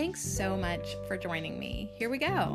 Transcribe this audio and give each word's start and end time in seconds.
Thanks 0.00 0.20
so 0.20 0.56
much 0.56 0.94
for 1.08 1.16
joining 1.16 1.58
me. 1.58 1.90
Here 1.96 2.08
we 2.08 2.18
go. 2.18 2.54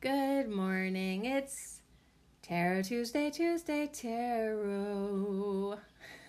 Good 0.00 0.48
morning. 0.48 1.26
It's 1.26 1.82
Tarot 2.42 2.82
Tuesday, 2.82 3.30
Tuesday, 3.30 3.86
Tarot. 3.86 5.78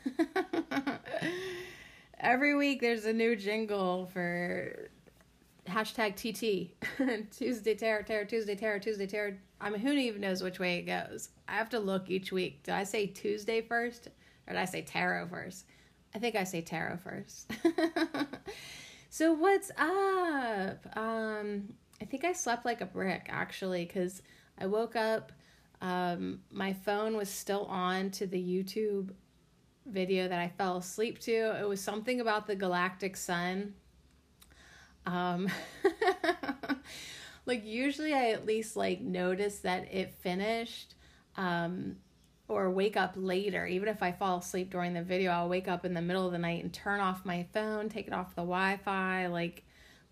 Every 2.19 2.53
week 2.53 2.79
there's 2.79 3.05
a 3.05 3.13
new 3.13 3.35
jingle 3.35 4.05
for 4.13 4.91
hashtag 5.67 6.15
TT. 6.15 6.75
Tuesday 7.35 7.73
Tarot, 7.73 8.03
Tarot, 8.03 8.25
Tuesday 8.25 8.53
Tarot, 8.53 8.81
Tuesday 8.81 9.07
Tarot. 9.07 9.33
I 9.59 9.71
mean, 9.71 9.81
who 9.81 9.93
even 9.93 10.21
knows 10.21 10.43
which 10.43 10.59
way 10.59 10.77
it 10.77 10.83
goes? 10.83 11.29
I 11.47 11.53
have 11.53 11.69
to 11.69 11.79
look 11.79 12.11
each 12.11 12.31
week. 12.31 12.61
Did 12.61 12.75
I 12.75 12.83
say 12.83 13.07
Tuesday 13.07 13.61
first? 13.61 14.09
Or 14.49 14.53
did 14.53 14.61
I 14.61 14.65
say 14.65 14.81
tarot 14.81 15.27
first? 15.27 15.65
I 16.15 16.19
think 16.19 16.35
I 16.35 16.43
say 16.43 16.61
tarot 16.61 16.97
first. 16.97 17.51
so 19.09 19.33
what's 19.33 19.69
up? 19.77 20.97
Um, 20.97 21.73
I 22.01 22.05
think 22.05 22.25
I 22.25 22.33
slept 22.33 22.65
like 22.65 22.81
a 22.81 22.85
brick 22.85 23.27
actually 23.29 23.85
because 23.85 24.23
I 24.57 24.65
woke 24.65 24.95
up. 24.95 25.31
Um, 25.81 26.41
my 26.51 26.73
phone 26.73 27.15
was 27.15 27.29
still 27.29 27.65
on 27.65 28.09
to 28.11 28.27
the 28.27 28.41
YouTube 28.41 29.11
video 29.85 30.27
that 30.27 30.39
I 30.39 30.49
fell 30.49 30.77
asleep 30.77 31.19
to. 31.19 31.31
It 31.31 31.67
was 31.67 31.79
something 31.79 32.19
about 32.19 32.47
the 32.47 32.55
galactic 32.55 33.15
sun. 33.15 33.75
Um, 35.05 35.47
like 37.45 37.65
usually 37.65 38.13
I 38.13 38.31
at 38.31 38.45
least 38.45 38.75
like 38.75 38.99
notice 38.99 39.59
that 39.59 39.93
it 39.93 40.13
finished. 40.15 40.95
Um, 41.37 41.97
or 42.49 42.69
wake 42.69 42.97
up 42.97 43.13
later. 43.15 43.65
Even 43.65 43.87
if 43.87 44.01
I 44.01 44.11
fall 44.11 44.39
asleep 44.39 44.71
during 44.71 44.93
the 44.93 45.03
video, 45.03 45.31
I'll 45.31 45.49
wake 45.49 45.67
up 45.67 45.85
in 45.85 45.93
the 45.93 46.01
middle 46.01 46.25
of 46.25 46.31
the 46.31 46.37
night 46.37 46.63
and 46.63 46.73
turn 46.73 46.99
off 46.99 47.25
my 47.25 47.45
phone, 47.53 47.89
take 47.89 48.07
it 48.07 48.13
off 48.13 48.35
the 48.35 48.41
Wi 48.41 48.77
Fi. 48.83 49.27
Like, 49.27 49.63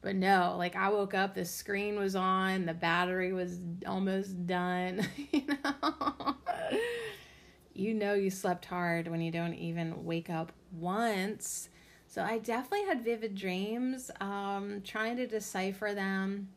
but 0.02 0.16
no, 0.16 0.56
like 0.58 0.76
I 0.76 0.90
woke 0.90 1.14
up, 1.14 1.34
the 1.34 1.46
screen 1.46 1.98
was 1.98 2.16
on, 2.16 2.66
the 2.66 2.74
battery 2.74 3.34
was 3.34 3.60
almost 3.86 4.46
done. 4.46 5.08
you 5.32 5.44
know, 5.48 6.36
you 7.74 7.94
know, 7.94 8.14
you 8.14 8.30
slept 8.30 8.66
hard 8.66 9.08
when 9.08 9.22
you 9.22 9.32
don't 9.32 9.56
even 9.56 10.06
wake 10.06 10.30
up 10.30 10.52
once. 10.72 11.70
So 12.08 12.24
I 12.24 12.38
definitely 12.38 12.86
had 12.86 13.04
vivid 13.04 13.36
dreams, 13.36 14.10
um, 14.22 14.82
trying 14.84 15.18
to 15.18 15.28
decipher 15.28 15.94
them 15.94 16.50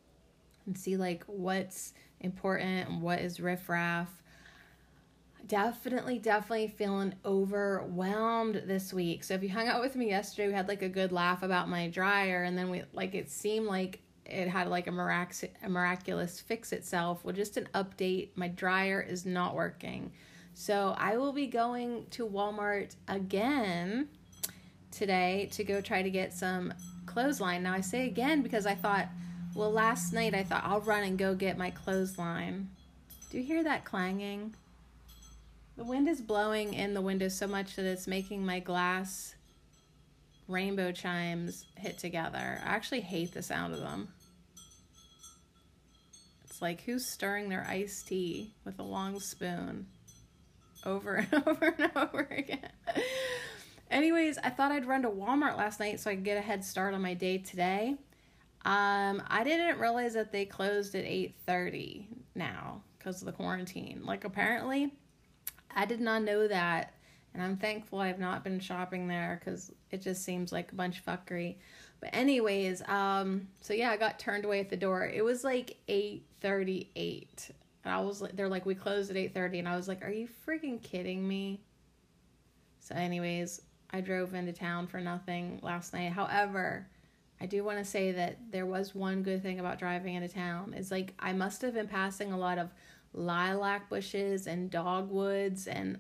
and 0.67 0.79
see 0.79 0.97
like 0.97 1.25
what's 1.27 1.95
important 2.21 2.89
and 2.89 3.03
what 3.03 3.19
is 3.21 3.41
riffraff 3.41 4.20
definitely, 5.51 6.21
definitely 6.21 6.69
feeling 6.69 7.13
overwhelmed 7.25 8.63
this 8.67 8.93
week. 8.95 9.25
So 9.25 9.35
if 9.35 9.43
you 9.43 9.49
hung 9.49 9.67
out 9.67 9.81
with 9.81 9.97
me 9.97 10.09
yesterday, 10.09 10.47
we 10.47 10.55
had 10.55 10.69
like 10.69 10.83
a 10.83 10.89
good 10.89 11.11
laugh 11.11 11.43
about 11.43 11.69
my 11.69 11.89
dryer, 11.89 12.45
and 12.45 12.57
then 12.57 12.71
we 12.71 12.85
like 12.93 13.17
it 13.17 13.29
seemed 13.29 13.67
like 13.67 13.99
it 14.25 14.47
had 14.47 14.69
like 14.69 14.87
a, 14.87 14.93
mirac- 14.93 15.51
a 15.65 15.69
miraculous 15.69 16.39
fix 16.39 16.73
itself. 16.73 17.25
Well, 17.25 17.35
just 17.35 17.57
an 17.57 17.69
update 17.75 18.29
my 18.37 18.47
dryer 18.47 19.01
is 19.01 19.27
not 19.27 19.57
working. 19.57 20.13
So 20.55 20.95
I 20.97 21.17
will 21.17 21.33
be 21.33 21.49
going 21.49 22.07
to 22.13 22.29
Walmart 22.29 22.95
again 23.09 24.07
today 24.93 25.49
to 25.53 25.65
go 25.65 25.81
try 25.81 26.03
to 26.03 26.11
get 26.11 26.33
some 26.33 26.73
clothesline. 27.07 27.65
Now 27.65 27.75
I 27.75 27.81
say 27.81 28.07
again 28.07 28.43
because 28.43 28.67
I 28.67 28.77
thought, 28.77 29.09
well, 29.57 29.73
last 29.73 30.13
night 30.13 30.33
I 30.33 30.45
thought 30.45 30.63
I'll 30.65 30.81
run 30.81 31.03
and 31.03 31.19
go 31.19 31.35
get 31.35 31.59
my 31.59 31.71
clothesline. 31.71 32.69
Do 33.31 33.39
you 33.39 33.45
hear 33.45 33.65
that 33.65 33.85
clanging? 33.85 34.55
The 35.81 35.87
wind 35.87 36.11
is 36.11 36.21
blowing 36.21 36.75
in 36.75 36.93
the 36.93 37.01
window 37.01 37.29
so 37.29 37.47
much 37.47 37.77
that 37.77 37.87
it's 37.87 38.07
making 38.07 38.45
my 38.45 38.61
glass 38.61 39.35
rainbow 40.47 40.93
chimes 40.93 41.65
hit 41.75 41.97
together. 41.97 42.61
I 42.63 42.69
actually 42.69 43.01
hate 43.01 43.33
the 43.33 43.41
sound 43.41 43.73
of 43.73 43.81
them. 43.81 44.09
It's 46.45 46.61
like 46.61 46.83
who's 46.83 47.07
stirring 47.07 47.49
their 47.49 47.67
iced 47.67 48.09
tea 48.09 48.53
with 48.67 48.79
a 48.79 48.83
long 48.83 49.21
spoon 49.21 49.87
over 50.85 51.15
and 51.33 51.47
over 51.47 51.75
and 51.79 51.91
over 51.97 52.29
again. 52.31 52.73
Anyways, 53.91 54.37
I 54.37 54.51
thought 54.51 54.73
I'd 54.73 54.85
run 54.85 55.01
to 55.01 55.09
Walmart 55.09 55.57
last 55.57 55.81
night 55.81 55.99
so 55.99 56.11
I 56.11 56.15
could 56.15 56.25
get 56.25 56.37
a 56.37 56.43
head 56.43 56.63
start 56.63 56.93
on 56.93 57.01
my 57.01 57.15
day 57.15 57.39
today. 57.39 57.97
Um, 58.67 59.23
I 59.29 59.45
didn't 59.45 59.79
realize 59.79 60.13
that 60.13 60.31
they 60.31 60.45
closed 60.45 60.95
at 60.95 61.07
8:30 61.07 62.05
now 62.35 62.83
because 62.99 63.23
of 63.23 63.25
the 63.25 63.33
quarantine. 63.33 64.03
Like 64.05 64.27
apparently 64.27 64.93
I 65.75 65.87
did 65.87 66.01
not 66.01 66.23
know 66.23 66.49
that. 66.49 66.95
And 67.33 67.43
I'm 67.43 67.57
thankful 67.57 68.01
I've 68.01 68.19
not 68.19 68.43
been 68.43 68.59
shopping 68.59 69.07
there 69.07 69.41
because 69.43 69.73
it 69.91 70.03
just 70.03 70.25
seems 70.25 70.51
like 70.51 70.73
a 70.73 70.75
bunch 70.75 70.99
of 70.99 71.05
fuckery. 71.05 71.57
But 72.01 72.11
anyways, 72.13 72.83
um, 72.89 73.49
so 73.61 73.73
yeah, 73.73 73.91
I 73.91 73.97
got 73.97 74.19
turned 74.19 74.45
away 74.45 74.61
at 74.61 74.71
the 74.71 74.77
door. 74.77 75.05
It 75.07 75.25
was 75.25 75.45
like 75.45 75.77
8:38. 75.89 77.51
And 77.85 77.95
I 77.95 78.01
was 78.01 78.21
like 78.21 78.37
they're 78.37 78.49
like 78.49 78.67
we 78.67 78.75
closed 78.75 79.11
at 79.11 79.17
8:30 79.17 79.61
and 79.61 79.69
I 79.69 79.77
was 79.77 79.87
like, 79.87 80.05
"Are 80.05 80.11
you 80.11 80.29
freaking 80.47 80.83
kidding 80.83 81.27
me?" 81.27 81.61
So 82.81 82.95
anyways, 82.95 83.63
I 83.91 84.01
drove 84.01 84.35
into 84.35 84.53
town 84.53 84.87
for 84.87 85.01
nothing 85.01 85.61
last 85.63 85.93
night. 85.93 86.13
However, 86.13 86.89
I 87.41 87.47
do 87.47 87.65
want 87.65 87.79
to 87.79 87.85
say 87.85 88.13
that 88.13 88.39
there 88.51 88.67
was 88.67 88.95
one 88.95 89.23
good 89.23 89.43
thing 89.43 89.61
about 89.61 89.79
driving 89.79 90.15
into 90.15 90.29
town. 90.29 90.75
Is 90.75 90.91
like 90.91 91.15
I 91.19 91.33
must 91.33 91.63
have 91.63 91.75
been 91.75 91.89
passing 91.89 92.33
a 92.33 92.39
lot 92.39 92.59
of 92.59 92.71
lilac 93.13 93.89
bushes 93.89 94.47
and 94.47 94.71
dogwoods 94.71 95.67
and 95.67 95.99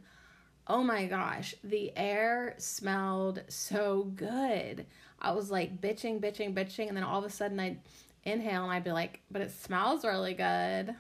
oh 0.66 0.84
my 0.84 1.06
gosh, 1.06 1.54
the 1.64 1.92
air 1.96 2.54
smelled 2.58 3.42
so 3.48 4.04
good. 4.14 4.86
I 5.18 5.32
was 5.32 5.50
like 5.50 5.80
bitching, 5.80 6.20
bitching, 6.20 6.54
bitching, 6.54 6.86
and 6.88 6.96
then 6.96 7.02
all 7.02 7.18
of 7.18 7.24
a 7.24 7.30
sudden 7.30 7.58
I'd 7.58 7.80
inhale 8.24 8.62
and 8.64 8.72
I'd 8.72 8.84
be 8.84 8.92
like, 8.92 9.20
but 9.30 9.42
it 9.42 9.50
smells 9.50 10.04
really 10.04 10.34
good. 10.34 10.94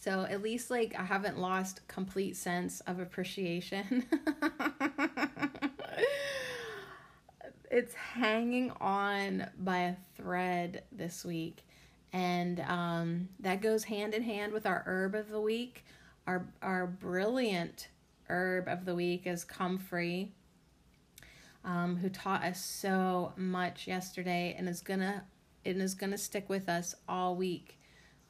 So 0.00 0.24
at 0.24 0.42
least 0.42 0.70
like 0.70 0.94
I 0.98 1.04
haven't 1.04 1.38
lost 1.38 1.86
complete 1.88 2.36
sense 2.36 2.80
of 2.80 3.00
appreciation. 3.00 4.06
it's 7.70 7.92
hanging 7.92 8.72
on 8.80 9.46
by 9.58 9.78
a 9.80 9.94
thread 10.16 10.84
this 10.90 11.22
week 11.24 11.64
and 12.12 12.60
um, 12.60 13.28
that 13.40 13.60
goes 13.60 13.84
hand 13.84 14.14
in 14.14 14.22
hand 14.22 14.52
with 14.52 14.66
our 14.66 14.82
herb 14.86 15.14
of 15.14 15.28
the 15.28 15.40
week. 15.40 15.84
Our 16.26 16.46
our 16.62 16.86
brilliant 16.86 17.88
herb 18.28 18.68
of 18.68 18.84
the 18.84 18.94
week 18.94 19.26
is 19.26 19.44
comfrey, 19.44 20.32
um, 21.64 21.96
who 21.96 22.08
taught 22.08 22.44
us 22.44 22.64
so 22.64 23.32
much 23.36 23.86
yesterday, 23.86 24.54
and 24.58 24.68
is 24.68 24.80
gonna 24.80 25.24
it 25.64 25.76
is 25.76 25.94
gonna 25.94 26.18
stick 26.18 26.48
with 26.48 26.68
us 26.68 26.94
all 27.08 27.36
week. 27.36 27.78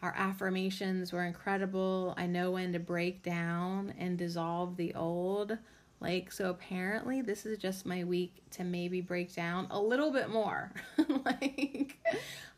Our 0.02 0.14
affirmations 0.16 1.12
were 1.12 1.24
incredible. 1.24 2.14
I 2.16 2.26
know 2.26 2.52
when 2.52 2.72
to 2.72 2.78
break 2.78 3.22
down 3.22 3.92
and 3.98 4.16
dissolve 4.16 4.76
the 4.76 4.94
old. 4.94 5.58
Like, 6.00 6.32
so 6.32 6.48
apparently, 6.48 7.20
this 7.20 7.44
is 7.44 7.58
just 7.58 7.84
my 7.84 8.04
week 8.04 8.42
to 8.52 8.64
maybe 8.64 9.02
break 9.02 9.34
down 9.34 9.66
a 9.70 9.78
little 9.78 10.10
bit 10.10 10.30
more. 10.30 10.72
like, 11.26 11.98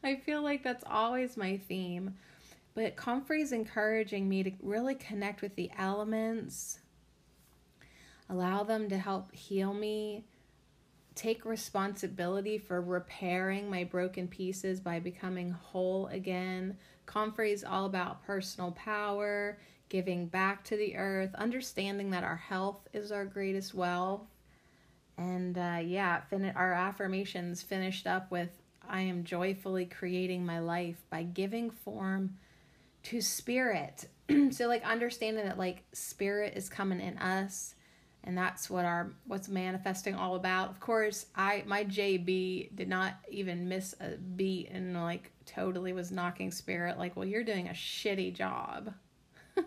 I 0.04 0.16
feel 0.16 0.42
like 0.42 0.62
that's 0.62 0.84
always 0.88 1.36
my 1.36 1.56
theme. 1.56 2.14
But 2.74 2.96
Comfrey 2.96 3.42
is 3.42 3.52
encouraging 3.52 4.28
me 4.28 4.42
to 4.42 4.52
really 4.62 4.94
connect 4.94 5.42
with 5.42 5.54
the 5.56 5.70
elements, 5.78 6.78
allow 8.30 8.62
them 8.62 8.88
to 8.88 8.96
help 8.96 9.34
heal 9.34 9.74
me, 9.74 10.24
take 11.14 11.44
responsibility 11.44 12.56
for 12.56 12.80
repairing 12.80 13.68
my 13.68 13.84
broken 13.84 14.26
pieces 14.26 14.80
by 14.80 15.00
becoming 15.00 15.50
whole 15.50 16.06
again. 16.06 16.78
Comfrey 17.04 17.52
is 17.52 17.62
all 17.62 17.84
about 17.84 18.24
personal 18.24 18.72
power 18.72 19.58
giving 19.90 20.26
back 20.26 20.64
to 20.64 20.74
the 20.74 20.96
earth, 20.96 21.34
understanding 21.34 22.08
that 22.10 22.24
our 22.24 22.36
health 22.36 22.88
is 22.94 23.12
our 23.12 23.26
greatest 23.26 23.74
wealth. 23.74 24.22
And 25.18 25.58
uh, 25.58 25.80
yeah, 25.84 26.22
fin- 26.22 26.54
our 26.56 26.72
affirmations 26.72 27.62
finished 27.62 28.06
up 28.06 28.30
with 28.30 28.61
I 28.88 29.02
am 29.02 29.24
joyfully 29.24 29.86
creating 29.86 30.44
my 30.44 30.58
life 30.58 31.04
by 31.10 31.22
giving 31.22 31.70
form 31.70 32.36
to 33.04 33.20
spirit. 33.20 34.08
so, 34.50 34.68
like, 34.68 34.84
understanding 34.84 35.44
that, 35.44 35.58
like, 35.58 35.84
spirit 35.92 36.54
is 36.56 36.68
coming 36.68 37.00
in 37.00 37.18
us 37.18 37.74
and 38.24 38.38
that's 38.38 38.70
what 38.70 38.84
our 38.84 39.12
what's 39.26 39.48
manifesting 39.48 40.14
all 40.14 40.36
about. 40.36 40.70
Of 40.70 40.80
course 40.80 41.26
i 41.34 41.62
my 41.66 41.84
jb 41.84 42.74
did 42.74 42.88
not 42.88 43.14
even 43.28 43.68
miss 43.68 43.94
a 44.00 44.16
beat 44.16 44.70
and 44.70 44.94
like 44.94 45.32
totally 45.44 45.92
was 45.92 46.10
knocking 46.10 46.50
spirit 46.50 46.98
like 46.98 47.16
well 47.16 47.26
you're 47.26 47.44
doing 47.44 47.68
a 47.68 47.72
shitty 47.72 48.34
job. 48.34 48.94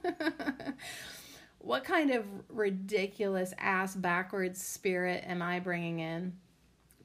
What 1.60 1.84
kind 1.84 2.12
of 2.12 2.26
ridiculous 2.48 3.52
ass 3.58 3.96
backwards 3.96 4.62
spirit 4.62 5.24
am 5.26 5.42
i 5.42 5.60
bringing 5.60 6.00
in 6.00 6.34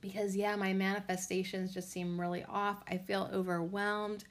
because 0.00 0.37
yeah 0.37 0.56
my 0.56 0.73
manifestations 0.73 1.73
just 1.75 1.91
seem 1.91 2.20
really 2.20 2.44
off 2.49 2.82
i 2.88 2.97
feel 2.97 3.29
overwhelmed 3.32 4.25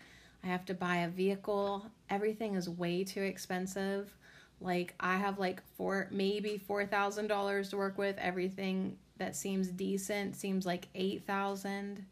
i 0.44 0.48
have 0.48 0.66
to 0.66 0.74
buy 0.74 0.98
a 0.98 1.10
vehicle 1.10 1.86
everything 2.10 2.56
is 2.56 2.70
way 2.70 3.04
too 3.04 3.22
expensive 3.22 4.14
like 4.62 4.94
I 5.00 5.18
have 5.18 5.40
like 5.40 5.62
four 5.78 6.08
maybe 6.12 6.58
four 6.58 6.86
thousand 6.86 7.28
dollars 7.28 7.70
to 7.70 7.78
work 7.78 7.98
with. 7.98 8.18
Everything 8.18 8.98
that 9.18 9.36
seems 9.36 9.70
decent 9.70 10.36
seems 10.36 10.66
like 10.66 10.88
eight 10.96 11.26
thousand. 11.26 12.06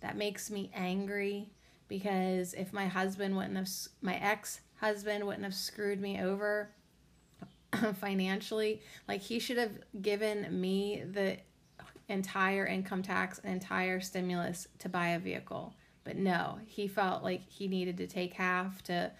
That 0.00 0.16
makes 0.16 0.50
me 0.50 0.70
angry 0.74 1.48
because 1.88 2.52
if 2.54 2.72
my 2.72 2.86
husband 2.86 3.36
wouldn't 3.36 3.56
have 3.56 3.68
my 4.02 4.16
ex 4.16 4.60
husband 4.76 5.26
wouldn't 5.26 5.44
have 5.44 5.54
screwed 5.54 6.00
me 6.00 6.20
over 6.20 6.68
financially, 8.00 8.82
like 9.08 9.22
he 9.22 9.38
should 9.38 9.56
have 9.56 9.72
given 10.02 10.60
me 10.60 11.02
the 11.10 11.38
entire 12.08 12.66
income 12.66 13.02
tax, 13.02 13.38
entire 13.40 14.00
stimulus 14.00 14.68
to 14.78 14.88
buy 14.88 15.08
a 15.08 15.18
vehicle. 15.18 15.74
But 16.04 16.16
no, 16.16 16.58
he 16.64 16.86
felt 16.86 17.24
like 17.24 17.42
he 17.48 17.66
needed 17.66 17.96
to 17.98 18.06
take 18.06 18.34
half 18.34 18.82
to 18.84 19.10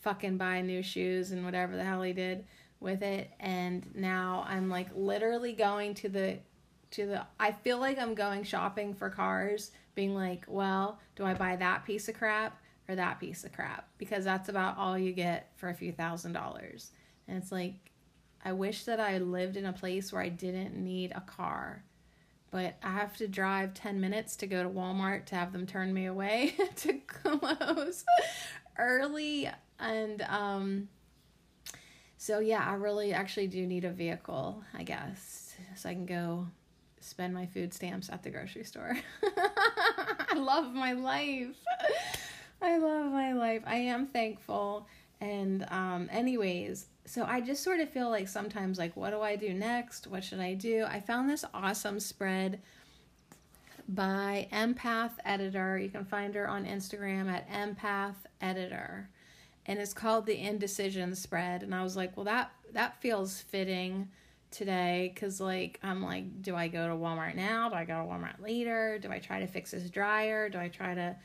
fucking 0.00 0.36
buy 0.36 0.60
new 0.60 0.82
shoes 0.82 1.32
and 1.32 1.44
whatever 1.44 1.74
the 1.74 1.84
hell 1.84 2.02
he 2.02 2.12
did 2.12 2.44
with 2.80 3.02
it 3.02 3.30
and 3.40 3.84
now 3.94 4.44
I'm 4.48 4.68
like 4.68 4.88
literally 4.94 5.52
going 5.52 5.94
to 5.94 6.08
the 6.08 6.38
to 6.92 7.06
the 7.06 7.26
I 7.38 7.52
feel 7.52 7.78
like 7.78 7.98
I'm 7.98 8.14
going 8.14 8.44
shopping 8.44 8.94
for 8.94 9.10
cars 9.10 9.72
being 9.94 10.14
like, 10.14 10.44
well, 10.46 11.00
do 11.16 11.24
I 11.24 11.34
buy 11.34 11.56
that 11.56 11.84
piece 11.84 12.08
of 12.08 12.16
crap 12.16 12.60
or 12.88 12.94
that 12.94 13.18
piece 13.18 13.44
of 13.44 13.52
crap? 13.52 13.88
Because 13.98 14.24
that's 14.24 14.48
about 14.48 14.78
all 14.78 14.96
you 14.96 15.12
get 15.12 15.50
for 15.56 15.68
a 15.68 15.74
few 15.74 15.92
thousand 15.92 16.32
dollars. 16.32 16.92
And 17.26 17.36
it's 17.36 17.52
like 17.52 17.74
I 18.44 18.52
wish 18.52 18.84
that 18.84 19.00
I 19.00 19.18
lived 19.18 19.56
in 19.56 19.66
a 19.66 19.72
place 19.72 20.12
where 20.12 20.22
I 20.22 20.28
didn't 20.28 20.76
need 20.76 21.12
a 21.14 21.20
car. 21.20 21.82
But 22.50 22.76
I 22.82 22.92
have 22.92 23.16
to 23.18 23.28
drive 23.28 23.74
10 23.74 24.00
minutes 24.00 24.36
to 24.36 24.46
go 24.46 24.62
to 24.62 24.68
Walmart 24.68 25.26
to 25.26 25.34
have 25.34 25.52
them 25.52 25.66
turn 25.66 25.92
me 25.92 26.06
away 26.06 26.54
to 26.76 26.94
close 27.06 28.04
early. 28.78 29.50
And 29.78 30.22
um 30.22 30.88
so 32.20 32.40
yeah 32.40 32.64
i 32.68 32.74
really 32.74 33.12
actually 33.12 33.46
do 33.46 33.64
need 33.64 33.84
a 33.84 33.90
vehicle 33.90 34.60
i 34.74 34.82
guess 34.82 35.54
so 35.76 35.88
i 35.88 35.94
can 35.94 36.04
go 36.04 36.48
spend 37.08 37.34
my 37.34 37.46
food 37.46 37.72
stamps 37.72 38.10
at 38.10 38.22
the 38.22 38.30
grocery 38.30 38.64
store. 38.64 38.96
I 39.22 40.34
love 40.34 40.74
my 40.74 40.92
life. 40.92 41.56
I 42.60 42.78
love 42.78 43.10
my 43.12 43.32
life. 43.32 43.62
I 43.66 43.76
am 43.76 44.06
thankful. 44.06 44.86
And 45.20 45.66
um 45.70 46.08
anyways 46.12 46.86
so 47.08 47.24
i 47.24 47.40
just 47.40 47.62
sort 47.62 47.80
of 47.80 47.88
feel 47.88 48.10
like 48.10 48.28
sometimes 48.28 48.78
like 48.78 48.94
what 48.96 49.10
do 49.10 49.20
i 49.20 49.34
do 49.34 49.54
next? 49.54 50.06
What 50.06 50.22
should 50.22 50.40
i 50.40 50.54
do? 50.54 50.84
I 50.88 51.00
found 51.00 51.28
this 51.28 51.44
awesome 51.54 52.00
spread 52.00 52.60
by 53.88 54.46
empath 54.52 55.12
editor. 55.24 55.78
You 55.78 55.88
can 55.88 56.04
find 56.04 56.34
her 56.34 56.46
on 56.46 56.66
instagram 56.66 57.30
at 57.30 57.48
empath 57.50 58.16
editor. 58.40 59.08
And 59.64 59.78
it's 59.78 59.94
called 59.94 60.26
the 60.26 60.38
indecision 60.38 61.14
spread. 61.14 61.62
And 61.62 61.74
i 61.74 61.82
was 61.82 61.96
like 61.96 62.16
well 62.16 62.24
that 62.24 62.52
that 62.72 63.00
feels 63.00 63.40
fitting 63.40 64.08
today 64.50 65.10
because 65.14 65.40
like 65.40 65.78
i'm 65.82 66.02
like 66.02 66.42
do 66.42 66.54
i 66.54 66.68
go 66.68 66.88
to 66.88 66.94
walmart 66.94 67.34
now? 67.34 67.70
Do 67.70 67.76
i 67.76 67.84
go 67.84 68.02
to 68.02 68.08
walmart 68.08 68.40
later? 68.42 68.98
Do 69.00 69.10
i 69.10 69.18
try 69.18 69.40
to 69.40 69.46
fix 69.46 69.70
this 69.70 69.88
dryer? 69.88 70.50
Do 70.50 70.58
i 70.58 70.68
try 70.68 70.94
to 70.94 71.16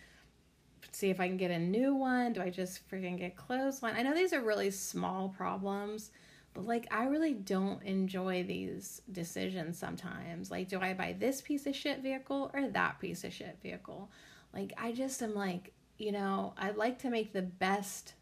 see 0.91 1.09
if 1.09 1.19
i 1.19 1.27
can 1.27 1.37
get 1.37 1.51
a 1.51 1.59
new 1.59 1.95
one 1.95 2.33
do 2.33 2.41
i 2.41 2.49
just 2.49 2.87
freaking 2.89 3.17
get 3.17 3.35
clothesline 3.35 3.95
i 3.95 4.03
know 4.03 4.13
these 4.13 4.33
are 4.33 4.41
really 4.41 4.71
small 4.71 5.29
problems 5.29 6.11
but 6.53 6.65
like 6.65 6.87
i 6.91 7.05
really 7.05 7.33
don't 7.33 7.81
enjoy 7.83 8.43
these 8.43 9.01
decisions 9.11 9.77
sometimes 9.77 10.51
like 10.51 10.67
do 10.67 10.79
i 10.79 10.93
buy 10.93 11.15
this 11.17 11.41
piece 11.41 11.65
of 11.65 11.75
shit 11.75 12.01
vehicle 12.01 12.51
or 12.53 12.67
that 12.69 12.99
piece 12.99 13.23
of 13.23 13.33
shit 13.33 13.57
vehicle 13.61 14.09
like 14.53 14.73
i 14.77 14.91
just 14.91 15.21
am 15.21 15.33
like 15.33 15.71
you 15.97 16.11
know 16.11 16.53
i'd 16.57 16.77
like 16.77 16.99
to 16.99 17.09
make 17.09 17.33
the 17.33 17.41
best 17.41 18.13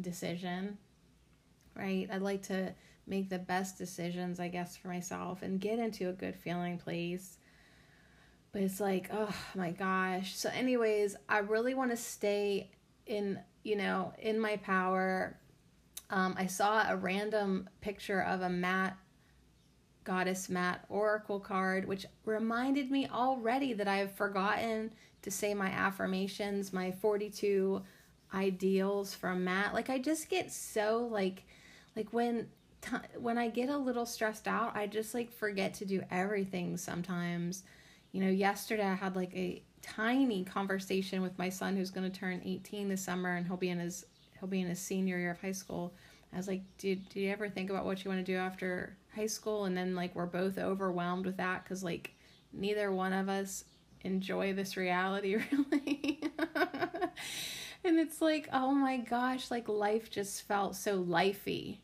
decision, 0.00 0.78
right? 1.74 2.08
I'd 2.10 2.22
like 2.22 2.42
to 2.44 2.74
make 3.06 3.28
the 3.28 3.38
best 3.38 3.78
decisions, 3.78 4.40
I 4.40 4.48
guess, 4.48 4.76
for 4.76 4.88
myself 4.88 5.42
and 5.42 5.60
get 5.60 5.78
into 5.78 6.08
a 6.08 6.12
good 6.12 6.36
feeling 6.36 6.78
place. 6.78 7.37
But 8.52 8.62
it's 8.62 8.80
like, 8.80 9.10
oh 9.12 9.34
my 9.54 9.70
gosh. 9.70 10.36
So, 10.36 10.50
anyways, 10.50 11.16
I 11.28 11.38
really 11.38 11.74
want 11.74 11.90
to 11.90 11.96
stay 11.96 12.70
in, 13.06 13.38
you 13.62 13.76
know, 13.76 14.12
in 14.18 14.38
my 14.40 14.56
power. 14.56 15.38
Um, 16.10 16.34
I 16.38 16.46
saw 16.46 16.88
a 16.88 16.96
random 16.96 17.68
picture 17.80 18.22
of 18.22 18.40
a 18.40 18.48
Ma'at 18.48 18.94
Goddess 20.04 20.48
Ma'at 20.48 20.78
Oracle 20.88 21.38
card, 21.38 21.86
which 21.86 22.06
reminded 22.24 22.90
me 22.90 23.06
already 23.08 23.74
that 23.74 23.88
I've 23.88 24.12
forgotten 24.12 24.92
to 25.20 25.30
say 25.30 25.52
my 25.52 25.68
affirmations, 25.68 26.72
my 26.72 26.92
42 26.92 27.82
ideals 28.32 29.14
from 29.14 29.44
Ma'at. 29.44 29.74
Like 29.74 29.90
I 29.90 29.98
just 29.98 30.30
get 30.30 30.50
so 30.50 31.08
like 31.10 31.44
like 31.96 32.12
when 32.12 32.48
t- 32.80 32.96
when 33.18 33.38
I 33.38 33.48
get 33.48 33.68
a 33.68 33.76
little 33.76 34.06
stressed 34.06 34.48
out, 34.48 34.76
I 34.76 34.86
just 34.86 35.14
like 35.14 35.32
forget 35.32 35.74
to 35.74 35.84
do 35.84 36.02
everything 36.10 36.76
sometimes. 36.76 37.64
You 38.12 38.24
know, 38.24 38.30
yesterday 38.30 38.86
I 38.86 38.94
had 38.94 39.16
like 39.16 39.34
a 39.34 39.62
tiny 39.82 40.44
conversation 40.44 41.22
with 41.22 41.38
my 41.38 41.48
son 41.48 41.76
who's 41.76 41.90
going 41.90 42.10
to 42.10 42.18
turn 42.18 42.42
18 42.44 42.88
this 42.88 43.02
summer 43.02 43.36
and 43.36 43.46
he'll 43.46 43.56
be 43.56 43.70
in 43.70 43.78
his 43.78 44.04
he'll 44.38 44.48
be 44.48 44.60
in 44.60 44.68
his 44.68 44.78
senior 44.78 45.18
year 45.18 45.30
of 45.32 45.40
high 45.40 45.52
school. 45.52 45.94
I 46.32 46.36
was 46.36 46.48
like, 46.48 46.62
"Did 46.78 47.08
do 47.08 47.20
you 47.20 47.30
ever 47.30 47.48
think 47.48 47.70
about 47.70 47.84
what 47.84 48.04
you 48.04 48.10
want 48.10 48.24
to 48.24 48.32
do 48.32 48.36
after 48.36 48.96
high 49.14 49.26
school?" 49.26 49.64
And 49.64 49.76
then 49.76 49.94
like 49.94 50.14
we're 50.14 50.26
both 50.26 50.58
overwhelmed 50.58 51.26
with 51.26 51.36
that 51.38 51.64
cuz 51.64 51.82
like 51.82 52.12
neither 52.52 52.92
one 52.92 53.12
of 53.12 53.28
us 53.28 53.64
enjoy 54.02 54.52
this 54.52 54.76
reality 54.76 55.36
really. 55.52 56.20
and 57.84 57.98
it's 57.98 58.20
like, 58.20 58.48
oh 58.52 58.72
my 58.72 58.98
gosh, 58.98 59.50
like 59.50 59.68
life 59.68 60.10
just 60.10 60.42
felt 60.42 60.76
so 60.76 61.02
lifey 61.02 61.78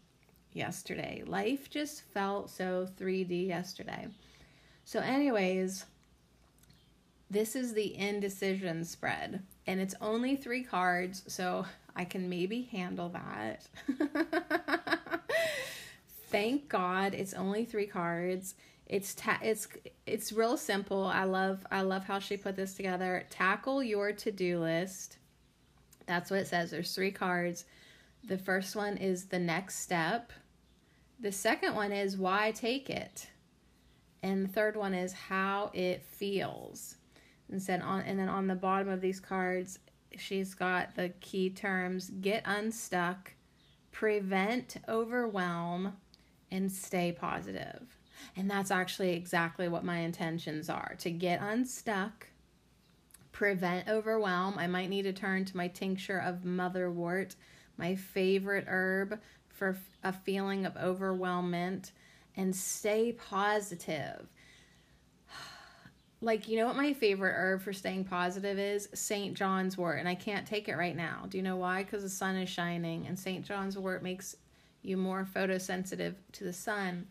yesterday. 0.52 1.22
Life 1.26 1.70
just 1.70 2.02
felt 2.02 2.50
so 2.50 2.86
3D 2.98 3.48
yesterday. 3.48 4.08
So, 4.84 5.00
anyways, 5.00 5.86
this 7.30 7.56
is 7.56 7.74
the 7.74 7.96
indecision 7.96 8.84
spread, 8.84 9.42
and 9.66 9.80
it's 9.80 9.94
only 10.00 10.36
three 10.36 10.62
cards, 10.62 11.22
so 11.26 11.66
I 11.96 12.04
can 12.04 12.28
maybe 12.28 12.68
handle 12.70 13.08
that. 13.10 13.66
Thank 16.28 16.68
God 16.68 17.14
it's 17.14 17.34
only 17.34 17.64
three 17.64 17.86
cards. 17.86 18.54
It's 18.86 19.14
ta- 19.14 19.40
it's 19.42 19.68
it's 20.04 20.32
real 20.32 20.56
simple. 20.56 21.06
I 21.06 21.24
love 21.24 21.66
I 21.70 21.82
love 21.82 22.04
how 22.04 22.18
she 22.18 22.36
put 22.36 22.56
this 22.56 22.74
together. 22.74 23.24
Tackle 23.30 23.82
your 23.82 24.12
to-do 24.12 24.58
list 24.58 25.18
that's 26.06 26.30
what 26.30 26.40
it 26.40 26.46
says. 26.46 26.70
There's 26.70 26.94
three 26.94 27.10
cards. 27.10 27.64
The 28.24 28.38
first 28.38 28.76
one 28.76 28.96
is 28.96 29.26
the 29.26 29.38
next 29.38 29.80
step. 29.80 30.32
The 31.20 31.32
second 31.32 31.74
one 31.74 31.92
is 31.92 32.16
why 32.16 32.52
take 32.52 32.90
it. 32.90 33.28
And 34.22 34.44
the 34.44 34.52
third 34.52 34.76
one 34.76 34.94
is 34.94 35.12
how 35.12 35.70
it 35.74 36.02
feels. 36.02 36.96
And 37.50 37.62
said 37.62 37.82
on 37.82 38.00
and 38.02 38.18
then 38.18 38.28
on 38.28 38.46
the 38.46 38.54
bottom 38.54 38.88
of 38.88 39.00
these 39.00 39.20
cards, 39.20 39.78
she's 40.16 40.54
got 40.54 40.94
the 40.94 41.10
key 41.20 41.50
terms 41.50 42.10
get 42.20 42.42
unstuck, 42.44 43.32
prevent 43.92 44.76
overwhelm, 44.88 45.94
and 46.50 46.70
stay 46.70 47.12
positive. 47.12 47.98
And 48.36 48.50
that's 48.50 48.70
actually 48.70 49.12
exactly 49.12 49.68
what 49.68 49.84
my 49.84 49.98
intentions 49.98 50.70
are 50.70 50.94
to 50.98 51.10
get 51.10 51.40
unstuck, 51.42 52.28
prevent 53.32 53.88
overwhelm, 53.88 54.56
I 54.58 54.66
might 54.68 54.88
need 54.88 55.02
to 55.02 55.12
turn 55.12 55.44
to 55.46 55.56
my 55.56 55.68
tincture 55.68 56.18
of 56.18 56.42
motherwort, 56.42 57.34
my 57.76 57.96
favorite 57.96 58.64
herb 58.68 59.20
for 59.48 59.76
a 60.02 60.12
feeling 60.12 60.64
of 60.64 60.74
overwhelmment, 60.74 61.90
and 62.36 62.54
stay 62.54 63.12
positive. 63.12 64.28
Like, 66.24 66.48
you 66.48 66.56
know 66.56 66.66
what 66.66 66.76
my 66.76 66.94
favorite 66.94 67.34
herb 67.36 67.60
for 67.60 67.74
staying 67.74 68.04
positive 68.04 68.58
is? 68.58 68.88
St. 68.94 69.34
John's 69.34 69.76
wort. 69.76 69.98
And 69.98 70.08
I 70.08 70.14
can't 70.14 70.46
take 70.46 70.68
it 70.68 70.76
right 70.76 70.96
now. 70.96 71.26
Do 71.28 71.36
you 71.36 71.42
know 71.42 71.56
why? 71.56 71.82
Because 71.82 72.02
the 72.02 72.08
sun 72.08 72.36
is 72.36 72.48
shining, 72.48 73.06
and 73.06 73.18
St. 73.18 73.44
John's 73.44 73.76
wort 73.76 74.02
makes 74.02 74.34
you 74.82 74.96
more 74.96 75.28
photosensitive 75.30 76.14
to 76.32 76.44
the 76.44 76.52
sun 76.52 77.06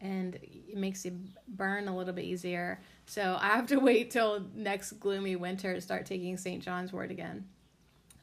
and 0.00 0.36
it 0.36 0.76
makes 0.76 1.04
you 1.04 1.18
burn 1.48 1.88
a 1.88 1.96
little 1.96 2.12
bit 2.12 2.24
easier. 2.24 2.80
So 3.06 3.36
I 3.40 3.48
have 3.48 3.66
to 3.68 3.76
wait 3.80 4.10
till 4.10 4.46
next 4.54 4.92
gloomy 4.92 5.36
winter 5.36 5.74
to 5.74 5.80
start 5.80 6.06
taking 6.06 6.36
St. 6.36 6.62
John's 6.62 6.92
wort 6.92 7.10
again, 7.10 7.46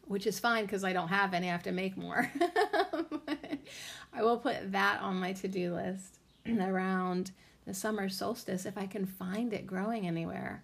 which 0.06 0.26
is 0.26 0.40
fine 0.40 0.66
because 0.66 0.84
I 0.84 0.94
don't 0.94 1.10
have 1.10 1.34
any. 1.34 1.50
I 1.50 1.52
have 1.52 1.64
to 1.64 1.72
make 1.72 1.98
more. 1.98 2.32
I 4.14 4.22
will 4.24 4.38
put 4.38 4.72
that 4.72 5.02
on 5.02 5.20
my 5.20 5.34
to 5.34 5.48
do 5.48 5.74
list. 5.74 6.20
around 6.60 7.32
the 7.66 7.74
summer 7.74 8.10
solstice 8.10 8.66
if 8.66 8.78
I 8.78 8.86
can 8.86 9.06
find 9.06 9.54
it 9.54 9.68
growing 9.68 10.08
anywhere. 10.08 10.64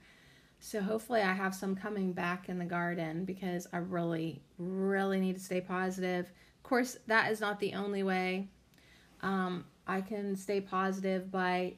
So 0.59 0.79
hopefully 0.81 1.21
I 1.21 1.33
have 1.33 1.55
some 1.55 1.75
coming 1.75 2.13
back 2.13 2.47
in 2.47 2.59
the 2.59 2.65
garden 2.65 3.25
because 3.25 3.67
I 3.73 3.77
really, 3.77 4.41
really 4.59 5.19
need 5.19 5.35
to 5.35 5.43
stay 5.43 5.59
positive. 5.59 6.27
Of 6.27 6.63
course, 6.63 6.97
that 7.07 7.31
is 7.31 7.41
not 7.41 7.59
the 7.59 7.73
only 7.73 8.03
way. 8.03 8.47
Um, 9.21 9.65
I 9.87 10.01
can 10.01 10.35
stay 10.35 10.61
positive 10.61 11.31
by, 11.31 11.73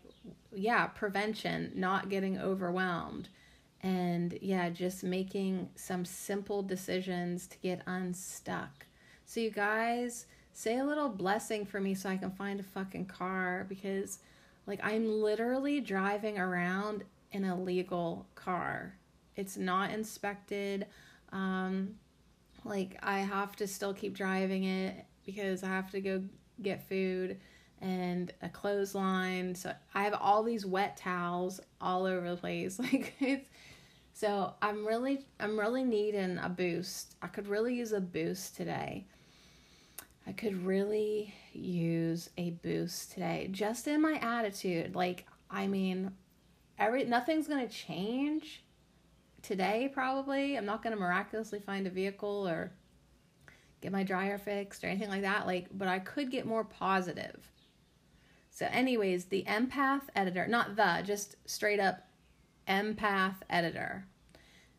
yeah, 0.54 0.88
prevention, 0.88 1.72
not 1.76 2.10
getting 2.10 2.38
overwhelmed, 2.38 3.30
and 3.82 4.38
yeah, 4.42 4.70
just 4.70 5.04
making 5.04 5.70
some 5.76 6.04
simple 6.04 6.62
decisions 6.62 7.48
to 7.48 7.58
get 7.60 7.82
unstuck. 7.86 8.86
So, 9.26 9.40
you 9.40 9.50
guys, 9.50 10.26
say 10.52 10.78
a 10.78 10.86
little 10.86 11.10
blessing 11.10 11.66
for 11.66 11.80
me 11.80 11.96
so 11.96 12.10
I 12.10 12.18
can 12.18 12.32
find 12.32 12.60
a 12.60 12.64
fucking 12.64 13.06
car 13.06 13.66
because, 13.68 14.20
like, 14.66 14.80
I'm 14.84 15.22
literally 15.22 15.82
driving 15.82 16.38
around 16.38 17.04
in 17.32 17.46
a 17.46 17.60
legal 17.60 18.28
car. 18.36 18.96
It's 19.36 19.58
not 19.58 19.92
inspected. 19.92 20.88
Um, 21.32 21.96
like, 22.64 22.98
I 23.02 23.20
have 23.20 23.56
to 23.58 23.68
still 23.68 23.94
keep 23.94 24.16
driving 24.16 24.64
it 24.64 25.06
because 25.26 25.64
I 25.64 25.68
have 25.68 25.92
to 25.92 26.02
go 26.02 26.24
get 26.62 26.88
food 26.88 27.40
and 27.84 28.32
a 28.42 28.50
clothesline. 28.50 29.54
So 29.54 29.74
I 29.94 30.04
have 30.04 30.16
all 30.20 30.42
these 30.42 30.66
wet 30.66 30.98
towels 30.98 31.60
all 31.82 32.06
over 32.06 32.30
the 32.30 32.38
place. 32.38 32.80
Like 32.92 33.14
it's 33.20 33.50
so 34.14 34.54
I'm 34.62 34.86
really 34.86 35.26
I'm 35.40 35.60
really 35.60 35.84
needing 35.84 36.38
a 36.38 36.50
boost. 36.50 37.16
I 37.22 37.28
could 37.28 37.48
really 37.48 37.76
use 37.76 37.92
a 37.92 38.00
boost 38.00 38.56
today. 38.56 39.06
I 40.26 40.32
could 40.32 40.66
really 40.66 41.34
use 41.52 42.30
a 42.38 42.52
boost 42.52 43.12
today 43.12 43.50
just 43.52 43.88
in 43.88 44.02
my 44.02 44.14
attitude. 44.16 44.96
Like 44.96 45.26
I 45.50 45.68
mean 45.68 46.12
every 46.80 47.04
nothing's 47.06 47.48
to 47.68 47.74
change 47.74 48.64
today 49.42 49.92
probably. 49.94 50.58
I'm 50.58 50.66
not 50.66 50.82
to 50.96 51.00
miraculously 51.00 51.60
find 51.60 51.88
a 51.88 51.92
vehicle 51.92 52.48
or 52.48 52.72
get 53.82 53.92
my 53.92 54.04
dryer 54.04 54.38
fixed 54.38 54.84
or 54.84 54.88
anything 54.88 55.10
like 55.10 55.24
that 55.24 55.46
like 55.46 55.68
but 55.74 55.90
I 55.90 56.00
could 56.00 56.32
get 56.32 56.46
more 56.46 56.64
positive 56.64 57.52
so, 58.56 58.68
anyways, 58.70 59.26
the 59.26 59.44
empath 59.48 60.04
editor, 60.16 60.46
not 60.46 60.76
the, 60.76 61.02
just 61.04 61.38
straight 61.50 61.80
up 61.80 62.08
empath 62.68 63.38
editor, 63.50 64.06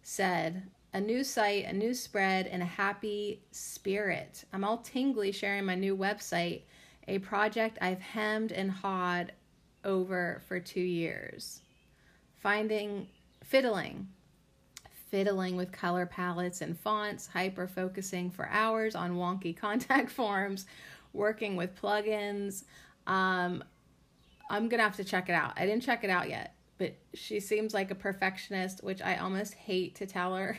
said, 0.01 0.71
a 0.95 1.01
new 1.01 1.25
site, 1.25 1.65
a 1.65 1.73
new 1.73 1.93
spread, 1.93 2.47
and 2.47 2.63
a 2.63 2.67
happy 2.67 3.43
spirit. 3.51 4.45
I'm 4.53 4.65
all 4.65 4.79
tingly 4.79 5.33
sharing 5.33 5.65
my 5.65 5.75
new 5.75 5.97
website, 5.97 6.63
a 7.09 7.19
project 7.19 7.79
I've 7.81 8.01
hemmed 8.01 8.53
and 8.53 8.71
hawed 8.71 9.33
over 9.85 10.41
for 10.47 10.61
two 10.61 10.81
years. 10.81 11.63
Finding, 12.39 13.09
fiddling, 13.43 14.07
fiddling 15.11 15.57
with 15.57 15.73
color 15.73 16.07
palettes 16.07 16.61
and 16.61 16.79
fonts, 16.79 17.27
hyper 17.27 17.67
focusing 17.67 18.31
for 18.31 18.49
hours 18.49 18.95
on 18.95 19.17
wonky 19.17 19.55
contact 19.61 20.11
forms, 20.11 20.67
working 21.13 21.57
with 21.57 21.75
plugins, 21.75 22.63
um, 23.09 23.65
I'm 24.49 24.69
gonna 24.69 24.83
have 24.85 24.97
to 24.97 25.05
check 25.05 25.29
it 25.29 25.33
out. 25.33 25.55
I 25.57 25.67
didn't 25.67 25.83
check 25.83 26.05
it 26.05 26.11
out 26.11 26.29
yet, 26.29 26.55
but 26.79 26.95
she 27.13 27.41
seems 27.41 27.73
like 27.73 27.91
a 27.91 27.95
perfectionist, 27.95 28.83
which 28.83 29.01
I 29.01 29.17
almost 29.17 29.55
hate 29.55 29.95
to 29.97 30.07
tell 30.07 30.35
her 30.35 30.59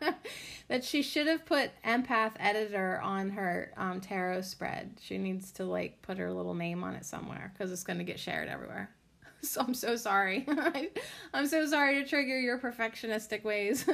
that 0.68 0.84
she 0.84 1.02
should 1.02 1.26
have 1.26 1.46
put 1.46 1.70
empath 1.84 2.32
editor 2.38 3.00
on 3.02 3.30
her 3.30 3.72
um, 3.76 4.00
tarot 4.00 4.42
spread. 4.42 4.98
She 5.00 5.16
needs 5.16 5.50
to 5.52 5.64
like 5.64 6.02
put 6.02 6.18
her 6.18 6.30
little 6.30 6.54
name 6.54 6.84
on 6.84 6.94
it 6.94 7.06
somewhere 7.06 7.52
because 7.54 7.72
it's 7.72 7.84
gonna 7.84 8.04
get 8.04 8.20
shared 8.20 8.48
everywhere. 8.48 8.90
So 9.42 9.62
I'm 9.62 9.72
so 9.72 9.96
sorry. 9.96 10.46
I'm 11.32 11.46
so 11.46 11.64
sorry 11.64 11.94
to 11.94 12.06
trigger 12.06 12.38
your 12.38 12.58
perfectionistic 12.58 13.42
ways. 13.42 13.86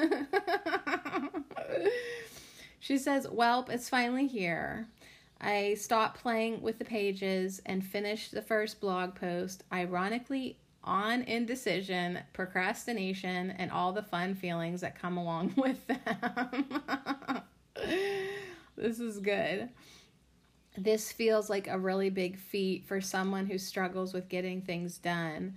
she 2.80 2.98
says, 2.98 3.28
Welp, 3.28 3.70
it's 3.70 3.88
finally 3.88 4.26
here. 4.26 4.88
I 5.40 5.74
stopped 5.74 6.20
playing 6.20 6.62
with 6.62 6.80
the 6.80 6.84
pages 6.84 7.62
and 7.64 7.84
finished 7.84 8.32
the 8.32 8.42
first 8.42 8.80
blog 8.80 9.14
post, 9.14 9.62
ironically 9.72 10.58
on 10.86 11.22
indecision, 11.22 12.20
procrastination, 12.32 13.50
and 13.52 13.70
all 13.70 13.92
the 13.92 14.02
fun 14.02 14.34
feelings 14.34 14.80
that 14.80 14.98
come 14.98 15.16
along 15.16 15.54
with 15.56 15.86
them. 15.86 16.72
this 18.76 19.00
is 19.00 19.18
good. 19.18 19.68
This 20.78 21.10
feels 21.10 21.50
like 21.50 21.68
a 21.68 21.78
really 21.78 22.10
big 22.10 22.38
feat 22.38 22.84
for 22.86 23.00
someone 23.00 23.46
who 23.46 23.58
struggles 23.58 24.12
with 24.12 24.28
getting 24.28 24.62
things 24.62 24.98
done. 24.98 25.56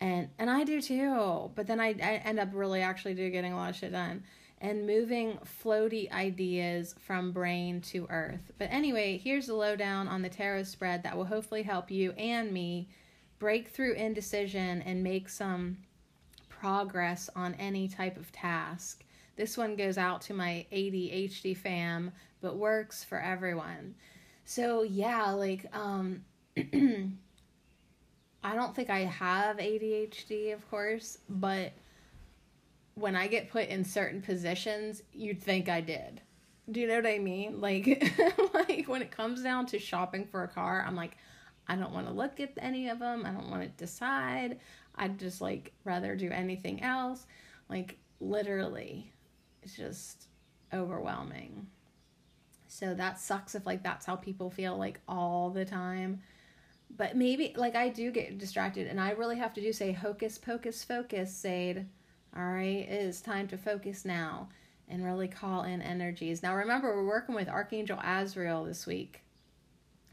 And 0.00 0.28
and 0.38 0.48
I 0.48 0.64
do 0.64 0.80
too. 0.80 1.50
But 1.54 1.66
then 1.66 1.80
I, 1.80 1.88
I 1.88 2.22
end 2.24 2.38
up 2.38 2.48
really 2.52 2.80
actually 2.80 3.14
do 3.14 3.28
getting 3.30 3.52
a 3.52 3.56
lot 3.56 3.70
of 3.70 3.76
shit 3.76 3.92
done 3.92 4.22
and 4.60 4.86
moving 4.86 5.38
floaty 5.64 6.10
ideas 6.12 6.94
from 7.00 7.32
brain 7.32 7.80
to 7.80 8.06
earth. 8.10 8.52
But 8.58 8.68
anyway, 8.70 9.16
here's 9.16 9.46
the 9.46 9.54
lowdown 9.54 10.06
on 10.06 10.22
the 10.22 10.28
tarot 10.28 10.64
spread 10.64 11.02
that 11.02 11.16
will 11.16 11.24
hopefully 11.24 11.62
help 11.62 11.90
you 11.90 12.12
and 12.12 12.52
me 12.52 12.88
break 13.40 13.68
through 13.68 13.94
indecision 13.94 14.82
and 14.82 15.02
make 15.02 15.28
some 15.28 15.78
progress 16.48 17.28
on 17.34 17.54
any 17.54 17.88
type 17.88 18.16
of 18.16 18.30
task. 18.30 19.02
This 19.34 19.56
one 19.56 19.74
goes 19.74 19.98
out 19.98 20.20
to 20.22 20.34
my 20.34 20.66
ADHD 20.70 21.56
fam, 21.56 22.12
but 22.42 22.56
works 22.56 23.02
for 23.02 23.18
everyone. 23.18 23.94
So, 24.44 24.82
yeah, 24.82 25.30
like, 25.30 25.66
um, 25.74 26.22
I 28.42 28.54
don't 28.54 28.76
think 28.76 28.90
I 28.90 29.00
have 29.00 29.56
ADHD, 29.56 30.52
of 30.52 30.70
course, 30.70 31.18
but 31.28 31.72
when 32.94 33.16
I 33.16 33.26
get 33.26 33.50
put 33.50 33.68
in 33.68 33.82
certain 33.84 34.20
positions, 34.20 35.02
you'd 35.14 35.42
think 35.42 35.70
I 35.70 35.80
did. 35.80 36.20
Do 36.70 36.80
you 36.80 36.86
know 36.86 36.96
what 36.96 37.06
I 37.06 37.18
mean? 37.18 37.60
Like, 37.60 37.86
like 38.54 38.84
when 38.86 39.00
it 39.00 39.10
comes 39.10 39.42
down 39.42 39.64
to 39.66 39.78
shopping 39.78 40.26
for 40.26 40.44
a 40.44 40.48
car, 40.48 40.84
I'm 40.86 40.96
like, 40.96 41.16
I 41.70 41.76
don't 41.76 41.92
want 41.92 42.06
to 42.06 42.12
look 42.12 42.40
at 42.40 42.52
any 42.58 42.88
of 42.88 42.98
them. 42.98 43.24
I 43.24 43.30
don't 43.30 43.50
want 43.50 43.62
to 43.62 43.68
decide. 43.68 44.58
I'd 44.96 45.18
just 45.18 45.40
like 45.40 45.72
rather 45.84 46.16
do 46.16 46.30
anything 46.30 46.82
else. 46.82 47.26
Like 47.68 47.98
literally, 48.20 49.12
it's 49.62 49.76
just 49.76 50.26
overwhelming. 50.72 51.66
So 52.66 52.94
that 52.94 53.18
sucks 53.18 53.54
if 53.54 53.66
like 53.66 53.82
that's 53.82 54.06
how 54.06 54.16
people 54.16 54.50
feel 54.50 54.76
like 54.76 55.00
all 55.08 55.50
the 55.50 55.64
time. 55.64 56.20
But 56.96 57.16
maybe 57.16 57.54
like 57.56 57.76
I 57.76 57.88
do 57.88 58.10
get 58.10 58.38
distracted 58.38 58.86
and 58.88 59.00
I 59.00 59.12
really 59.12 59.38
have 59.38 59.54
to 59.54 59.60
do 59.60 59.72
say 59.72 59.92
hocus 59.92 60.38
pocus 60.38 60.82
focus, 60.84 61.32
Sadie 61.32 61.86
all 62.36 62.44
right, 62.44 62.88
it 62.88 63.02
is 63.02 63.20
time 63.20 63.48
to 63.48 63.58
focus 63.58 64.04
now 64.04 64.48
and 64.88 65.04
really 65.04 65.28
call 65.28 65.64
in 65.64 65.82
energies. 65.82 66.42
Now, 66.42 66.54
remember, 66.54 66.94
we're 66.94 67.06
working 67.06 67.34
with 67.34 67.48
Archangel 67.48 67.98
Azrael 68.04 68.64
this 68.64 68.86
week. 68.86 69.22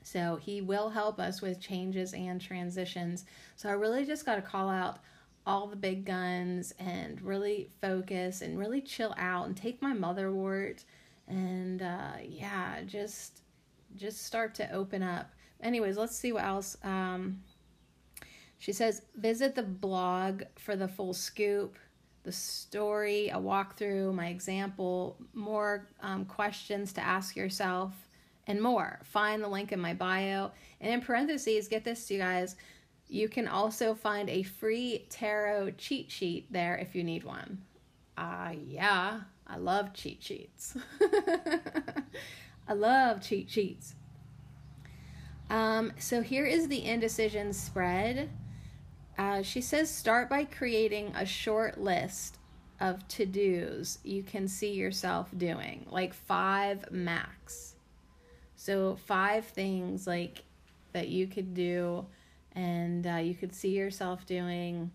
So 0.07 0.37
he 0.37 0.61
will 0.61 0.89
help 0.89 1.19
us 1.19 1.41
with 1.41 1.59
changes 1.59 2.13
and 2.13 2.39
transitions. 2.39 3.25
So 3.57 3.67
I 3.67 3.73
really 3.73 4.05
just 4.05 4.25
got 4.25 4.35
to 4.35 4.41
call 4.41 4.69
out 4.69 4.99
all 5.45 5.67
the 5.67 5.75
big 5.75 6.05
guns 6.05 6.73
and 6.79 7.21
really 7.21 7.69
focus 7.81 8.41
and 8.41 8.57
really 8.57 8.79
chill 8.79 9.13
out 9.17 9.47
and 9.47 9.57
take 9.57 9.81
my 9.81 9.93
motherwort 9.93 10.85
and 11.27 11.81
uh, 11.81 12.13
yeah, 12.23 12.81
just 12.85 13.41
just 13.97 14.25
start 14.25 14.55
to 14.55 14.71
open 14.71 15.03
up. 15.03 15.31
Anyways, 15.61 15.97
let's 15.97 16.15
see 16.15 16.31
what 16.31 16.45
else. 16.45 16.77
Um, 16.83 17.41
she 18.59 18.71
says, 18.71 19.01
visit 19.15 19.55
the 19.55 19.63
blog 19.63 20.43
for 20.55 20.77
the 20.77 20.87
full 20.87 21.13
scoop 21.13 21.77
the 22.23 22.31
story, 22.33 23.29
a 23.29 23.37
walkthrough, 23.37 24.13
my 24.13 24.27
example, 24.27 25.17
more 25.33 25.87
um, 26.01 26.25
questions 26.25 26.91
to 26.91 27.01
ask 27.01 27.37
yourself, 27.37 27.93
and 28.47 28.61
more. 28.61 28.99
Find 29.03 29.43
the 29.43 29.47
link 29.47 29.71
in 29.71 29.79
my 29.79 29.93
bio. 29.93 30.51
And 30.81 30.93
in 30.93 31.01
parentheses, 31.01 31.67
get 31.67 31.83
this, 31.83 32.09
you 32.09 32.17
guys, 32.17 32.55
you 33.07 33.29
can 33.29 33.47
also 33.47 33.93
find 33.93 34.29
a 34.29 34.43
free 34.43 35.05
tarot 35.09 35.71
cheat 35.71 36.11
sheet 36.11 36.51
there 36.51 36.77
if 36.77 36.95
you 36.95 37.03
need 37.03 37.23
one. 37.23 37.61
Ah, 38.17 38.47
uh, 38.47 38.51
yeah, 38.51 39.21
I 39.45 39.57
love 39.57 39.93
cheat 39.93 40.23
sheets. 40.23 40.75
I 42.67 42.73
love 42.73 43.21
cheat 43.21 43.49
sheets. 43.49 43.95
Um, 45.49 45.93
so 45.97 46.21
here 46.21 46.45
is 46.45 46.67
the 46.67 46.83
indecision 46.83 47.53
spread. 47.53 48.29
Uh, 49.17 49.41
she 49.41 49.61
says 49.61 49.89
start 49.89 50.29
by 50.29 50.43
creating 50.43 51.13
a 51.15 51.25
short 51.25 51.79
list 51.79 52.37
of 52.79 53.07
to 53.07 53.25
dos 53.25 53.97
you 54.03 54.21
can 54.21 54.47
see 54.47 54.73
yourself 54.73 55.29
doing, 55.35 55.85
like 55.89 56.13
five 56.13 56.91
max. 56.91 57.66
So, 58.67 58.97
five 59.05 59.45
things 59.45 60.05
like 60.07 60.43
that 60.91 61.07
you 61.07 61.25
could 61.25 61.53
do, 61.53 62.05
and 62.51 63.07
uh, 63.07 63.15
you 63.15 63.33
could 63.33 63.55
see 63.55 63.69
yourself 63.69 64.25
doing 64.25 64.91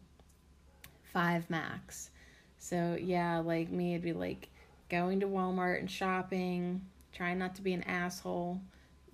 five 1.04 1.48
max. 1.48 2.10
So, 2.58 2.98
yeah, 3.00 3.38
like 3.38 3.70
me, 3.70 3.94
it'd 3.94 4.02
be 4.02 4.12
like 4.12 4.50
going 4.90 5.20
to 5.20 5.26
Walmart 5.26 5.80
and 5.80 5.90
shopping, 5.90 6.82
trying 7.14 7.38
not 7.38 7.54
to 7.54 7.62
be 7.62 7.72
an 7.72 7.82
asshole, 7.84 8.60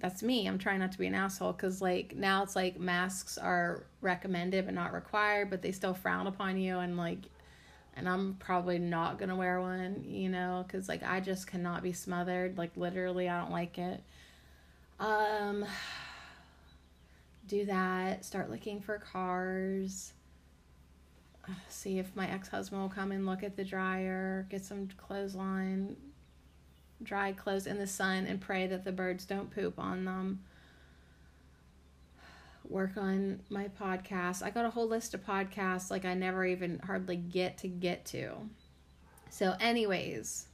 that's 0.00 0.24
me. 0.24 0.48
I'm 0.48 0.58
trying 0.58 0.80
not 0.80 0.90
to 0.90 0.98
be 0.98 1.06
an 1.06 1.14
asshole 1.14 1.52
because 1.52 1.80
like 1.80 2.16
now 2.16 2.42
it's 2.42 2.56
like 2.56 2.80
masks 2.80 3.38
are 3.38 3.84
recommended 4.00 4.64
but 4.64 4.74
not 4.74 4.92
required, 4.92 5.50
but 5.50 5.62
they 5.62 5.70
still 5.70 5.94
frown 5.94 6.26
upon 6.26 6.58
you 6.58 6.80
and 6.80 6.96
like, 6.96 7.26
and 7.94 8.08
I'm 8.08 8.34
probably 8.40 8.80
not 8.80 9.20
gonna 9.20 9.36
wear 9.36 9.60
one, 9.60 10.02
you 10.04 10.28
know, 10.28 10.64
because 10.66 10.88
like 10.88 11.04
I 11.04 11.20
just 11.20 11.46
cannot 11.46 11.84
be 11.84 11.92
smothered. 11.92 12.58
Like 12.58 12.76
literally, 12.76 13.28
I 13.28 13.40
don't 13.40 13.52
like 13.52 13.78
it. 13.78 14.02
Um, 15.00 15.64
do 17.46 17.64
that. 17.66 18.24
Start 18.24 18.50
looking 18.50 18.80
for 18.80 18.98
cars. 18.98 20.12
See 21.68 21.98
if 21.98 22.14
my 22.14 22.28
ex 22.28 22.48
husband 22.48 22.82
will 22.82 22.88
come 22.88 23.12
and 23.12 23.26
look 23.26 23.42
at 23.42 23.56
the 23.56 23.64
dryer. 23.64 24.46
Get 24.50 24.64
some 24.64 24.88
clothesline 24.96 25.96
dry 27.02 27.32
clothes 27.32 27.66
in 27.66 27.78
the 27.78 27.86
sun 27.86 28.26
and 28.26 28.40
pray 28.40 28.66
that 28.66 28.84
the 28.84 28.90
birds 28.90 29.24
don't 29.24 29.54
poop 29.54 29.78
on 29.78 30.04
them. 30.04 30.40
Work 32.68 32.96
on 32.96 33.40
my 33.48 33.68
podcast. 33.80 34.42
I 34.42 34.50
got 34.50 34.64
a 34.64 34.70
whole 34.70 34.88
list 34.88 35.14
of 35.14 35.24
podcasts 35.24 35.90
like 35.90 36.04
I 36.04 36.14
never 36.14 36.44
even 36.44 36.80
hardly 36.84 37.16
get 37.16 37.58
to 37.58 37.68
get 37.68 38.04
to. 38.06 38.32
So, 39.30 39.54
anyways, 39.60 40.47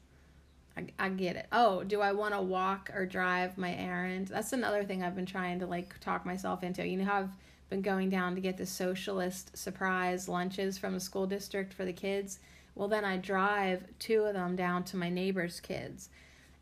I, 0.76 0.86
I 0.98 1.08
get 1.10 1.36
it. 1.36 1.46
Oh, 1.52 1.84
do 1.84 2.00
I 2.00 2.12
want 2.12 2.34
to 2.34 2.40
walk 2.40 2.90
or 2.94 3.06
drive 3.06 3.56
my 3.56 3.74
errand? 3.74 4.28
That's 4.28 4.52
another 4.52 4.84
thing 4.84 5.02
I've 5.02 5.16
been 5.16 5.26
trying 5.26 5.60
to 5.60 5.66
like 5.66 5.98
talk 6.00 6.26
myself 6.26 6.62
into. 6.62 6.86
You 6.86 6.98
know 6.98 7.04
how 7.04 7.20
I've 7.20 7.36
been 7.70 7.82
going 7.82 8.10
down 8.10 8.34
to 8.34 8.40
get 8.40 8.56
the 8.56 8.66
socialist 8.66 9.56
surprise 9.56 10.28
lunches 10.28 10.78
from 10.78 10.94
the 10.94 11.00
school 11.00 11.26
district 11.26 11.72
for 11.72 11.84
the 11.84 11.92
kids? 11.92 12.40
Well, 12.74 12.88
then 12.88 13.04
I 13.04 13.18
drive 13.18 13.84
two 13.98 14.24
of 14.24 14.34
them 14.34 14.56
down 14.56 14.84
to 14.84 14.96
my 14.96 15.08
neighbor's 15.08 15.60
kids 15.60 16.08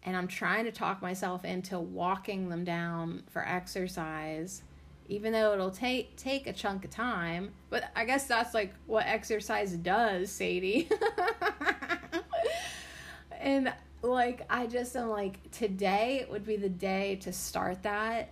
and 0.04 0.16
I'm 0.16 0.28
trying 0.28 0.64
to 0.64 0.72
talk 0.72 1.00
myself 1.00 1.44
into 1.44 1.78
walking 1.78 2.48
them 2.48 2.64
down 2.64 3.22
for 3.30 3.46
exercise 3.46 4.62
even 5.08 5.32
though 5.32 5.52
it'll 5.52 5.70
take 5.70 6.16
take 6.16 6.46
a 6.46 6.52
chunk 6.52 6.84
of 6.84 6.90
time 6.90 7.50
but 7.70 7.90
I 7.94 8.04
guess 8.04 8.26
that's 8.26 8.54
like 8.54 8.72
what 8.86 9.06
exercise 9.06 9.72
does 9.72 10.30
Sadie 10.30 10.88
and 13.40 13.72
like 14.02 14.42
I 14.50 14.66
just 14.66 14.96
am 14.96 15.08
like 15.08 15.50
today 15.52 16.26
would 16.30 16.44
be 16.44 16.56
the 16.56 16.68
day 16.68 17.16
to 17.22 17.32
start 17.32 17.82
that 17.84 18.30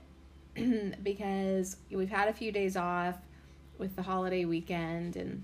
because 1.02 1.76
we've 1.90 2.10
had 2.10 2.28
a 2.28 2.32
few 2.32 2.52
days 2.52 2.76
off 2.76 3.16
with 3.78 3.94
the 3.96 4.02
holiday 4.02 4.44
weekend 4.44 5.16
and 5.16 5.42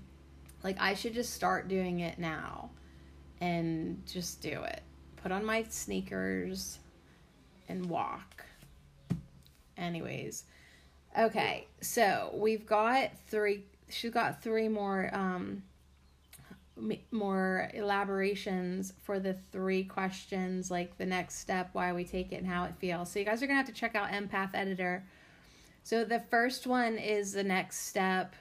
like 0.63 0.77
I 0.79 0.93
should 0.93 1.13
just 1.13 1.33
start 1.33 1.67
doing 1.67 2.01
it 2.01 2.19
now 2.19 2.69
and 3.39 4.01
just 4.05 4.41
do 4.41 4.63
it 4.63 4.81
put 5.27 5.33
on 5.33 5.43
my 5.43 5.63
sneakers, 5.63 6.79
and 7.67 7.85
walk. 7.87 8.45
Anyways, 9.75 10.45
okay, 11.19 11.67
so 11.81 12.31
we've 12.33 12.65
got 12.65 13.11
three. 13.27 13.65
She's 13.89 14.11
got 14.11 14.41
three 14.41 14.69
more 14.69 15.09
um, 15.13 15.63
more 17.11 17.69
elaborations 17.73 18.93
for 19.03 19.19
the 19.19 19.33
three 19.51 19.83
questions, 19.83 20.69
like 20.69 20.97
the 20.97 21.05
next 21.05 21.39
step, 21.39 21.69
why 21.73 21.93
we 21.93 22.03
take 22.03 22.31
it, 22.31 22.37
and 22.37 22.47
how 22.47 22.65
it 22.65 22.73
feels. 22.79 23.11
So 23.11 23.19
you 23.19 23.25
guys 23.25 23.41
are 23.41 23.47
gonna 23.47 23.57
have 23.57 23.67
to 23.67 23.73
check 23.73 23.95
out 23.95 24.09
Empath 24.09 24.51
Editor. 24.53 25.03
So 25.83 26.03
the 26.03 26.19
first 26.19 26.67
one 26.67 26.97
is 26.97 27.31
the 27.31 27.43
next 27.43 27.87
step, 27.87 28.35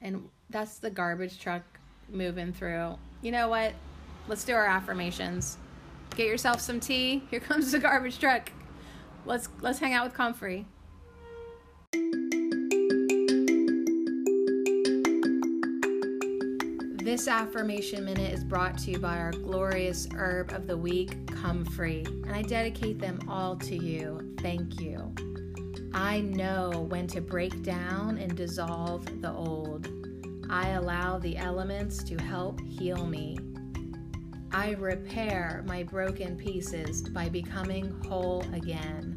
and 0.00 0.28
that's 0.50 0.78
the 0.78 0.90
garbage 0.90 1.38
truck 1.38 1.62
moving 2.08 2.52
through. 2.52 2.96
You 3.22 3.32
know 3.32 3.48
what? 3.48 3.72
Let's 4.28 4.44
do 4.44 4.54
our 4.54 4.66
affirmations. 4.66 5.58
Get 6.16 6.26
yourself 6.26 6.60
some 6.60 6.80
tea. 6.80 7.22
Here 7.30 7.40
comes 7.40 7.72
the 7.72 7.78
garbage 7.78 8.18
truck. 8.18 8.50
Let's 9.24 9.48
let's 9.60 9.78
hang 9.78 9.92
out 9.92 10.06
with 10.06 10.14
Comfrey. 10.14 10.66
This 17.06 17.28
affirmation 17.28 18.04
minute 18.04 18.32
is 18.32 18.42
brought 18.42 18.78
to 18.78 18.90
you 18.90 18.98
by 18.98 19.16
our 19.18 19.30
glorious 19.30 20.08
herb 20.16 20.50
of 20.50 20.66
the 20.66 20.76
week, 20.76 21.24
Comfrey, 21.28 22.04
and 22.04 22.32
I 22.32 22.42
dedicate 22.42 22.98
them 22.98 23.20
all 23.28 23.54
to 23.58 23.76
you. 23.76 24.34
Thank 24.40 24.80
you. 24.80 25.14
I 25.94 26.22
know 26.22 26.84
when 26.88 27.06
to 27.06 27.20
break 27.20 27.62
down 27.62 28.18
and 28.18 28.36
dissolve 28.36 29.22
the 29.22 29.32
old. 29.32 29.86
I 30.50 30.70
allow 30.70 31.20
the 31.20 31.36
elements 31.36 32.02
to 32.02 32.16
help 32.16 32.60
heal 32.62 33.06
me. 33.06 33.38
I 34.50 34.72
repair 34.72 35.62
my 35.64 35.84
broken 35.84 36.36
pieces 36.36 37.02
by 37.02 37.28
becoming 37.28 38.02
whole 38.08 38.44
again. 38.52 39.16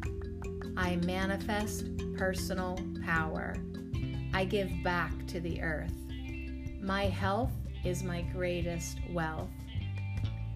I 0.76 0.94
manifest 1.04 1.86
personal 2.16 2.78
power. 3.04 3.56
I 4.32 4.44
give 4.44 4.70
back 4.84 5.26
to 5.26 5.40
the 5.40 5.60
earth. 5.60 5.92
My 6.80 7.06
health 7.06 7.50
is 7.84 8.02
my 8.02 8.22
greatest 8.22 8.98
wealth. 9.10 9.50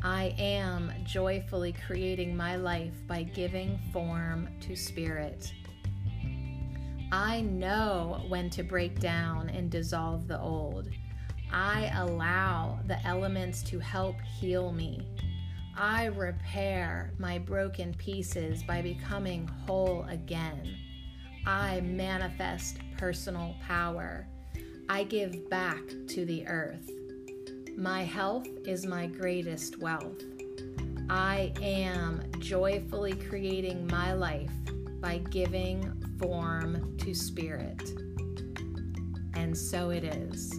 I 0.03 0.35
am 0.39 0.93
joyfully 1.05 1.75
creating 1.87 2.37
my 2.37 2.57
life 2.57 2.95
by 3.07 3.23
giving 3.23 3.79
form 3.93 4.49
to 4.61 4.77
spirit. 4.77 5.53
I 7.11 7.41
know 7.41 8.23
when 8.29 8.51
to 8.51 8.63
break 8.63 9.01
down 9.01 9.49
and 9.49 9.71
dissolve 9.71 10.29
the 10.29 10.41
old. 10.41 10.89
I 11.51 11.91
allow 11.97 12.81
the 12.87 13.01
elements 13.07 13.63
to 13.65 13.79
help 13.79 14.21
heal 14.21 14.73
me. 14.73 15.01
I 15.77 16.07
repair 16.07 17.13
my 17.19 17.39
broken 17.39 17.95
pieces 17.95 18.63
by 18.63 18.83
becoming 18.83 19.49
whole 19.67 20.05
again. 20.09 20.77
I 21.47 21.81
manifest 21.81 22.79
personal 22.99 23.55
power. 23.67 24.27
I 24.89 25.05
give 25.05 25.49
back 25.49 25.83
to 26.09 26.25
the 26.25 26.47
earth. 26.47 26.91
My 27.77 28.05
health 28.05 28.47
is 28.65 28.87
my 28.87 29.07
greatest 29.07 29.81
wealth. 29.81 30.23
I 31.11 31.53
am 31.61 32.23
joyfully 32.39 33.15
creating 33.15 33.89
my 33.89 34.13
life 34.13 34.53
by 35.01 35.19
giving 35.19 35.93
form 36.19 36.97
to 36.99 37.15
spirit. 37.15 37.83
And 39.35 39.57
so 39.59 39.91
it 39.91 40.05
is. 40.05 40.53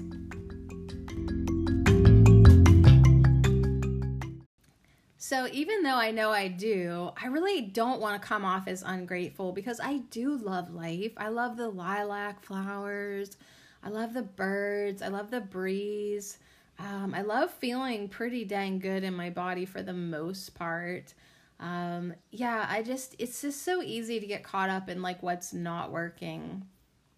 So 5.18 5.48
even 5.54 5.84
though 5.84 5.96
I 5.96 6.12
know 6.12 6.32
I 6.32 6.50
do, 6.50 7.12
I 7.20 7.28
really 7.28 7.62
don't 7.62 8.02
want 8.02 8.22
to 8.22 8.28
come 8.28 8.44
off 8.44 8.68
as 8.68 8.84
ungrateful 8.84 9.54
because 9.54 9.80
I 9.80 10.00
do 10.12 10.38
love 10.38 10.70
life. 10.74 11.14
I 11.18 11.30
love 11.30 11.56
the 11.56 11.70
lilac 11.70 12.44
flowers. 12.44 13.38
I 13.82 13.90
love 13.90 14.14
the 14.14 14.22
birds. 14.22 15.02
I 15.02 15.08
love 15.08 15.32
the 15.32 15.42
breeze. 15.42 16.40
Um, 16.78 17.14
I 17.16 17.22
love 17.22 17.52
feeling 17.52 18.10
pretty 18.10 18.46
dang 18.46 18.80
good 18.80 19.04
in 19.04 19.14
my 19.14 19.30
body 19.30 19.66
for 19.66 19.82
the 19.82 19.94
most 19.94 20.56
part. 20.56 21.14
Um, 21.60 22.14
yeah, 22.32 22.66
I 22.70 22.84
just, 22.84 23.16
it's 23.18 23.42
just 23.42 23.64
so 23.64 23.82
easy 23.82 24.20
to 24.20 24.28
get 24.28 24.44
caught 24.44 24.70
up 24.70 24.90
in 24.90 25.02
like 25.02 25.24
what's 25.24 25.54
not 25.54 25.92
working. 25.92 26.66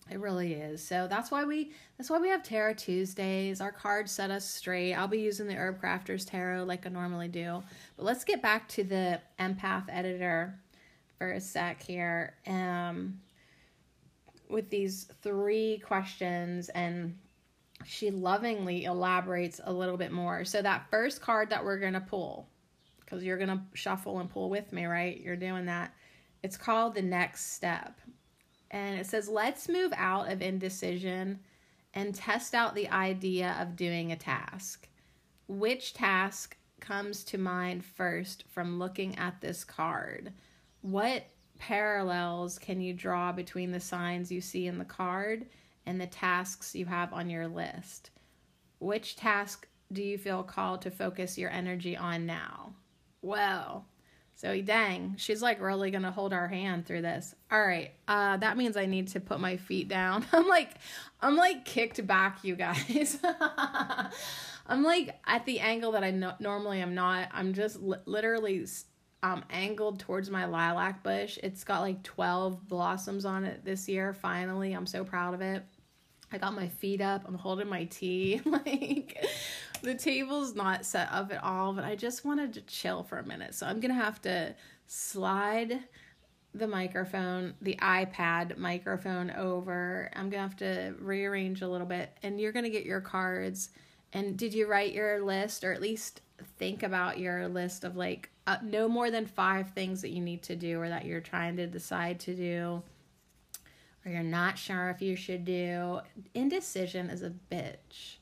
It 0.09 0.19
really 0.19 0.53
is. 0.53 0.81
So 0.81 1.07
that's 1.09 1.31
why 1.31 1.43
we 1.43 1.73
that's 1.97 2.09
why 2.09 2.19
we 2.19 2.29
have 2.29 2.43
Tarot 2.43 2.75
Tuesdays. 2.75 3.59
Our 3.59 3.71
cards 3.71 4.11
set 4.11 4.31
us 4.31 4.45
straight. 4.45 4.93
I'll 4.93 5.07
be 5.07 5.19
using 5.19 5.47
the 5.47 5.55
Herb 5.55 5.81
Crafters 5.81 6.29
Tarot 6.29 6.63
like 6.63 6.85
I 6.85 6.89
normally 6.89 7.27
do. 7.27 7.61
But 7.97 8.05
let's 8.05 8.23
get 8.23 8.41
back 8.41 8.69
to 8.69 8.83
the 8.83 9.19
empath 9.39 9.85
editor 9.89 10.57
for 11.17 11.33
a 11.33 11.41
sec 11.41 11.81
here. 11.81 12.35
Um 12.45 13.19
with 14.49 14.69
these 14.69 15.07
three 15.21 15.79
questions 15.79 16.69
and 16.69 17.17
she 17.87 18.11
lovingly 18.11 18.83
elaborates 18.83 19.61
a 19.63 19.71
little 19.71 19.95
bit 19.95 20.11
more. 20.11 20.43
So 20.43 20.61
that 20.61 20.89
first 20.91 21.21
card 21.21 21.49
that 21.49 21.63
we're 21.63 21.79
going 21.79 21.93
to 21.93 22.01
pull 22.01 22.49
cuz 23.05 23.23
you're 23.23 23.37
going 23.37 23.47
to 23.47 23.61
shuffle 23.73 24.19
and 24.19 24.29
pull 24.29 24.49
with 24.49 24.73
me, 24.73 24.85
right? 24.85 25.17
You're 25.21 25.37
doing 25.37 25.65
that. 25.67 25.93
It's 26.43 26.57
called 26.57 26.93
the 26.93 27.01
next 27.01 27.53
step 27.53 27.99
and 28.69 28.99
it 28.99 29.05
says, 29.05 29.29
let's 29.29 29.69
move 29.69 29.93
out 29.95 30.29
of 30.29 30.41
indecision 30.41 31.39
and 31.93 32.13
test 32.13 32.53
out 32.53 32.75
the 32.75 32.89
idea 32.89 33.55
of 33.59 33.77
doing 33.77 34.11
a 34.11 34.17
task. 34.17 34.89
Which 35.47 35.93
task 35.93 36.57
comes 36.81 37.23
to 37.23 37.37
mind 37.37 37.85
first 37.85 38.43
from 38.49 38.77
looking 38.77 39.17
at 39.17 39.39
this 39.39 39.63
card? 39.63 40.33
What 40.81 41.25
parallels 41.57 42.59
can 42.59 42.81
you 42.81 42.93
draw 42.93 43.31
between 43.31 43.71
the 43.71 43.79
signs 43.79 44.29
you 44.29 44.41
see 44.41 44.67
in 44.67 44.77
the 44.77 44.85
card 44.85 45.47
and 45.87 45.99
the 45.99 46.05
tasks 46.05 46.75
you 46.75 46.85
have 46.85 47.13
on 47.13 47.29
your 47.29 47.47
list? 47.47 48.11
Which 48.79 49.15
task 49.15 49.67
do 49.91 50.03
you 50.03 50.17
feel 50.17 50.43
called 50.43 50.81
to 50.81 50.91
focus 50.91 51.37
your 51.37 51.49
energy 51.49 51.97
on 51.97 52.25
now? 52.25 52.73
Well, 53.21 53.87
so 54.35 54.61
dang, 54.61 55.15
she's 55.17 55.41
like 55.41 55.59
really 55.59 55.89
gonna 55.89 56.11
hold 56.11 56.33
our 56.33 56.47
hand 56.47 56.85
through 56.85 57.01
this. 57.01 57.33
All 57.49 57.59
right, 57.59 57.91
uh, 58.07 58.37
that 58.37 58.57
means 58.57 58.77
I 58.77 58.85
need 58.85 59.07
to 59.09 59.19
put 59.19 59.39
my 59.39 59.57
feet 59.57 59.87
down. 59.87 60.25
I'm 60.33 60.47
like, 60.47 60.75
I'm 61.21 61.35
like 61.35 61.65
kicked 61.65 62.05
back, 62.05 62.43
you 62.43 62.55
guys. 62.55 63.17
I'm 64.67 64.83
like 64.83 65.17
at 65.25 65.45
the 65.45 65.59
angle 65.61 65.93
that 65.93 66.03
I 66.03 66.11
no- 66.11 66.35
normally 66.39 66.81
am 66.81 66.93
not. 66.93 67.29
I'm 67.31 67.53
just 67.53 67.81
li- 67.81 67.97
literally, 68.05 68.65
um, 69.23 69.43
angled 69.49 69.99
towards 69.99 70.29
my 70.29 70.45
lilac 70.45 71.01
bush. 71.03 71.39
It's 71.41 71.63
got 71.63 71.81
like 71.81 72.03
12 72.03 72.67
blossoms 72.67 73.25
on 73.25 73.45
it 73.45 73.65
this 73.65 73.89
year. 73.89 74.13
Finally, 74.13 74.73
I'm 74.73 74.85
so 74.85 75.03
proud 75.03 75.33
of 75.33 75.41
it. 75.41 75.63
I 76.31 76.37
got 76.37 76.53
my 76.53 76.67
feet 76.67 77.01
up. 77.01 77.23
I'm 77.25 77.35
holding 77.35 77.69
my 77.69 77.85
tea. 77.85 78.41
like 78.45 79.17
the 79.81 79.95
table's 79.95 80.55
not 80.55 80.85
set 80.85 81.09
up 81.11 81.31
at 81.31 81.43
all, 81.43 81.73
but 81.73 81.83
I 81.83 81.95
just 81.95 82.25
wanted 82.25 82.53
to 82.53 82.61
chill 82.61 83.03
for 83.03 83.19
a 83.19 83.25
minute. 83.25 83.55
So 83.55 83.65
I'm 83.65 83.79
going 83.79 83.95
to 83.95 84.01
have 84.01 84.21
to 84.23 84.55
slide 84.87 85.79
the 86.53 86.67
microphone, 86.67 87.53
the 87.61 87.77
iPad 87.81 88.57
microphone 88.57 89.31
over. 89.31 90.09
I'm 90.15 90.29
going 90.29 90.43
to 90.43 90.49
have 90.49 90.57
to 90.57 90.95
rearrange 90.99 91.61
a 91.61 91.67
little 91.67 91.87
bit 91.87 92.17
and 92.23 92.39
you're 92.39 92.51
going 92.51 92.65
to 92.65 92.71
get 92.71 92.85
your 92.85 93.01
cards. 93.01 93.69
And 94.13 94.37
did 94.37 94.53
you 94.53 94.67
write 94.67 94.93
your 94.93 95.23
list 95.23 95.63
or 95.63 95.73
at 95.73 95.81
least 95.81 96.21
think 96.57 96.83
about 96.83 97.19
your 97.19 97.47
list 97.47 97.83
of 97.83 97.95
like 97.95 98.29
uh, 98.47 98.57
no 98.63 98.87
more 98.87 99.11
than 99.11 99.25
five 99.25 99.71
things 99.71 100.01
that 100.01 100.09
you 100.09 100.21
need 100.21 100.41
to 100.43 100.55
do 100.55 100.79
or 100.79 100.89
that 100.89 101.05
you're 101.05 101.21
trying 101.21 101.57
to 101.57 101.67
decide 101.67 102.19
to 102.21 102.35
do 102.35 102.81
or 104.07 104.11
you're 104.11 104.23
not 104.23 104.57
sure 104.57 104.89
if 104.89 105.01
you 105.01 105.15
should 105.15 105.43
do. 105.43 105.99
Indecision 106.33 107.09
is 107.09 107.23
a 107.23 107.33
bitch. 107.51 108.15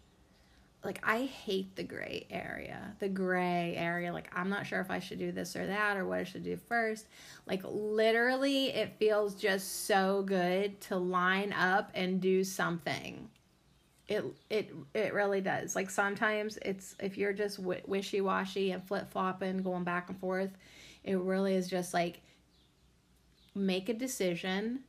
Like, 0.83 0.99
I 1.03 1.25
hate 1.25 1.75
the 1.75 1.83
gray 1.83 2.27
area, 2.29 2.95
the 2.99 3.09
gray 3.09 3.75
area. 3.75 4.11
Like, 4.13 4.29
I'm 4.35 4.49
not 4.49 4.67
sure 4.67 4.79
if 4.81 4.91
I 4.91 4.99
should 4.99 5.19
do 5.19 5.31
this 5.31 5.55
or 5.55 5.65
that 5.65 5.97
or 5.97 6.05
what 6.05 6.19
I 6.19 6.23
should 6.23 6.43
do 6.43 6.57
first. 6.57 7.07
Like, 7.47 7.61
literally, 7.63 8.67
it 8.67 8.95
feels 8.99 9.35
just 9.35 9.85
so 9.85 10.23
good 10.23 10.79
to 10.81 10.97
line 10.97 11.53
up 11.53 11.91
and 11.93 12.19
do 12.19 12.43
something 12.43 13.29
it 14.07 14.23
it 14.51 14.71
it 14.93 15.15
really 15.15 15.41
does 15.41 15.75
like 15.75 15.89
sometimes 15.89 16.59
it's 16.61 16.95
if 16.99 17.17
you're 17.17 17.33
just 17.33 17.57
w- 17.57 17.81
wishy-washy 17.87 18.69
and 18.69 18.83
flip-flopping 18.83 19.63
going 19.63 19.83
back 19.83 20.09
and 20.09 20.19
forth 20.19 20.51
it 21.03 21.17
really 21.17 21.55
is 21.55 21.67
just 21.67 21.91
like 21.91 22.21
make 23.55 23.89
a 23.89 23.93
decision 23.95 24.81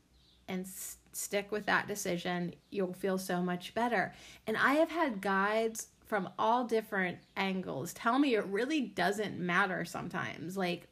and 0.49 0.65
s- 0.65 0.97
stick 1.13 1.51
with 1.51 1.67
that 1.67 1.87
decision 1.89 2.55
you'll 2.71 2.93
feel 2.93 3.19
so 3.19 3.41
much 3.43 3.75
better 3.75 4.13
and 4.47 4.57
i 4.57 4.75
have 4.75 4.91
had 4.91 5.21
guides 5.21 5.89
from 6.05 6.29
all 6.39 6.65
different 6.65 7.19
angles 7.37 7.93
tell 7.95 8.19
me 8.19 8.35
it 8.35 8.45
really 8.47 8.81
doesn't 8.81 9.39
matter 9.39 9.85
sometimes 9.85 10.57
like 10.57 10.89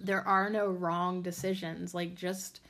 there 0.00 0.26
are 0.26 0.50
no 0.50 0.66
wrong 0.66 1.22
decisions 1.22 1.94
like 1.94 2.14
just 2.14 2.60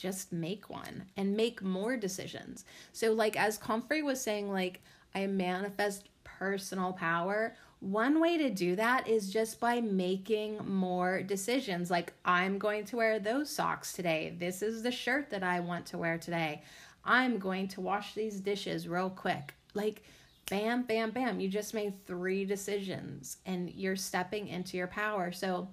just 0.00 0.32
make 0.32 0.70
one 0.70 1.04
and 1.16 1.36
make 1.36 1.62
more 1.62 1.96
decisions. 1.96 2.64
So, 2.92 3.12
like, 3.12 3.36
as 3.38 3.58
Comfrey 3.58 4.02
was 4.02 4.20
saying, 4.20 4.50
like, 4.50 4.80
I 5.14 5.26
manifest 5.26 6.08
personal 6.24 6.92
power. 6.92 7.54
One 7.80 8.20
way 8.20 8.36
to 8.36 8.50
do 8.50 8.76
that 8.76 9.08
is 9.08 9.32
just 9.32 9.58
by 9.58 9.80
making 9.80 10.58
more 10.68 11.22
decisions. 11.22 11.90
Like, 11.90 12.12
I'm 12.26 12.58
going 12.58 12.84
to 12.86 12.96
wear 12.96 13.18
those 13.18 13.48
socks 13.48 13.94
today. 13.94 14.36
This 14.38 14.60
is 14.60 14.82
the 14.82 14.90
shirt 14.90 15.30
that 15.30 15.42
I 15.42 15.60
want 15.60 15.86
to 15.86 15.98
wear 15.98 16.18
today. 16.18 16.62
I'm 17.06 17.38
going 17.38 17.68
to 17.68 17.80
wash 17.80 18.12
these 18.12 18.40
dishes 18.40 18.86
real 18.86 19.08
quick. 19.08 19.54
Like, 19.72 20.02
bam, 20.50 20.82
bam, 20.82 21.10
bam. 21.10 21.40
You 21.40 21.48
just 21.48 21.72
made 21.72 22.06
three 22.06 22.44
decisions 22.44 23.38
and 23.46 23.70
you're 23.70 23.96
stepping 23.96 24.48
into 24.48 24.76
your 24.76 24.86
power. 24.86 25.32
So, 25.32 25.68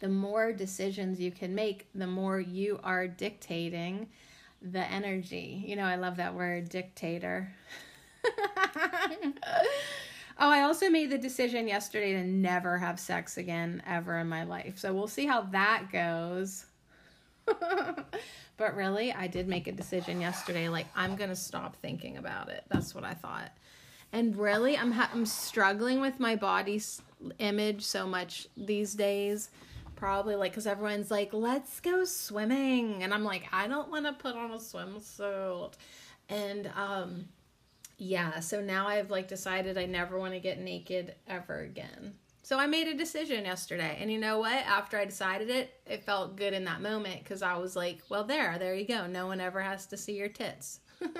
the 0.00 0.08
more 0.08 0.52
decisions 0.52 1.20
you 1.20 1.30
can 1.30 1.54
make, 1.54 1.86
the 1.94 2.08
more 2.08 2.40
you 2.40 2.80
are 2.82 3.06
dictating 3.06 4.08
the 4.60 4.84
energy. 4.90 5.62
You 5.64 5.76
know, 5.76 5.84
I 5.84 5.94
love 5.94 6.16
that 6.16 6.34
word, 6.34 6.68
dictator. 6.68 7.54
oh, 10.38 10.50
I 10.50 10.62
also 10.62 10.90
made 10.90 11.10
the 11.10 11.18
decision 11.18 11.68
yesterday 11.68 12.12
to 12.14 12.24
never 12.24 12.78
have 12.78 12.98
sex 12.98 13.36
again 13.36 13.82
ever 13.86 14.18
in 14.18 14.28
my 14.28 14.44
life. 14.44 14.78
So 14.78 14.92
we'll 14.92 15.08
see 15.08 15.26
how 15.26 15.42
that 15.52 15.90
goes. 15.92 16.66
but 17.46 18.74
really, 18.76 19.12
I 19.12 19.26
did 19.26 19.48
make 19.48 19.66
a 19.66 19.72
decision 19.72 20.20
yesterday 20.20 20.68
like 20.68 20.86
I'm 20.96 21.16
going 21.16 21.30
to 21.30 21.36
stop 21.36 21.76
thinking 21.76 22.16
about 22.16 22.48
it. 22.48 22.64
That's 22.68 22.94
what 22.94 23.04
I 23.04 23.14
thought. 23.14 23.50
And 24.12 24.36
really, 24.36 24.78
I'm 24.78 24.92
ha- 24.92 25.10
I'm 25.12 25.26
struggling 25.26 26.00
with 26.00 26.20
my 26.20 26.36
body's 26.36 27.02
image 27.38 27.82
so 27.82 28.06
much 28.06 28.48
these 28.56 28.94
days 28.94 29.50
probably 29.96 30.34
like 30.34 30.52
because 30.52 30.66
everyone's 30.66 31.10
like 31.10 31.32
let's 31.32 31.80
go 31.80 32.04
swimming 32.04 33.02
and 33.02 33.14
i'm 33.14 33.24
like 33.24 33.44
i 33.52 33.66
don't 33.66 33.90
want 33.90 34.04
to 34.04 34.12
put 34.12 34.34
on 34.34 34.50
a 34.50 34.56
swimsuit 34.56 35.72
and 36.28 36.70
um 36.76 37.26
yeah 38.04 38.40
so 38.40 38.60
now 38.60 38.86
i've 38.86 39.10
like 39.10 39.28
decided 39.28 39.78
i 39.78 39.86
never 39.86 40.18
want 40.18 40.32
to 40.32 40.40
get 40.40 40.60
naked 40.60 41.14
ever 41.26 41.60
again. 41.60 42.14
So 42.42 42.58
i 42.58 42.66
made 42.66 42.88
a 42.88 42.94
decision 42.94 43.44
yesterday 43.44 43.96
and 44.00 44.12
you 44.12 44.18
know 44.18 44.38
what? 44.38 44.64
After 44.66 44.98
i 44.98 45.04
decided 45.04 45.50
it 45.50 45.72
it 45.86 46.04
felt 46.04 46.36
good 46.36 46.52
in 46.52 46.64
that 46.64 46.82
moment 46.82 47.22
because 47.22 47.42
i 47.42 47.56
was 47.56 47.74
like 47.74 48.00
well 48.08 48.24
there 48.24 48.58
there 48.58 48.74
you 48.74 48.86
go. 48.86 49.06
No 49.06 49.26
one 49.26 49.40
ever 49.40 49.60
has 49.60 49.86
to 49.86 49.96
see 49.96 50.16
your 50.16 50.28
tits. 50.28 50.80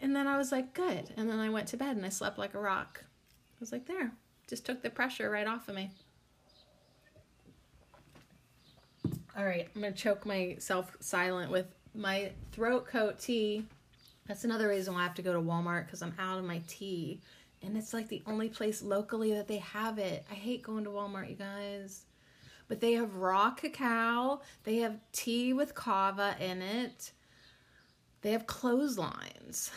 And 0.00 0.16
then 0.16 0.26
i 0.26 0.36
was 0.36 0.50
like 0.50 0.74
good. 0.74 1.10
And 1.16 1.30
then 1.30 1.38
i 1.38 1.48
went 1.48 1.68
to 1.68 1.76
bed 1.76 1.96
and 1.96 2.04
i 2.04 2.08
slept 2.08 2.36
like 2.36 2.54
a 2.54 2.60
rock. 2.60 3.04
I 3.04 3.56
was 3.60 3.70
like 3.72 3.86
there 3.86 4.12
just 4.52 4.66
took 4.66 4.82
the 4.82 4.90
pressure 4.90 5.30
right 5.30 5.46
off 5.46 5.66
of 5.68 5.74
me. 5.74 5.90
All 9.34 9.46
right, 9.46 9.66
I'm 9.74 9.80
going 9.80 9.94
to 9.94 9.98
choke 9.98 10.26
myself 10.26 10.94
silent 11.00 11.50
with 11.50 11.64
my 11.94 12.32
throat 12.52 12.86
coat 12.86 13.18
tea. 13.18 13.64
That's 14.26 14.44
another 14.44 14.68
reason 14.68 14.94
why 14.94 15.00
I 15.00 15.04
have 15.04 15.14
to 15.14 15.22
go 15.22 15.32
to 15.32 15.40
Walmart 15.40 15.86
because 15.86 16.02
I'm 16.02 16.14
out 16.18 16.38
of 16.38 16.44
my 16.44 16.62
tea. 16.68 17.20
And 17.62 17.76
it's 17.76 17.92
like 17.92 18.08
the 18.08 18.22
only 18.26 18.48
place 18.48 18.82
locally 18.82 19.32
that 19.34 19.48
they 19.48 19.58
have 19.58 19.98
it. 19.98 20.24
I 20.30 20.34
hate 20.34 20.62
going 20.62 20.84
to 20.84 20.90
Walmart, 20.90 21.30
you 21.30 21.36
guys. 21.36 22.04
But 22.68 22.80
they 22.80 22.92
have 22.94 23.16
raw 23.16 23.50
cacao, 23.50 24.40
they 24.64 24.76
have 24.78 24.98
tea 25.12 25.52
with 25.52 25.74
kava 25.74 26.36
in 26.40 26.62
it, 26.62 27.12
they 28.22 28.30
have 28.30 28.46
clotheslines. 28.46 29.70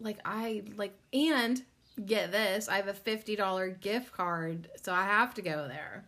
Like, 0.00 0.18
I 0.24 0.64
like, 0.76 0.98
and 1.12 1.62
get 2.04 2.32
this, 2.32 2.68
I 2.68 2.76
have 2.76 2.88
a 2.88 2.94
$50 2.94 3.80
gift 3.80 4.12
card, 4.12 4.68
so 4.82 4.92
I 4.92 5.04
have 5.04 5.34
to 5.34 5.42
go 5.42 5.68
there. 5.68 6.04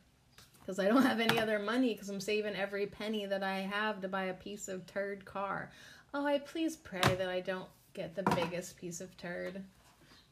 Because 0.64 0.79
I 0.79 0.88
don't 0.88 1.03
have 1.03 1.20
any 1.20 1.38
other 1.38 1.59
money 1.59 1.92
because 1.92 2.09
I'm 2.09 2.20
saving 2.20 2.57
every 2.57 2.87
penny 2.87 3.27
that 3.27 3.42
I 3.42 3.59
have 3.61 4.00
to 4.00 4.09
buy 4.09 4.24
a 4.24 4.35
piece 4.35 4.68
of 4.68 4.87
turd 4.87 5.24
car. 5.24 5.70
Oh, 6.14 6.27
I 6.27 6.38
please 6.38 6.77
pray 6.77 7.00
that 7.03 7.29
I 7.29 7.40
don't 7.40 7.68
get 7.92 8.14
the 8.14 8.22
biggest 8.35 8.77
piece 8.77 9.00
of 9.00 9.14
turd. 9.18 9.62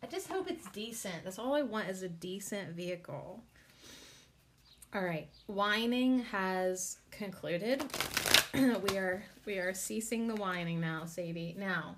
I 0.03 0.07
just 0.07 0.29
hope 0.29 0.51
it's 0.51 0.69
decent. 0.71 1.25
That's 1.25 1.39
all 1.39 1.55
I 1.55 1.63
want 1.63 1.89
is 1.89 2.03
a 2.03 2.09
decent 2.09 2.71
vehicle. 2.71 3.43
All 4.95 5.05
right, 5.05 5.29
whining 5.47 6.21
has 6.21 6.99
concluded. 7.11 7.85
we 8.55 8.97
are 8.97 9.25
we 9.45 9.59
are 9.59 9.75
ceasing 9.75 10.29
the 10.29 10.35
whining 10.35 10.81
now, 10.81 11.05
Sadie. 11.05 11.57
Now, 11.59 11.97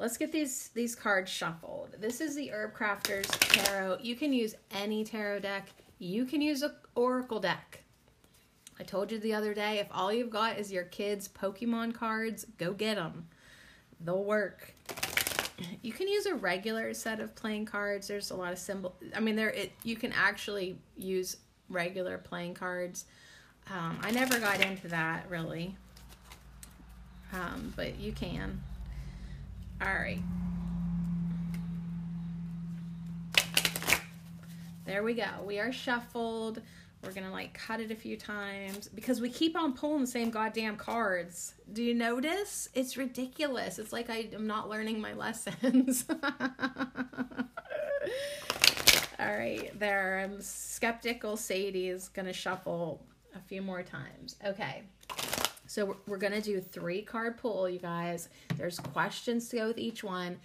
Let's 0.00 0.16
get 0.16 0.32
these 0.32 0.68
these 0.68 0.94
cards 0.94 1.30
shuffled. 1.30 1.96
This 2.00 2.22
is 2.22 2.34
the 2.34 2.50
Herb 2.50 2.74
Crafters 2.74 3.28
Tarot. 3.52 3.98
You 4.00 4.16
can 4.16 4.32
use 4.32 4.54
any 4.70 5.04
tarot 5.04 5.40
deck. 5.40 5.68
You 6.00 6.24
can 6.24 6.40
use 6.40 6.62
a 6.62 6.74
Oracle 6.94 7.40
deck. 7.40 7.82
I 8.78 8.84
told 8.84 9.12
you 9.12 9.18
the 9.18 9.34
other 9.34 9.52
day, 9.52 9.80
if 9.80 9.86
all 9.90 10.10
you've 10.10 10.30
got 10.30 10.58
is 10.58 10.72
your 10.72 10.84
kids' 10.84 11.28
Pokemon 11.28 11.94
cards, 11.94 12.46
go 12.56 12.72
get 12.72 12.96
them. 12.96 13.28
They'll 14.00 14.24
work. 14.24 14.74
You 15.82 15.92
can 15.92 16.08
use 16.08 16.24
a 16.24 16.34
regular 16.34 16.94
set 16.94 17.20
of 17.20 17.34
playing 17.34 17.66
cards. 17.66 18.08
There's 18.08 18.30
a 18.30 18.34
lot 18.34 18.50
of 18.50 18.58
symbol. 18.58 18.96
I 19.14 19.20
mean, 19.20 19.36
there 19.36 19.50
it 19.50 19.72
you 19.84 19.94
can 19.94 20.10
actually 20.12 20.78
use 20.96 21.36
regular 21.68 22.16
playing 22.16 22.54
cards. 22.54 23.04
Um, 23.70 23.98
I 24.00 24.10
never 24.10 24.40
got 24.40 24.64
into 24.64 24.88
that 24.88 25.28
really, 25.28 25.76
um, 27.34 27.74
but 27.76 28.00
you 28.00 28.12
can. 28.12 28.62
All 29.82 29.92
right. 29.92 30.22
There 34.90 35.04
we 35.04 35.14
go. 35.14 35.28
We 35.44 35.60
are 35.60 35.70
shuffled. 35.70 36.60
We're 37.04 37.12
going 37.12 37.24
to 37.24 37.30
like 37.30 37.54
cut 37.54 37.78
it 37.78 37.92
a 37.92 37.94
few 37.94 38.16
times 38.16 38.88
because 38.88 39.20
we 39.20 39.30
keep 39.30 39.56
on 39.56 39.72
pulling 39.72 40.00
the 40.00 40.06
same 40.08 40.30
goddamn 40.30 40.74
cards. 40.74 41.54
Do 41.72 41.80
you 41.80 41.94
notice? 41.94 42.68
It's 42.74 42.96
ridiculous. 42.96 43.78
It's 43.78 43.92
like 43.92 44.10
I 44.10 44.30
am 44.34 44.48
not 44.48 44.68
learning 44.68 45.00
my 45.00 45.12
lessons. 45.14 46.06
All 49.20 49.32
right, 49.32 49.70
there. 49.78 50.22
I'm 50.24 50.40
skeptical. 50.40 51.36
Sadie 51.36 51.90
is 51.90 52.08
going 52.08 52.26
to 52.26 52.32
shuffle 52.32 53.00
a 53.36 53.38
few 53.38 53.62
more 53.62 53.84
times. 53.84 54.34
Okay. 54.44 54.82
So 55.68 55.98
we're 56.08 56.16
going 56.16 56.32
to 56.32 56.42
do 56.42 56.60
three 56.60 57.02
card 57.02 57.38
pull, 57.38 57.68
you 57.68 57.78
guys. 57.78 58.28
There's 58.56 58.80
questions 58.80 59.48
to 59.50 59.56
go 59.56 59.68
with 59.68 59.78
each 59.78 60.02
one. 60.02 60.40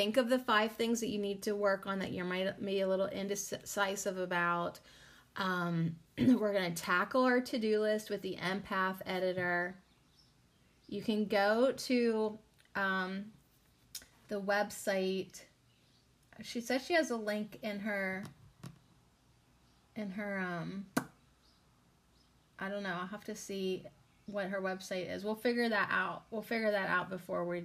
Think 0.00 0.16
of 0.16 0.30
the 0.30 0.38
five 0.38 0.72
things 0.72 1.00
that 1.00 1.10
you 1.10 1.18
need 1.18 1.42
to 1.42 1.54
work 1.54 1.86
on 1.86 1.98
that 1.98 2.10
you 2.10 2.24
might 2.24 2.64
be 2.64 2.80
a 2.80 2.88
little 2.88 3.08
indecisive 3.08 4.16
about. 4.16 4.80
Um, 5.36 5.94
we're 6.18 6.54
going 6.54 6.72
to 6.72 6.82
tackle 6.82 7.24
our 7.24 7.38
to 7.42 7.58
do 7.58 7.78
list 7.82 8.08
with 8.08 8.22
the 8.22 8.38
empath 8.42 9.02
editor. 9.04 9.76
You 10.88 11.02
can 11.02 11.26
go 11.26 11.72
to 11.72 12.38
um, 12.76 13.26
the 14.28 14.40
website. 14.40 15.42
She 16.42 16.62
says 16.62 16.82
she 16.82 16.94
has 16.94 17.10
a 17.10 17.16
link 17.16 17.58
in 17.62 17.78
her 17.80 18.24
in 19.96 20.12
her 20.12 20.38
um 20.38 20.86
I 22.58 22.70
don't 22.70 22.82
know. 22.82 22.96
I'll 22.98 23.06
have 23.06 23.24
to 23.24 23.34
see 23.34 23.84
what 24.24 24.46
her 24.46 24.62
website 24.62 25.14
is. 25.14 25.24
We'll 25.24 25.34
figure 25.34 25.68
that 25.68 25.90
out. 25.92 26.22
We'll 26.30 26.40
figure 26.40 26.70
that 26.70 26.88
out 26.88 27.10
before 27.10 27.44
we 27.44 27.64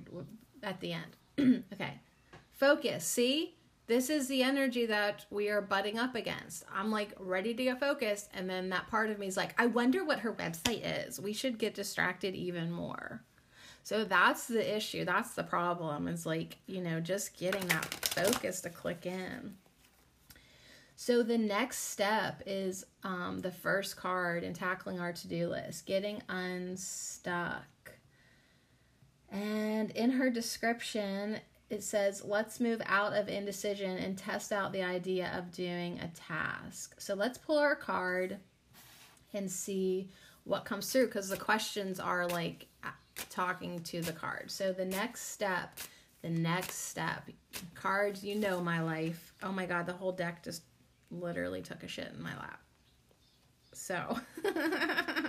at 0.63 0.81
the 0.81 0.95
end. 1.37 1.63
okay. 1.73 2.01
Focus. 2.55 3.05
See? 3.05 3.55
This 3.87 4.09
is 4.09 4.27
the 4.27 4.41
energy 4.41 4.87
that 4.87 5.27
we 5.29 5.49
are 5.49 5.61
butting 5.61 5.99
up 5.99 6.15
against. 6.15 6.63
I'm 6.73 6.89
like 6.89 7.13
ready 7.19 7.53
to 7.53 7.63
get 7.63 7.79
focused 7.79 8.29
and 8.33 8.49
then 8.49 8.69
that 8.69 8.87
part 8.87 9.11
of 9.11 9.19
me 9.19 9.27
is 9.27 9.37
like, 9.37 9.53
I 9.61 9.67
wonder 9.67 10.03
what 10.03 10.21
her 10.21 10.33
website 10.33 10.81
is. 11.07 11.19
We 11.19 11.33
should 11.33 11.59
get 11.59 11.75
distracted 11.75 12.33
even 12.33 12.71
more. 12.71 13.23
So 13.83 14.03
that's 14.03 14.47
the 14.47 14.75
issue. 14.75 15.05
That's 15.05 15.35
the 15.35 15.43
problem. 15.43 16.07
Is 16.07 16.25
like, 16.25 16.57
you 16.65 16.81
know, 16.81 16.99
just 16.99 17.37
getting 17.37 17.67
that 17.67 17.85
focus 17.85 18.61
to 18.61 18.71
click 18.71 19.05
in. 19.05 19.57
So 20.95 21.21
the 21.21 21.37
next 21.37 21.89
step 21.91 22.41
is 22.47 22.85
um, 23.03 23.41
the 23.41 23.51
first 23.51 23.97
card 23.97 24.43
in 24.43 24.53
tackling 24.53 24.99
our 24.99 25.13
to-do 25.13 25.49
list, 25.49 25.85
getting 25.85 26.23
unstuck. 26.27 27.91
And 29.29 29.91
in 29.91 30.11
her 30.11 30.31
description, 30.31 31.39
it 31.69 31.83
says, 31.83 32.23
let's 32.23 32.59
move 32.59 32.81
out 32.85 33.13
of 33.13 33.27
indecision 33.27 33.97
and 33.97 34.17
test 34.17 34.51
out 34.51 34.71
the 34.71 34.83
idea 34.83 35.31
of 35.35 35.51
doing 35.51 35.99
a 35.99 36.07
task. 36.09 36.95
So 36.99 37.15
let's 37.15 37.37
pull 37.37 37.57
our 37.57 37.75
card 37.75 38.37
and 39.33 39.49
see 39.49 40.09
what 40.43 40.63
comes 40.63 40.91
through 40.91 41.07
because 41.07 41.27
the 41.27 41.37
questions 41.37 41.99
are 41.99 42.27
like 42.27 42.67
talking 43.29 43.81
to 43.81 44.01
the 44.01 44.11
card. 44.11 44.51
So 44.51 44.71
the 44.71 44.85
next 44.85 45.31
step, 45.31 45.79
the 46.21 46.29
next 46.29 46.89
step, 46.89 47.29
cards, 47.73 48.23
you 48.23 48.35
know 48.35 48.61
my 48.61 48.81
life. 48.81 49.33
Oh 49.41 49.51
my 49.51 49.65
God, 49.65 49.85
the 49.85 49.93
whole 49.93 50.11
deck 50.11 50.43
just 50.43 50.63
literally 51.11 51.61
took 51.61 51.83
a 51.83 51.87
shit 51.87 52.11
in 52.15 52.21
my 52.21 52.35
lap. 52.37 52.61
So 53.73 54.19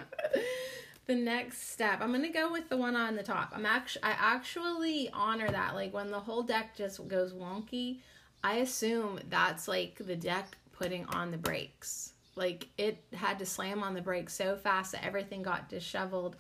the 1.07 1.15
next 1.15 1.71
step, 1.71 2.01
I'm 2.01 2.13
gonna 2.13 2.33
go 2.33 2.51
with 2.51 2.69
the 2.69 2.77
one 2.77 2.97
on 2.97 3.15
the 3.17 3.23
top. 3.23 3.53
I'm 3.55 3.67
actually 3.67 4.03
I 4.03 4.17
actually 4.19 5.11
honor 5.13 5.51
that. 5.51 5.75
Like 5.75 5.95
when 5.95 6.11
the 6.11 6.21
whole 6.21 6.43
deck 6.43 6.77
just 6.77 7.07
goes 7.09 7.33
wonky, 7.33 7.99
I 8.43 8.57
assume 8.57 9.21
that's 9.29 9.69
like 9.69 9.97
the 9.99 10.17
deck 10.17 10.57
putting 10.73 11.07
on 11.07 11.31
the 11.31 11.39
brakes. 11.39 12.13
Like 12.35 12.69
it 12.77 13.03
had 13.15 13.39
to 13.39 13.47
slam 13.47 13.83
on 13.83 13.95
the 13.95 14.03
brakes 14.03 14.35
so 14.35 14.57
fast 14.57 14.93
that 14.93 15.05
everything 15.05 15.43
got 15.43 15.69
disheveled 15.69 16.37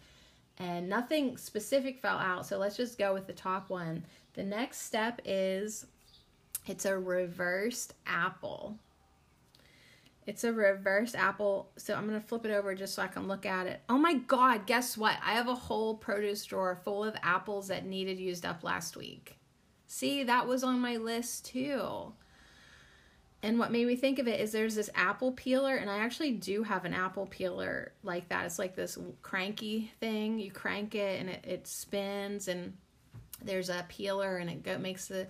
and 0.58 0.88
nothing 0.88 1.36
specific 1.36 2.00
fell 2.00 2.18
out. 2.18 2.46
So 2.46 2.58
let's 2.58 2.76
just 2.76 2.98
go 2.98 3.14
with 3.14 3.26
the 3.26 3.32
top 3.32 3.70
one. 3.70 4.04
The 4.34 4.42
next 4.42 4.82
step 4.82 5.20
is 5.24 5.86
it's 6.66 6.84
a 6.84 6.98
reversed 6.98 7.94
apple. 8.06 8.78
It's 10.26 10.42
a 10.42 10.52
reverse 10.52 11.14
apple. 11.14 11.70
So 11.76 11.94
I'm 11.94 12.08
to 12.10 12.20
flip 12.20 12.44
it 12.44 12.50
over 12.50 12.74
just 12.74 12.94
so 12.94 13.02
I 13.02 13.06
can 13.06 13.28
look 13.28 13.46
at 13.46 13.66
it. 13.66 13.80
Oh 13.88 13.98
my 13.98 14.14
God, 14.14 14.66
guess 14.66 14.98
what? 14.98 15.16
I 15.24 15.34
have 15.34 15.48
a 15.48 15.54
whole 15.54 15.94
produce 15.94 16.44
drawer 16.44 16.78
full 16.84 17.04
of 17.04 17.14
apples 17.22 17.68
that 17.68 17.86
needed 17.86 18.18
used 18.18 18.44
up 18.44 18.64
last 18.64 18.96
week. 18.96 19.38
See, 19.86 20.24
that 20.24 20.48
was 20.48 20.64
on 20.64 20.80
my 20.80 20.96
list 20.96 21.46
too. 21.46 22.12
And 23.42 23.60
what 23.60 23.70
made 23.70 23.86
me 23.86 23.94
think 23.94 24.18
of 24.18 24.26
it 24.26 24.40
is 24.40 24.50
there's 24.50 24.74
this 24.74 24.90
apple 24.96 25.30
peeler, 25.30 25.76
and 25.76 25.88
I 25.88 25.98
actually 25.98 26.32
do 26.32 26.64
have 26.64 26.84
an 26.84 26.94
apple 26.94 27.26
peeler 27.26 27.92
like 28.02 28.28
that. 28.30 28.46
It's 28.46 28.58
like 28.58 28.74
this 28.74 28.98
cranky 29.22 29.92
thing. 30.00 30.40
You 30.40 30.50
crank 30.50 30.96
it 30.96 31.20
and 31.20 31.28
it, 31.28 31.44
it 31.46 31.66
spins, 31.68 32.48
and 32.48 32.72
there's 33.44 33.68
a 33.68 33.84
peeler, 33.88 34.38
and 34.38 34.50
it 34.50 34.64
go, 34.64 34.78
makes 34.78 35.06
the 35.06 35.28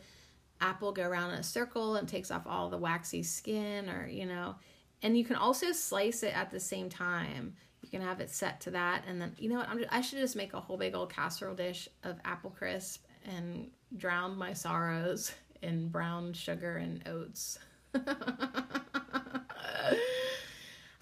apple 0.63 0.93
go 0.93 1.03
around 1.03 1.33
in 1.33 1.41
a 1.41 1.43
circle 1.43 1.97
and 1.97 2.09
takes 2.09 2.31
off 2.31 2.47
all 2.47 2.71
the 2.71 2.79
waxy 2.79 3.23
skin, 3.23 3.91
or 3.91 4.07
you 4.07 4.25
know 4.25 4.55
and 5.03 5.17
you 5.17 5.25
can 5.25 5.37
also 5.37 5.73
slice 5.73 6.23
it 6.23 6.37
at 6.37 6.51
the 6.51 6.61
same 6.61 6.89
time. 6.89 7.55
You 7.83 7.89
can 7.89 8.03
have 8.03 8.21
it 8.21 8.31
set 8.31 8.61
to 8.63 8.71
that, 8.73 9.05
and 9.07 9.21
then 9.21 9.35
you 9.39 9.49
know 9.49 9.59
what? 9.59 9.71
Just, 9.77 9.93
i 9.93 10.01
should 10.01 10.19
just 10.19 10.37
make 10.37 10.55
a 10.55 10.61
whole 10.61 10.77
big 10.77 10.95
old 10.95 11.13
casserole 11.13 11.55
dish 11.55 11.89
of 12.03 12.19
apple 12.25 12.51
crisp 12.51 13.05
and 13.25 13.71
drown 13.97 14.37
my 14.37 14.53
sorrows 14.53 15.33
in 15.63 15.89
brown 15.89 16.33
sugar 16.33 16.77
and 16.77 17.07
oats. 17.07 17.59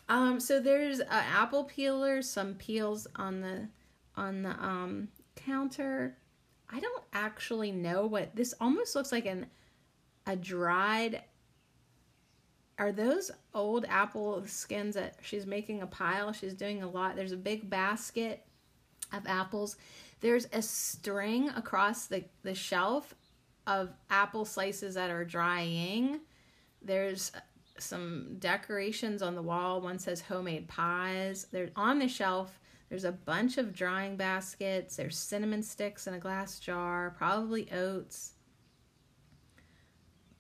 um, 0.08 0.38
so 0.40 0.60
there's 0.60 1.00
an 1.00 1.06
apple 1.10 1.64
peeler, 1.64 2.22
some 2.22 2.54
peels 2.54 3.06
on 3.16 3.40
the 3.40 3.68
on 4.16 4.42
the 4.42 4.50
um, 4.50 5.08
counter. 5.36 6.16
I 6.70 6.80
don't 6.80 7.04
actually 7.12 7.72
know 7.72 8.06
what 8.06 8.34
this 8.34 8.54
almost 8.60 8.94
looks 8.94 9.12
like 9.12 9.26
an 9.26 9.46
a 10.26 10.36
dried 10.36 11.22
are 12.78 12.92
those 12.92 13.30
old 13.54 13.84
apple 13.88 14.44
skins 14.46 14.94
that 14.94 15.16
she's 15.22 15.46
making 15.46 15.82
a 15.82 15.86
pile? 15.86 16.32
She's 16.32 16.54
doing 16.54 16.82
a 16.82 16.88
lot. 16.88 17.16
There's 17.16 17.32
a 17.32 17.36
big 17.36 17.70
basket 17.70 18.44
of 19.12 19.26
apples. 19.26 19.76
There's 20.20 20.48
a 20.52 20.62
string 20.62 21.50
across 21.50 22.06
the, 22.06 22.24
the 22.42 22.54
shelf 22.54 23.14
of 23.66 23.90
apple 24.10 24.44
slices 24.44 24.94
that 24.94 25.10
are 25.10 25.24
drying. 25.24 26.20
There's 26.82 27.32
some 27.78 28.36
decorations 28.38 29.22
on 29.22 29.34
the 29.34 29.42
wall. 29.42 29.80
One 29.80 29.98
says 29.98 30.20
homemade 30.20 30.68
pies. 30.68 31.46
There's 31.50 31.70
on 31.76 31.98
the 31.98 32.08
shelf. 32.08 32.58
There's 32.88 33.04
a 33.04 33.12
bunch 33.12 33.58
of 33.58 33.74
drying 33.74 34.16
baskets. 34.16 34.96
There's 34.96 35.16
cinnamon 35.16 35.62
sticks 35.62 36.06
in 36.06 36.14
a 36.14 36.18
glass 36.18 36.58
jar, 36.58 37.14
probably 37.16 37.70
oats. 37.72 38.32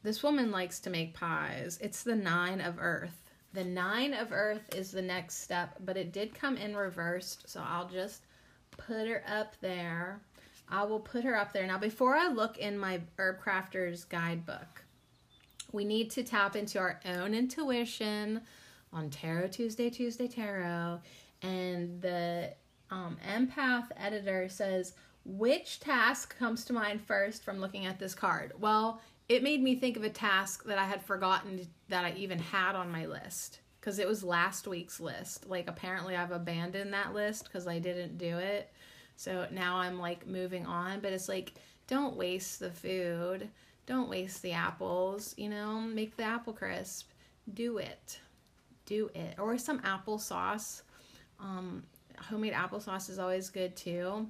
This 0.04 0.22
woman 0.22 0.50
likes 0.50 0.80
to 0.80 0.90
make 0.90 1.14
pies. 1.14 1.78
It's 1.80 2.02
the 2.02 2.14
nine 2.14 2.60
of 2.60 2.76
earth. 2.78 3.22
The 3.54 3.64
nine 3.64 4.12
of 4.12 4.32
earth 4.32 4.74
is 4.74 4.90
the 4.90 5.00
next 5.00 5.42
step, 5.42 5.76
but 5.80 5.96
it 5.96 6.12
did 6.12 6.34
come 6.34 6.58
in 6.58 6.76
reversed, 6.76 7.48
so 7.48 7.64
I'll 7.66 7.88
just 7.88 8.26
put 8.70 9.08
her 9.08 9.24
up 9.26 9.56
there. 9.62 10.20
I 10.68 10.84
will 10.84 11.00
put 11.00 11.24
her 11.24 11.34
up 11.34 11.54
there. 11.54 11.66
Now, 11.66 11.78
before 11.78 12.16
I 12.16 12.28
look 12.28 12.58
in 12.58 12.76
my 12.76 13.00
Herb 13.18 13.40
Crafter's 13.42 14.04
guidebook, 14.04 14.84
we 15.72 15.86
need 15.86 16.10
to 16.10 16.22
tap 16.22 16.54
into 16.54 16.78
our 16.78 17.00
own 17.06 17.32
intuition 17.32 18.42
on 18.92 19.08
Tarot 19.08 19.48
Tuesday, 19.48 19.88
Tuesday 19.88 20.28
Tarot. 20.28 21.00
And 21.40 22.02
the 22.02 22.52
um, 22.90 23.16
empath 23.26 23.88
editor 23.96 24.50
says, 24.50 24.92
which 25.24 25.80
task 25.80 26.38
comes 26.38 26.66
to 26.66 26.74
mind 26.74 27.00
first 27.00 27.42
from 27.42 27.58
looking 27.58 27.86
at 27.86 27.98
this 27.98 28.14
card? 28.14 28.52
Well, 28.60 29.00
it 29.28 29.42
made 29.42 29.62
me 29.62 29.76
think 29.76 29.96
of 29.96 30.04
a 30.04 30.10
task 30.10 30.64
that 30.64 30.78
I 30.78 30.84
had 30.84 31.02
forgotten 31.02 31.66
that 31.88 32.04
I 32.04 32.12
even 32.16 32.38
had 32.38 32.76
on 32.76 32.92
my 32.92 33.06
list 33.06 33.60
because 33.80 33.98
it 33.98 34.08
was 34.08 34.22
last 34.22 34.66
week's 34.66 35.00
list. 35.00 35.48
Like, 35.48 35.68
apparently, 35.68 36.16
I've 36.16 36.30
abandoned 36.30 36.92
that 36.92 37.14
list 37.14 37.44
because 37.44 37.66
I 37.66 37.78
didn't 37.78 38.18
do 38.18 38.38
it. 38.38 38.70
So 39.16 39.46
now 39.50 39.76
I'm 39.76 39.98
like 39.98 40.26
moving 40.26 40.66
on, 40.66 41.00
but 41.00 41.12
it's 41.12 41.28
like, 41.28 41.54
don't 41.86 42.16
waste 42.16 42.60
the 42.60 42.70
food. 42.70 43.48
Don't 43.86 44.08
waste 44.08 44.42
the 44.42 44.52
apples, 44.52 45.34
you 45.36 45.50
know, 45.50 45.80
make 45.80 46.16
the 46.16 46.22
apple 46.22 46.54
crisp. 46.54 47.10
Do 47.52 47.78
it. 47.78 48.18
Do 48.86 49.10
it. 49.14 49.38
Or 49.38 49.58
some 49.58 49.80
applesauce. 49.80 50.82
Um, 51.38 51.84
homemade 52.18 52.54
applesauce 52.54 53.10
is 53.10 53.18
always 53.18 53.50
good 53.50 53.76
too. 53.76 54.26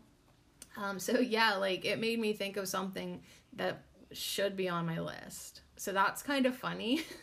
Um, 0.76 0.98
so 0.98 1.18
yeah, 1.20 1.54
like 1.54 1.84
it 1.84 2.00
made 2.00 2.18
me 2.18 2.32
think 2.32 2.56
of 2.56 2.68
something 2.68 3.20
that 3.54 3.82
should 4.16 4.56
be 4.56 4.68
on 4.68 4.86
my 4.86 5.00
list. 5.00 5.60
So 5.76 5.92
that's 5.92 6.22
kind 6.22 6.46
of 6.46 6.56
funny. 6.56 7.02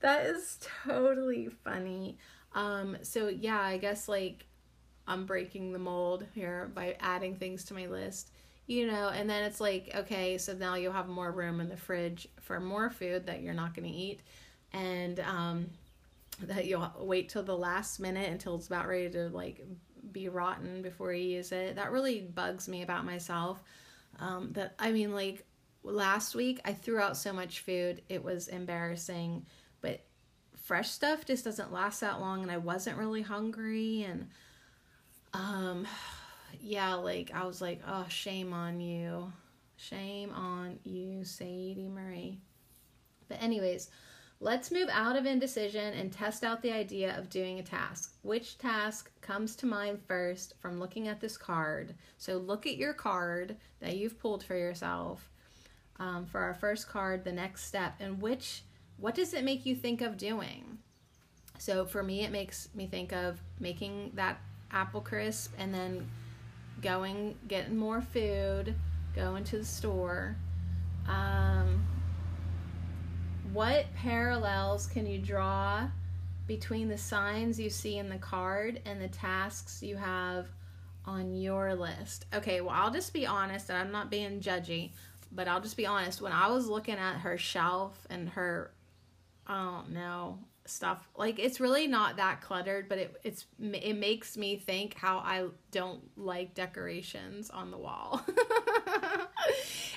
that 0.00 0.26
is 0.26 0.58
totally 0.84 1.48
funny. 1.64 2.18
Um, 2.54 2.96
so 3.02 3.28
yeah, 3.28 3.60
I 3.60 3.76
guess 3.78 4.08
like 4.08 4.46
I'm 5.06 5.26
breaking 5.26 5.72
the 5.72 5.78
mold 5.78 6.24
here 6.34 6.70
by 6.74 6.96
adding 7.00 7.36
things 7.36 7.64
to 7.64 7.74
my 7.74 7.86
list, 7.86 8.30
you 8.66 8.86
know, 8.86 9.08
and 9.08 9.28
then 9.28 9.44
it's 9.44 9.60
like, 9.60 9.90
okay, 9.94 10.38
so 10.38 10.52
now 10.52 10.74
you'll 10.74 10.92
have 10.92 11.08
more 11.08 11.32
room 11.32 11.60
in 11.60 11.68
the 11.68 11.76
fridge 11.76 12.28
for 12.40 12.60
more 12.60 12.90
food 12.90 13.26
that 13.26 13.42
you're 13.42 13.54
not 13.54 13.74
going 13.74 13.88
to 13.88 13.94
eat. 13.94 14.20
And 14.72 15.20
um, 15.20 15.70
that 16.42 16.66
you'll 16.66 16.92
wait 17.00 17.28
till 17.28 17.42
the 17.42 17.56
last 17.56 17.98
minute 18.00 18.30
until 18.30 18.56
it's 18.56 18.66
about 18.66 18.86
ready 18.86 19.10
to 19.10 19.28
like 19.30 19.64
be 20.12 20.28
rotten 20.28 20.82
before 20.82 21.12
you 21.12 21.36
use 21.36 21.52
it. 21.52 21.76
That 21.76 21.90
really 21.90 22.20
bugs 22.20 22.68
me 22.68 22.82
about 22.82 23.04
myself. 23.04 23.62
Um, 24.18 24.52
that 24.52 24.74
I 24.78 24.92
mean, 24.92 25.12
like 25.12 25.46
last 25.82 26.34
week, 26.34 26.60
I 26.64 26.72
threw 26.72 26.98
out 26.98 27.16
so 27.16 27.32
much 27.32 27.60
food, 27.60 28.02
it 28.08 28.22
was 28.22 28.48
embarrassing. 28.48 29.46
But 29.80 30.00
fresh 30.56 30.90
stuff 30.90 31.24
just 31.24 31.44
doesn't 31.44 31.72
last 31.72 32.00
that 32.00 32.20
long, 32.20 32.42
and 32.42 32.50
I 32.50 32.58
wasn't 32.58 32.98
really 32.98 33.22
hungry. 33.22 34.02
And 34.02 34.28
um, 35.32 35.86
yeah, 36.60 36.94
like 36.94 37.30
I 37.34 37.46
was 37.46 37.60
like, 37.60 37.80
oh, 37.86 38.06
shame 38.08 38.52
on 38.52 38.80
you. 38.80 39.32
Shame 39.76 40.32
on 40.32 40.80
you, 40.82 41.24
Sadie 41.24 41.88
Marie. 41.88 42.40
But, 43.28 43.40
anyways, 43.40 43.90
Let's 44.40 44.70
move 44.70 44.88
out 44.92 45.16
of 45.16 45.26
indecision 45.26 45.94
and 45.94 46.12
test 46.12 46.44
out 46.44 46.62
the 46.62 46.70
idea 46.70 47.18
of 47.18 47.28
doing 47.28 47.58
a 47.58 47.62
task. 47.62 48.14
Which 48.22 48.56
task 48.56 49.10
comes 49.20 49.56
to 49.56 49.66
mind 49.66 50.00
first 50.06 50.54
from 50.60 50.78
looking 50.78 51.08
at 51.08 51.20
this 51.20 51.36
card? 51.36 51.94
So 52.18 52.36
look 52.36 52.64
at 52.64 52.76
your 52.76 52.92
card 52.92 53.56
that 53.80 53.96
you've 53.96 54.20
pulled 54.20 54.44
for 54.44 54.56
yourself 54.56 55.28
um, 55.98 56.24
for 56.24 56.40
our 56.40 56.54
first 56.54 56.88
card, 56.88 57.24
the 57.24 57.32
next 57.32 57.64
step, 57.64 57.94
and 57.98 58.22
which 58.22 58.62
what 58.96 59.16
does 59.16 59.34
it 59.34 59.44
make 59.44 59.66
you 59.66 59.74
think 59.74 60.00
of 60.00 60.16
doing? 60.16 60.78
So 61.58 61.84
for 61.84 62.04
me, 62.04 62.22
it 62.22 62.30
makes 62.30 62.68
me 62.74 62.86
think 62.86 63.12
of 63.12 63.40
making 63.58 64.12
that 64.14 64.40
apple 64.70 65.00
crisp 65.00 65.52
and 65.58 65.74
then 65.74 66.08
going, 66.80 67.36
getting 67.48 67.76
more 67.76 68.00
food, 68.00 68.74
going 69.16 69.42
to 69.44 69.58
the 69.58 69.64
store. 69.64 70.36
Um, 71.08 71.84
what 73.52 73.86
parallels 73.94 74.86
can 74.86 75.06
you 75.06 75.18
draw 75.18 75.88
between 76.46 76.88
the 76.88 76.98
signs 76.98 77.58
you 77.60 77.70
see 77.70 77.98
in 77.98 78.08
the 78.08 78.18
card 78.18 78.80
and 78.84 79.00
the 79.00 79.08
tasks 79.08 79.82
you 79.82 79.96
have 79.96 80.46
on 81.04 81.34
your 81.34 81.74
list? 81.74 82.26
Okay, 82.34 82.60
well, 82.60 82.74
I'll 82.74 82.92
just 82.92 83.12
be 83.12 83.26
honest, 83.26 83.68
and 83.70 83.78
I'm 83.78 83.92
not 83.92 84.10
being 84.10 84.40
judgy, 84.40 84.90
but 85.32 85.48
I'll 85.48 85.60
just 85.60 85.76
be 85.76 85.86
honest. 85.86 86.20
When 86.20 86.32
I 86.32 86.48
was 86.50 86.68
looking 86.68 86.96
at 86.96 87.18
her 87.18 87.38
shelf 87.38 88.06
and 88.10 88.28
her, 88.30 88.70
I 89.46 89.64
don't 89.64 89.90
know, 89.90 90.38
stuff. 90.68 91.08
Like 91.16 91.38
it's 91.38 91.60
really 91.60 91.86
not 91.86 92.16
that 92.16 92.40
cluttered 92.40 92.88
but 92.88 92.98
it 92.98 93.16
it's 93.24 93.46
it 93.60 93.96
makes 93.96 94.36
me 94.36 94.56
think 94.56 94.94
how 94.94 95.18
I 95.18 95.46
don't 95.70 96.02
like 96.16 96.54
decorations 96.54 97.50
on 97.50 97.70
the 97.70 97.78
wall. 97.78 98.24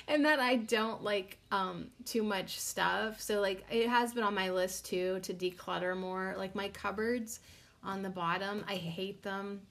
And 0.08 0.24
that 0.24 0.40
I 0.40 0.56
don't 0.56 1.02
like 1.02 1.38
um 1.50 1.86
too 2.04 2.22
much 2.22 2.58
stuff. 2.58 3.20
So 3.20 3.40
like 3.40 3.64
it 3.70 3.88
has 3.88 4.12
been 4.12 4.24
on 4.24 4.34
my 4.34 4.50
list 4.50 4.86
too 4.86 5.20
to 5.22 5.32
declutter 5.32 5.96
more. 5.96 6.34
Like 6.36 6.54
my 6.54 6.68
cupboards 6.68 7.40
on 7.84 8.02
the 8.02 8.10
bottom 8.10 8.64
I 8.68 8.74
hate 8.74 9.22
them. 9.22 9.62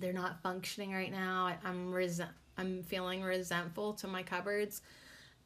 They're 0.00 0.12
not 0.12 0.42
functioning 0.42 0.92
right 0.92 1.12
now. 1.12 1.56
I'm 1.64 1.92
resent 1.92 2.30
I'm 2.58 2.82
feeling 2.82 3.22
resentful 3.22 3.92
to 3.94 4.08
my 4.08 4.22
cupboards 4.22 4.80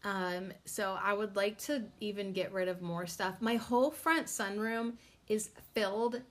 um, 0.05 0.53
so 0.65 0.99
I 1.03 1.13
would 1.13 1.37
like 1.37 1.59
to 1.59 1.85
even 2.01 2.33
get 2.33 2.53
rid 2.53 2.69
of 2.69 2.81
more 2.81 3.07
stuff. 3.07 3.37
My 3.41 3.57
whole 3.57 3.91
front 3.91 4.27
sunroom 4.27 4.95
is 5.29 5.51
filled 5.75 6.23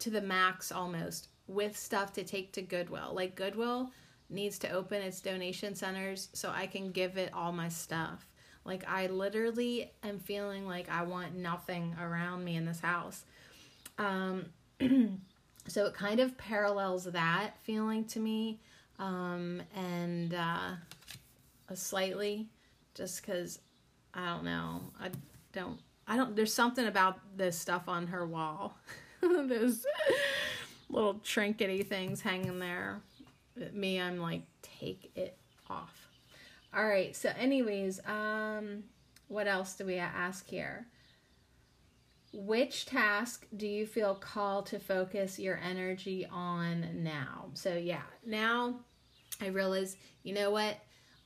to 0.00 0.10
the 0.10 0.20
max 0.20 0.70
almost 0.70 1.28
with 1.46 1.76
stuff 1.76 2.12
to 2.14 2.24
take 2.24 2.52
to 2.52 2.62
Goodwill. 2.62 3.12
Like 3.12 3.34
Goodwill 3.34 3.90
needs 4.28 4.58
to 4.60 4.70
open 4.70 5.02
its 5.02 5.20
donation 5.20 5.74
centers 5.74 6.28
so 6.32 6.50
I 6.50 6.66
can 6.66 6.92
give 6.92 7.16
it 7.16 7.32
all 7.32 7.52
my 7.52 7.68
stuff. 7.68 8.26
Like 8.64 8.88
I 8.88 9.06
literally 9.06 9.92
am 10.02 10.18
feeling 10.18 10.66
like 10.66 10.88
I 10.90 11.02
want 11.02 11.34
nothing 11.34 11.96
around 12.00 12.44
me 12.44 12.56
in 12.56 12.66
this 12.66 12.80
house. 12.80 13.24
Um 13.98 14.46
so 15.66 15.86
it 15.86 15.94
kind 15.94 16.20
of 16.20 16.36
parallels 16.38 17.04
that 17.04 17.52
feeling 17.62 18.04
to 18.06 18.20
me 18.20 18.60
um 18.98 19.62
and 19.74 20.34
uh 20.34 20.70
slightly 21.74 22.48
just 22.94 23.24
because 23.24 23.60
I 24.14 24.26
don't 24.26 24.44
know. 24.44 24.80
I 25.00 25.10
don't. 25.52 25.78
I 26.06 26.16
don't. 26.16 26.34
There's 26.34 26.52
something 26.52 26.86
about 26.86 27.18
this 27.36 27.58
stuff 27.58 27.88
on 27.88 28.08
her 28.08 28.26
wall. 28.26 28.76
Those 29.20 29.86
little 30.88 31.14
trinkety 31.14 31.86
things 31.86 32.20
hanging 32.20 32.58
there. 32.58 33.00
Me, 33.72 34.00
I'm 34.00 34.18
like, 34.18 34.42
take 34.62 35.12
it 35.14 35.36
off. 35.68 36.08
All 36.74 36.86
right. 36.86 37.14
So, 37.14 37.30
anyways, 37.38 38.00
um, 38.06 38.84
what 39.28 39.46
else 39.46 39.74
do 39.74 39.84
we 39.84 39.96
ask 39.96 40.48
here? 40.48 40.86
Which 42.32 42.86
task 42.86 43.46
do 43.56 43.66
you 43.66 43.86
feel 43.86 44.14
called 44.14 44.66
to 44.66 44.78
focus 44.78 45.38
your 45.38 45.58
energy 45.58 46.26
on 46.30 47.02
now? 47.02 47.46
So, 47.54 47.74
yeah, 47.74 48.02
now 48.24 48.76
I 49.40 49.48
realize, 49.48 49.96
you 50.22 50.32
know 50.34 50.50
what? 50.50 50.76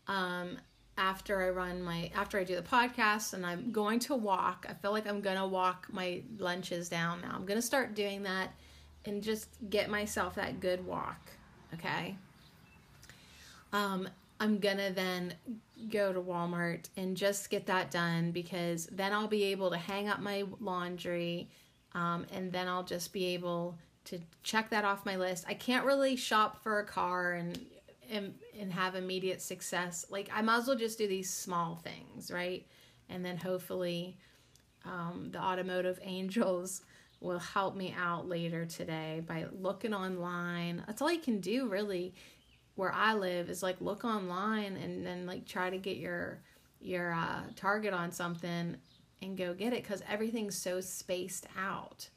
Um, 0.08 0.58
after 0.96 1.42
I 1.42 1.50
run 1.50 1.82
my 1.82 2.10
after 2.14 2.38
I 2.38 2.44
do 2.44 2.56
the 2.56 2.62
podcast 2.62 3.34
and 3.34 3.44
I'm 3.44 3.72
going 3.72 3.98
to 4.00 4.14
walk. 4.14 4.66
I 4.68 4.74
feel 4.74 4.92
like 4.92 5.06
I'm 5.06 5.20
going 5.20 5.38
to 5.38 5.46
walk 5.46 5.86
my 5.90 6.22
lunches 6.38 6.88
down 6.88 7.20
now. 7.22 7.32
I'm 7.34 7.44
going 7.44 7.58
to 7.58 7.66
start 7.66 7.94
doing 7.94 8.22
that 8.24 8.54
and 9.04 9.22
just 9.22 9.48
get 9.70 9.90
myself 9.90 10.36
that 10.36 10.60
good 10.60 10.86
walk, 10.86 11.30
okay? 11.74 12.16
Um 13.72 14.08
I'm 14.40 14.58
going 14.58 14.78
to 14.78 14.92
then 14.92 15.34
go 15.90 16.12
to 16.12 16.20
Walmart 16.20 16.88
and 16.96 17.16
just 17.16 17.50
get 17.50 17.66
that 17.66 17.90
done 17.90 18.30
because 18.32 18.86
then 18.86 19.12
I'll 19.12 19.28
be 19.28 19.44
able 19.44 19.70
to 19.70 19.76
hang 19.76 20.08
up 20.08 20.20
my 20.20 20.44
laundry 20.60 21.48
um, 21.94 22.26
and 22.32 22.52
then 22.52 22.68
I'll 22.68 22.82
just 22.82 23.12
be 23.12 23.26
able 23.26 23.78
to 24.06 24.18
check 24.42 24.70
that 24.70 24.84
off 24.84 25.06
my 25.06 25.16
list. 25.16 25.44
I 25.48 25.54
can't 25.54 25.86
really 25.86 26.16
shop 26.16 26.62
for 26.62 26.80
a 26.80 26.84
car 26.84 27.32
and 27.32 27.58
and, 28.10 28.34
and 28.58 28.72
have 28.72 28.94
immediate 28.94 29.42
success, 29.42 30.06
like 30.10 30.30
I 30.32 30.42
might 30.42 30.58
as 30.58 30.66
well 30.66 30.76
just 30.76 30.98
do 30.98 31.08
these 31.08 31.30
small 31.30 31.76
things, 31.76 32.30
right? 32.30 32.66
And 33.08 33.24
then 33.24 33.36
hopefully 33.36 34.16
um, 34.84 35.28
the 35.32 35.40
automotive 35.40 35.98
angels 36.02 36.82
will 37.20 37.38
help 37.38 37.74
me 37.74 37.94
out 37.98 38.28
later 38.28 38.66
today 38.66 39.22
by 39.26 39.46
looking 39.52 39.94
online. 39.94 40.84
That's 40.86 41.00
all 41.00 41.10
you 41.10 41.20
can 41.20 41.40
do 41.40 41.68
really 41.68 42.14
where 42.74 42.92
I 42.92 43.14
live 43.14 43.48
is 43.48 43.62
like 43.62 43.80
look 43.80 44.04
online 44.04 44.76
and 44.76 45.06
then 45.06 45.26
like 45.26 45.46
try 45.46 45.70
to 45.70 45.78
get 45.78 45.96
your 45.96 46.40
your 46.80 47.14
uh, 47.14 47.42
target 47.56 47.94
on 47.94 48.12
something 48.12 48.76
and 49.22 49.38
go 49.38 49.54
get 49.54 49.72
it 49.72 49.82
because 49.82 50.02
everything's 50.08 50.56
so 50.56 50.80
spaced 50.80 51.46
out. 51.58 52.08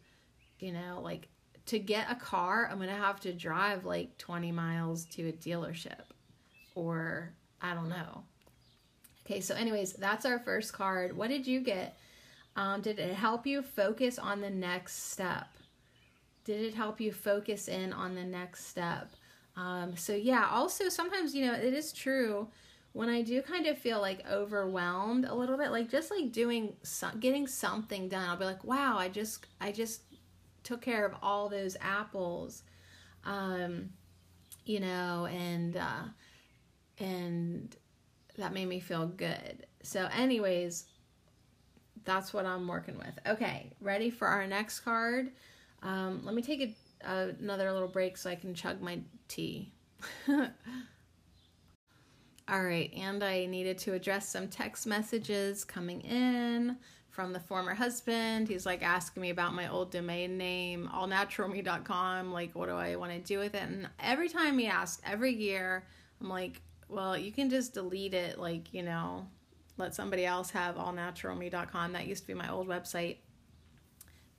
You 0.59 0.73
know, 0.73 0.99
like 1.01 1.29
to 1.67 1.79
get 1.79 2.09
a 2.09 2.15
car, 2.15 2.67
I'm 2.69 2.77
going 2.77 2.89
to 2.89 2.95
have 2.95 3.19
to 3.21 3.33
drive 3.33 3.85
like 3.85 4.17
20 4.17 4.51
miles 4.51 5.05
to 5.05 5.29
a 5.29 5.31
dealership 5.31 6.01
or 6.75 7.33
I 7.61 7.73
don't 7.73 7.89
know. 7.89 8.23
Okay, 9.25 9.41
so, 9.41 9.55
anyways, 9.55 9.93
that's 9.93 10.25
our 10.25 10.39
first 10.39 10.71
card. 10.71 11.15
What 11.15 11.29
did 11.29 11.45
you 11.45 11.59
get? 11.59 11.97
Um, 12.55 12.81
did 12.81 12.97
it 12.97 13.13
help 13.13 13.45
you 13.45 13.61
focus 13.61 14.17
on 14.17 14.41
the 14.41 14.49
next 14.49 15.11
step? 15.11 15.47
Did 16.45 16.61
it 16.61 16.73
help 16.73 17.01
you 17.01 17.11
focus 17.11 17.67
in 17.67 17.91
on 17.91 18.15
the 18.15 18.23
next 18.23 18.67
step? 18.67 19.11
Um, 19.57 19.97
so, 19.97 20.13
yeah, 20.13 20.47
also 20.49 20.87
sometimes, 20.87 21.35
you 21.35 21.45
know, 21.45 21.53
it 21.53 21.73
is 21.73 21.91
true 21.91 22.47
when 22.93 23.09
I 23.09 23.21
do 23.21 23.41
kind 23.41 23.67
of 23.67 23.77
feel 23.77 23.99
like 23.99 24.25
overwhelmed 24.31 25.25
a 25.25 25.35
little 25.35 25.57
bit, 25.57 25.71
like 25.71 25.89
just 25.89 26.09
like 26.09 26.31
doing, 26.31 26.73
some, 26.83 27.19
getting 27.19 27.47
something 27.47 28.07
done, 28.07 28.29
I'll 28.29 28.37
be 28.37 28.45
like, 28.45 28.63
wow, 28.63 28.97
I 28.97 29.09
just, 29.09 29.45
I 29.59 29.71
just 29.71 30.01
took 30.67 30.81
care 30.81 31.05
of 31.05 31.13
all 31.21 31.47
those 31.47 31.77
apples 31.79 32.63
um, 33.23 33.89
you 34.65 34.81
know 34.81 35.27
and 35.31 35.77
uh, 35.77 36.03
and 36.99 37.75
that 38.37 38.53
made 38.53 38.67
me 38.67 38.79
feel 38.79 39.07
good. 39.07 39.65
So 39.83 40.07
anyways 40.15 40.85
that's 42.03 42.33
what 42.33 42.45
i'm 42.45 42.67
working 42.67 42.97
with. 42.97 43.19
Okay 43.25 43.71
ready 43.81 44.09
for 44.09 44.27
our 44.27 44.45
next 44.45 44.81
card? 44.81 45.31
Um, 45.83 46.21
let 46.23 46.35
me 46.35 46.41
take 46.41 46.75
a, 47.05 47.33
another 47.39 47.71
little 47.71 47.87
break 47.87 48.17
so 48.17 48.29
i 48.29 48.35
can 48.35 48.53
chug 48.53 48.81
my 48.81 48.99
tea. 49.27 49.71
All 52.49 52.63
right 52.63 52.91
and 52.95 53.23
i 53.23 53.45
needed 53.45 53.77
to 53.79 53.93
address 53.93 54.29
some 54.29 54.47
text 54.47 54.85
messages 54.87 55.65
coming 55.65 56.01
in 56.01 56.77
from 57.17 57.33
the 57.33 57.39
former 57.39 57.73
husband. 57.73 58.47
He's 58.47 58.63
like 58.63 58.83
asking 58.83 59.21
me 59.21 59.31
about 59.31 59.55
my 59.55 59.67
old 59.69 59.89
domain 59.89 60.37
name, 60.37 60.87
allnaturalme.com. 60.93 62.31
Like, 62.31 62.53
what 62.53 62.67
do 62.69 62.75
I 62.75 62.95
want 62.95 63.11
to 63.11 63.17
do 63.17 63.39
with 63.39 63.55
it? 63.55 63.63
And 63.63 63.89
every 63.99 64.29
time 64.29 64.59
he 64.59 64.67
asks, 64.67 65.01
every 65.03 65.33
year, 65.33 65.83
I'm 66.21 66.29
like, 66.29 66.61
well, 66.89 67.17
you 67.17 67.31
can 67.31 67.49
just 67.49 67.73
delete 67.73 68.13
it. 68.13 68.37
Like, 68.37 68.71
you 68.71 68.83
know, 68.83 69.25
let 69.77 69.95
somebody 69.95 70.27
else 70.27 70.51
have 70.51 70.75
allnaturalme.com. 70.75 71.93
That 71.93 72.05
used 72.05 72.21
to 72.21 72.27
be 72.27 72.35
my 72.35 72.51
old 72.51 72.67
website. 72.67 73.17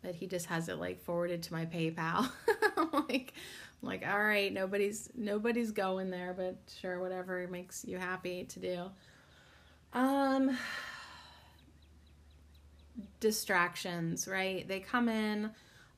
But 0.01 0.15
he 0.15 0.29
just 0.29 0.47
has 0.47 0.69
it 0.69 0.79
like 0.79 1.01
forwarded 1.01 1.43
to 1.43 1.53
my 1.53 1.67
PayPal. 1.67 2.31
like, 3.09 3.35
I'm 3.83 3.89
like, 3.89 4.07
all 4.07 4.23
right, 4.23 4.53
nobody's 4.53 5.11
nobody's 5.17 5.73
going 5.73 6.11
there, 6.11 6.33
but 6.33 6.59
sure, 6.81 7.01
whatever 7.01 7.45
makes 7.49 7.85
you 7.85 7.99
happy 7.99 8.45
to 8.45 8.61
do. 8.61 8.85
Um, 9.93 10.57
distractions, 13.21 14.29
right? 14.29 14.67
They 14.67 14.81
come 14.81 15.09
in 15.09 15.51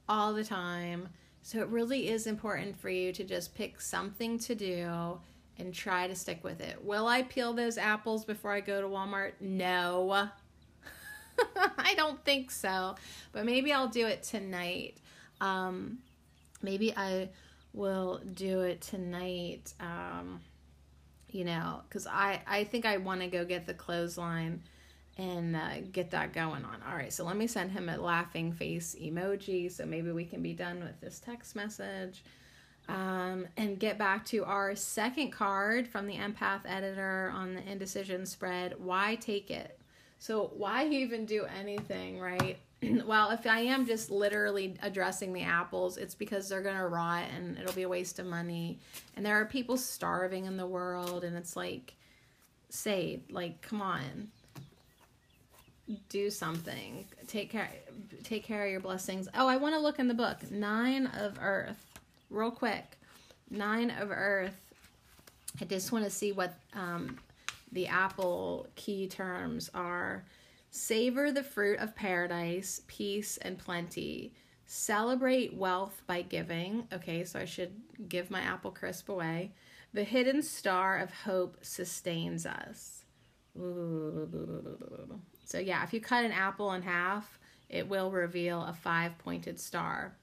all 0.09 0.33
the 0.33 0.45
time. 0.45 1.09
So 1.43 1.59
it 1.59 1.69
really 1.69 2.09
is 2.09 2.27
important 2.27 2.79
for 2.79 2.91
you 2.91 3.13
to 3.13 3.25
just 3.25 3.55
pick 3.55 3.81
something 3.81 4.39
to 4.41 4.55
do 4.55 5.19
and 5.59 5.75
try 5.75 6.07
to 6.07 6.15
stick 6.15 6.43
with 6.43 6.61
it. 6.61 6.85
Will 6.85 7.07
I 7.07 7.23
peel 7.23 7.53
those 7.53 7.79
apples 7.79 8.25
before 8.25 8.53
I 8.53 8.61
go 8.61 8.81
to 8.81 8.87
Walmart? 8.87 9.33
No. 9.41 10.29
I 11.79 11.95
don't 11.95 12.23
think 12.25 12.51
so. 12.51 12.97
But 13.33 13.45
maybe 13.45 13.73
I'll 13.73 13.89
do 13.89 14.07
it 14.07 14.23
tonight. 14.23 14.97
Um, 15.41 15.99
maybe 16.63 16.95
I 16.97 17.29
will 17.73 18.21
do 18.35 18.61
it 18.61 18.81
tonight. 18.81 19.73
Um, 19.81 20.41
you 21.31 21.45
know, 21.45 21.83
because 21.89 22.07
I, 22.07 22.41
I 22.47 22.65
think 22.65 22.85
I 22.85 22.97
want 22.97 23.21
to 23.21 23.29
go 23.29 23.45
get 23.45 23.67
the 23.67 23.75
clothesline 23.75 24.63
and 25.17 25.57
uh, 25.57 25.81
get 25.93 26.11
that 26.13 26.33
going 26.33 26.65
on. 26.65 26.83
All 26.89 26.97
right, 26.97 27.13
so 27.13 27.25
let 27.25 27.37
me 27.37 27.47
send 27.47 27.73
him 27.73 27.89
a 27.89 27.97
laughing 27.97 28.53
face 28.53 28.97
emoji 29.01 29.71
so 29.71 29.85
maybe 29.85 30.13
we 30.13 30.25
can 30.25 30.43
be 30.43 30.53
done 30.53 30.81
with 30.81 31.01
this 31.01 31.19
text 31.19 31.55
message. 31.57 32.23
Um, 32.89 33.47
and 33.57 33.79
get 33.79 33.99
back 33.99 34.25
to 34.27 34.45
our 34.45 34.75
second 34.75 35.31
card 35.31 35.87
from 35.87 36.07
the 36.07 36.17
empath 36.17 36.63
editor 36.65 37.31
on 37.33 37.55
the 37.55 37.71
indecision 37.71 38.27
spread. 38.27 38.75
Why 38.79 39.15
take 39.17 39.51
it? 39.51 39.79
So 40.19 40.51
why 40.57 40.87
even 40.87 41.25
do 41.25 41.47
anything, 41.59 42.19
right? 42.19 42.59
well, 43.07 43.31
if 43.31 43.47
I 43.47 43.61
am 43.61 43.87
just 43.87 44.11
literally 44.11 44.77
addressing 44.83 45.33
the 45.33 45.43
apples, 45.43 45.97
it's 45.97 46.15
because 46.15 46.49
they're 46.49 46.63
going 46.63 46.77
to 46.77 46.89
rot 46.89 47.25
and 47.35 47.59
it'll 47.59 47.75
be 47.75 47.83
a 47.83 47.89
waste 47.89 48.19
of 48.19 48.27
money. 48.27 48.79
And 49.17 49.25
there 49.25 49.37
are 49.41 49.45
people 49.45 49.77
starving 49.77 50.47
in 50.47 50.57
the 50.57 50.67
world 50.67 51.25
and 51.25 51.37
it's 51.37 51.57
like 51.57 51.95
say 52.71 53.21
like 53.31 53.61
come 53.63 53.83
on. 53.83 54.29
Do 56.09 56.31
something. 56.31 57.07
Take 57.27 57.51
care 57.51 57.71
take 58.23 58.45
care 58.45 58.65
of 58.65 58.71
your 58.71 58.81
blessings. 58.81 59.29
Oh, 59.35 59.49
I 59.49 59.57
want 59.57 59.75
to 59.75 59.81
look 59.81 59.99
in 59.99 60.09
the 60.09 60.15
book. 60.15 60.51
9 60.51 61.07
of 61.07 61.39
earth. 61.41 61.99
Real 62.29 62.51
quick. 62.51 62.99
9 63.51 63.91
of 63.91 64.11
earth. 64.11 64.57
I 65.61 65.65
just 65.65 65.93
want 65.93 66.05
to 66.05 66.11
see 66.11 66.33
what 66.33 66.55
um 66.75 67.19
the 67.73 67.87
apple 67.87 68.67
key 68.75 69.07
terms 69.07 69.71
are 69.75 70.25
savor 70.71 71.33
the 71.33 71.43
fruit 71.43 71.79
of 71.79 71.95
paradise, 71.95 72.83
peace, 72.87 73.37
and 73.39 73.59
plenty. 73.59 74.33
Celebrate 74.67 75.55
wealth 75.55 76.03
by 76.07 76.23
giving. 76.23 76.87
Okay, 76.93 77.25
so 77.25 77.41
I 77.41 77.45
should 77.45 77.73
give 78.09 78.31
my 78.31 78.41
apple 78.41 78.71
crisp 78.71 79.09
away. 79.09 79.53
The 79.93 80.05
hidden 80.05 80.43
star 80.43 80.99
of 80.99 81.11
hope 81.11 81.57
sustains 81.63 82.47
us. 82.47 83.05
So, 85.51 85.59
yeah, 85.59 85.83
if 85.83 85.93
you 85.93 86.01
cut 86.01 86.25
an 86.25 86.31
apple 86.31 86.75
in 86.75 86.83
half, 86.83 87.41
it 87.69 87.89
will 87.89 88.13
reveal 88.13 88.63
a 88.63 88.73
five 88.73 89.19
pointed 89.19 89.59
star. 89.59 90.15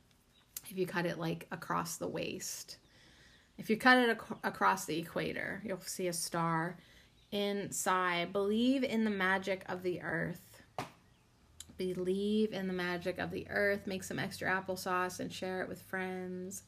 If 0.70 0.78
you 0.78 0.88
cut 0.88 1.06
it 1.06 1.20
like 1.20 1.48
across 1.52 1.98
the 1.98 2.08
waist, 2.08 2.78
if 3.58 3.70
you 3.70 3.76
cut 3.76 3.98
it 3.98 4.12
ac- 4.12 4.40
across 4.46 4.86
the 4.86 4.98
equator, 4.98 5.62
you'll 5.66 5.82
see 5.82 6.08
a 6.08 6.14
star 6.14 6.78
inside. 7.34 8.32
Believe 8.32 8.86
in 8.86 9.04
the 9.04 9.10
magic 9.10 9.66
of 9.68 9.84
the 9.84 10.02
earth. 10.02 10.62
Believe 11.76 12.54
in 12.54 12.68
the 12.68 12.74
magic 12.74 13.20
of 13.20 13.30
the 13.30 13.50
earth. 13.50 13.86
Make 13.86 14.06
some 14.06 14.20
extra 14.20 14.50
applesauce 14.50 15.20
and 15.20 15.30
share 15.32 15.62
it 15.62 15.68
with 15.68 15.82
friends. 15.82 16.64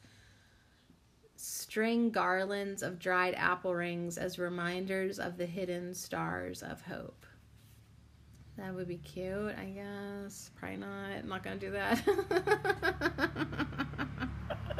String 1.34 2.10
garlands 2.10 2.82
of 2.82 2.98
dried 2.98 3.32
apple 3.36 3.74
rings 3.74 4.18
as 4.18 4.38
reminders 4.38 5.18
of 5.18 5.38
the 5.38 5.46
hidden 5.46 5.94
stars 5.94 6.62
of 6.62 6.82
hope. 6.82 7.24
That 8.56 8.74
would 8.74 8.88
be 8.88 8.98
cute, 8.98 9.54
I 9.58 9.66
guess. 9.66 10.50
Probably 10.56 10.76
not. 10.76 11.10
I'm 11.18 11.28
not 11.28 11.42
to 11.42 11.56
do 11.56 11.70
that. 11.70 12.02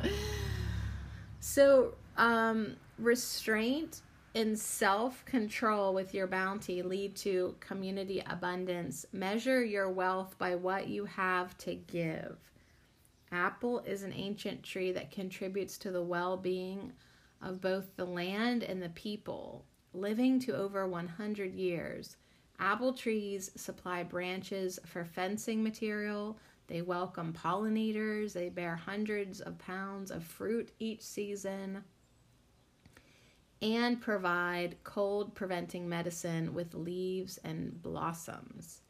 so, 1.41 1.95
um, 2.17 2.77
restraint 2.99 4.03
and 4.35 4.59
self 4.59 5.25
control 5.25 5.95
with 5.95 6.15
your 6.15 6.27
bounty 6.27 6.83
lead 6.83 7.17
to 7.17 7.55
community 7.61 8.23
abundance. 8.27 9.07
Measure 9.13 9.65
your 9.65 9.91
wealth 9.91 10.37
by 10.39 10.55
what 10.55 10.89
you 10.89 11.05
have 11.07 11.57
to 11.59 11.75
give. 11.75 12.37
Apple 13.33 13.81
is 13.81 14.03
an 14.03 14.13
ancient 14.13 14.63
tree 14.63 14.93
that 14.93 15.11
contributes 15.11 15.79
to 15.79 15.91
the 15.91 16.03
well 16.03 16.37
being 16.37 16.93
of 17.43 17.61
both 17.61 17.97
the 17.97 18.05
land 18.05 18.63
and 18.63 18.83
the 18.83 18.91
people, 18.91 19.65
living 19.95 20.39
to 20.41 20.57
over 20.57 20.87
100 20.87 21.55
years. 21.55 22.17
Apple 22.61 22.93
trees 22.93 23.51
supply 23.57 24.03
branches 24.03 24.79
for 24.85 25.05
fencing 25.05 25.63
material. 25.63 26.39
They 26.67 26.83
welcome 26.83 27.33
pollinators. 27.33 28.35
They 28.35 28.51
bear 28.51 28.77
hundreds 28.77 29.41
of 29.41 29.59
pounds 29.59 30.11
of 30.11 30.23
fruit 30.23 30.71
each 30.79 31.01
season 31.01 31.83
and 33.63 34.01
provide 34.01 34.77
cold 34.85 35.35
preventing 35.35 35.89
medicine 35.89 36.55
with 36.55 36.75
leaves 36.75 37.39
and 37.45 37.83
blossoms. 37.83 38.83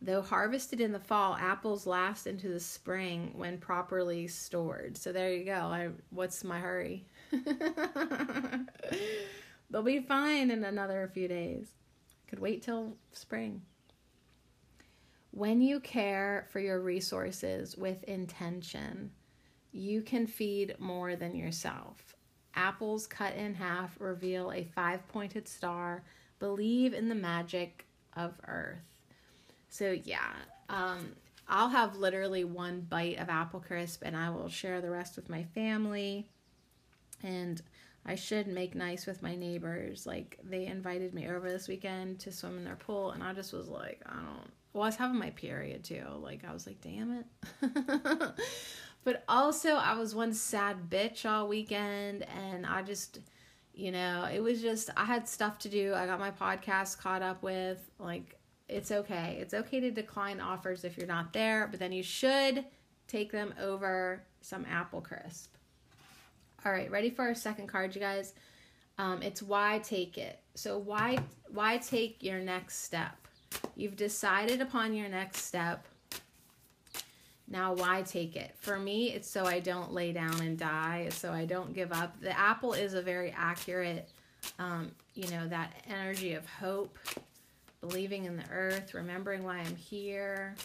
Though 0.00 0.22
harvested 0.22 0.80
in 0.80 0.92
the 0.92 1.00
fall, 1.00 1.36
apples 1.36 1.86
last 1.86 2.26
into 2.26 2.48
the 2.48 2.60
spring 2.60 3.32
when 3.34 3.58
properly 3.58 4.28
stored. 4.28 4.96
So 4.96 5.12
there 5.12 5.32
you 5.32 5.44
go. 5.44 5.52
I, 5.52 5.90
what's 6.10 6.44
my 6.44 6.60
hurry? 6.60 7.04
They'll 9.70 9.82
be 9.82 10.00
fine 10.00 10.50
in 10.50 10.64
another 10.64 11.10
few 11.12 11.28
days. 11.28 11.77
Could 12.28 12.38
wait 12.38 12.62
till 12.62 12.96
spring. 13.12 13.62
When 15.30 15.60
you 15.60 15.80
care 15.80 16.46
for 16.50 16.60
your 16.60 16.80
resources 16.80 17.76
with 17.76 18.04
intention, 18.04 19.10
you 19.72 20.02
can 20.02 20.26
feed 20.26 20.76
more 20.78 21.16
than 21.16 21.34
yourself. 21.34 22.14
Apples 22.54 23.06
cut 23.06 23.34
in 23.34 23.54
half 23.54 23.96
reveal 24.00 24.52
a 24.52 24.64
five 24.64 25.06
pointed 25.08 25.46
star. 25.46 26.02
Believe 26.38 26.92
in 26.92 27.08
the 27.08 27.14
magic 27.14 27.86
of 28.16 28.34
Earth. 28.46 28.78
So, 29.68 29.96
yeah, 30.04 30.32
um, 30.68 31.14
I'll 31.46 31.68
have 31.68 31.96
literally 31.96 32.44
one 32.44 32.80
bite 32.80 33.18
of 33.18 33.28
apple 33.28 33.60
crisp 33.60 34.02
and 34.04 34.16
I 34.16 34.30
will 34.30 34.48
share 34.48 34.80
the 34.80 34.90
rest 34.90 35.16
with 35.16 35.28
my 35.28 35.44
family. 35.54 36.28
And 37.22 37.60
I 38.06 38.14
should 38.14 38.46
make 38.46 38.74
nice 38.74 39.06
with 39.06 39.22
my 39.22 39.34
neighbors. 39.34 40.06
Like, 40.06 40.38
they 40.42 40.66
invited 40.66 41.12
me 41.12 41.28
over 41.28 41.50
this 41.50 41.68
weekend 41.68 42.20
to 42.20 42.32
swim 42.32 42.56
in 42.56 42.64
their 42.64 42.76
pool, 42.76 43.10
and 43.10 43.22
I 43.22 43.32
just 43.34 43.52
was 43.52 43.68
like, 43.68 44.00
I 44.06 44.14
don't. 44.14 44.50
Well, 44.72 44.84
I 44.84 44.86
was 44.86 44.96
having 44.96 45.18
my 45.18 45.30
period 45.30 45.84
too. 45.84 46.04
Like, 46.20 46.44
I 46.48 46.52
was 46.52 46.66
like, 46.66 46.80
damn 46.80 47.22
it. 47.62 48.30
But 49.08 49.24
also, 49.26 49.70
I 49.70 49.94
was 49.94 50.14
one 50.14 50.34
sad 50.34 50.90
bitch 50.90 51.24
all 51.24 51.48
weekend, 51.48 52.26
and 52.28 52.66
I 52.66 52.82
just, 52.82 53.20
you 53.72 53.90
know, 53.90 54.28
it 54.30 54.40
was 54.42 54.60
just, 54.60 54.90
I 54.98 55.06
had 55.06 55.28
stuff 55.28 55.58
to 55.60 55.70
do. 55.70 55.94
I 55.94 56.04
got 56.04 56.18
my 56.18 56.30
podcast 56.30 56.98
caught 56.98 57.22
up 57.22 57.42
with. 57.42 57.78
Like, 57.98 58.38
it's 58.68 58.90
okay. 58.90 59.38
It's 59.40 59.54
okay 59.54 59.80
to 59.80 59.90
decline 59.90 60.40
offers 60.40 60.84
if 60.84 60.98
you're 60.98 61.06
not 61.06 61.32
there, 61.32 61.68
but 61.70 61.80
then 61.80 61.92
you 61.92 62.02
should 62.02 62.66
take 63.06 63.32
them 63.32 63.54
over 63.58 64.24
some 64.42 64.66
apple 64.70 65.00
crisp. 65.00 65.54
All 66.64 66.72
right, 66.72 66.90
ready 66.90 67.08
for 67.10 67.22
our 67.22 67.34
second 67.34 67.68
card, 67.68 67.94
you 67.94 68.00
guys? 68.00 68.34
Um, 68.98 69.22
it's 69.22 69.40
why 69.40 69.78
take 69.84 70.18
it. 70.18 70.40
So 70.54 70.76
why 70.76 71.18
why 71.52 71.78
take 71.78 72.22
your 72.22 72.40
next 72.40 72.82
step? 72.82 73.16
You've 73.76 73.96
decided 73.96 74.60
upon 74.60 74.92
your 74.92 75.08
next 75.08 75.42
step. 75.42 75.86
Now, 77.50 77.72
why 77.72 78.02
take 78.02 78.36
it? 78.36 78.54
For 78.58 78.78
me, 78.78 79.12
it's 79.12 79.30
so 79.30 79.46
I 79.46 79.60
don't 79.60 79.92
lay 79.92 80.12
down 80.12 80.40
and 80.42 80.58
die, 80.58 81.08
so 81.12 81.32
I 81.32 81.46
don't 81.46 81.72
give 81.72 81.92
up. 81.92 82.20
The 82.20 82.36
apple 82.38 82.74
is 82.74 82.92
a 82.92 83.00
very 83.00 83.30
accurate, 83.30 84.10
um, 84.58 84.90
you 85.14 85.30
know, 85.30 85.48
that 85.48 85.72
energy 85.88 86.34
of 86.34 86.44
hope, 86.46 86.98
believing 87.80 88.24
in 88.24 88.36
the 88.36 88.50
earth, 88.50 88.92
remembering 88.92 89.44
why 89.44 89.58
I'm 89.58 89.76
here. 89.76 90.56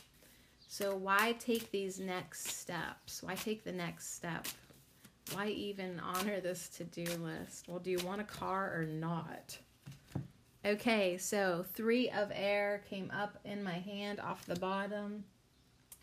So, 0.68 0.96
why 0.96 1.36
take 1.40 1.72
these 1.72 2.00
next 2.00 2.48
steps? 2.48 3.24
Why 3.24 3.36
take 3.36 3.64
the 3.64 3.72
next 3.72 4.16
step? 4.16 4.48
Why 5.32 5.48
even 5.48 6.00
honor 6.00 6.40
this 6.42 6.68
to 6.78 6.84
do 6.84 7.06
list? 7.18 7.68
Well, 7.68 7.80
do 7.80 7.90
you 7.90 8.00
want 8.00 8.22
a 8.22 8.26
car 8.26 8.74
or 8.76 8.86
not? 8.86 9.58
Okay, 10.66 11.18
so 11.18 11.66
three 11.74 12.10
of 12.10 12.32
air 12.34 12.84
came 12.90 13.12
up 13.12 13.38
in 13.46 13.64
my 13.64 13.80
hand 13.80 14.20
off 14.20 14.46
the 14.46 14.56
bottom 14.56 15.24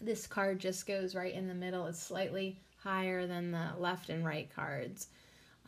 this 0.01 0.27
card 0.27 0.59
just 0.59 0.87
goes 0.87 1.15
right 1.15 1.35
in 1.35 1.47
the 1.47 1.55
middle. 1.55 1.87
It's 1.87 2.01
slightly 2.01 2.59
higher 2.83 3.27
than 3.27 3.53
the 3.53 3.69
left 3.79 4.09
and 4.09 4.25
right 4.25 4.49
cards. 4.55 5.09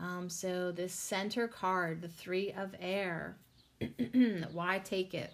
Um, 0.01 0.29
so 0.29 0.73
this 0.73 0.95
center 0.95 1.47
card, 1.47 2.01
the 2.01 2.09
three 2.09 2.53
of 2.53 2.75
air, 2.81 3.37
why 4.53 4.79
take 4.79 5.13
it? 5.13 5.33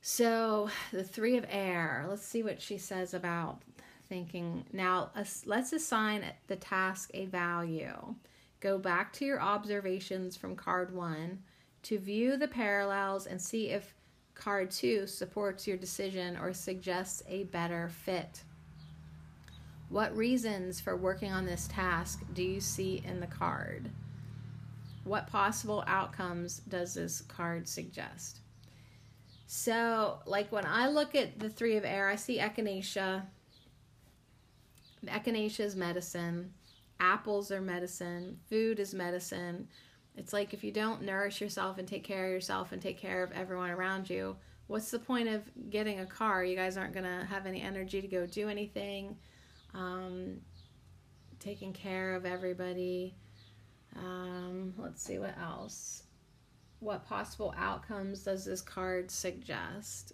So 0.00 0.70
the 0.92 1.02
three 1.02 1.36
of 1.36 1.44
air, 1.48 2.06
let's 2.08 2.24
see 2.24 2.44
what 2.44 2.62
she 2.62 2.78
says 2.78 3.12
about 3.12 3.62
thinking. 4.08 4.64
Now 4.72 5.10
let's 5.44 5.72
assign 5.72 6.24
the 6.46 6.56
task 6.56 7.10
a 7.14 7.26
value. 7.26 8.14
Go 8.60 8.78
back 8.78 9.12
to 9.14 9.24
your 9.24 9.40
observations 9.40 10.36
from 10.36 10.56
card 10.56 10.94
one 10.94 11.42
to 11.82 11.98
view 11.98 12.36
the 12.36 12.48
parallels 12.48 13.26
and 13.26 13.40
see 13.40 13.70
if 13.70 13.94
Card 14.36 14.70
2 14.70 15.06
supports 15.06 15.66
your 15.66 15.76
decision 15.76 16.36
or 16.36 16.52
suggests 16.52 17.22
a 17.26 17.44
better 17.44 17.88
fit. 17.88 18.42
What 19.88 20.16
reasons 20.16 20.80
for 20.80 20.96
working 20.96 21.32
on 21.32 21.46
this 21.46 21.68
task 21.68 22.22
do 22.34 22.42
you 22.42 22.60
see 22.60 23.02
in 23.04 23.18
the 23.18 23.26
card? 23.26 23.88
What 25.04 25.26
possible 25.28 25.84
outcomes 25.86 26.60
does 26.68 26.94
this 26.94 27.22
card 27.22 27.66
suggest? 27.66 28.40
So, 29.46 30.18
like 30.26 30.50
when 30.50 30.66
I 30.66 30.88
look 30.88 31.14
at 31.14 31.38
the 31.38 31.48
three 31.48 31.76
of 31.76 31.84
air, 31.84 32.08
I 32.08 32.16
see 32.16 32.38
echinacea. 32.38 33.22
Echinacea 35.04 35.60
is 35.60 35.76
medicine. 35.76 36.52
Apples 36.98 37.50
are 37.50 37.60
medicine. 37.60 38.38
Food 38.48 38.80
is 38.80 38.94
medicine. 38.94 39.68
It's 40.16 40.32
like 40.32 40.54
if 40.54 40.64
you 40.64 40.72
don't 40.72 41.02
nourish 41.02 41.40
yourself 41.40 41.76
and 41.78 41.86
take 41.86 42.04
care 42.04 42.24
of 42.26 42.32
yourself 42.32 42.72
and 42.72 42.80
take 42.80 42.98
care 42.98 43.22
of 43.22 43.32
everyone 43.32 43.70
around 43.70 44.08
you, 44.08 44.36
what's 44.66 44.90
the 44.90 44.98
point 44.98 45.28
of 45.28 45.42
getting 45.70 46.00
a 46.00 46.06
car? 46.06 46.42
You 46.42 46.56
guys 46.56 46.76
aren't 46.78 46.94
going 46.94 47.04
to 47.04 47.26
have 47.26 47.44
any 47.46 47.60
energy 47.60 48.00
to 48.00 48.08
go 48.08 48.26
do 48.26 48.48
anything. 48.48 49.16
Um, 49.74 50.38
taking 51.38 51.74
care 51.74 52.14
of 52.14 52.24
everybody. 52.24 53.14
Um, 53.94 54.72
let's 54.78 55.02
see 55.02 55.18
what 55.18 55.36
else. 55.38 56.02
what 56.80 57.06
possible 57.06 57.54
outcomes 57.56 58.22
does 58.22 58.44
this 58.44 58.60
card 58.60 59.10
suggest? 59.10 60.12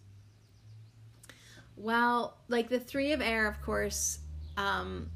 Well, 1.77 2.39
like 2.49 2.69
the 2.69 2.81
three 2.81 3.13
of 3.13 3.21
air, 3.21 3.49
of 3.49 3.61
course, 3.63 4.19
um, 4.57 5.11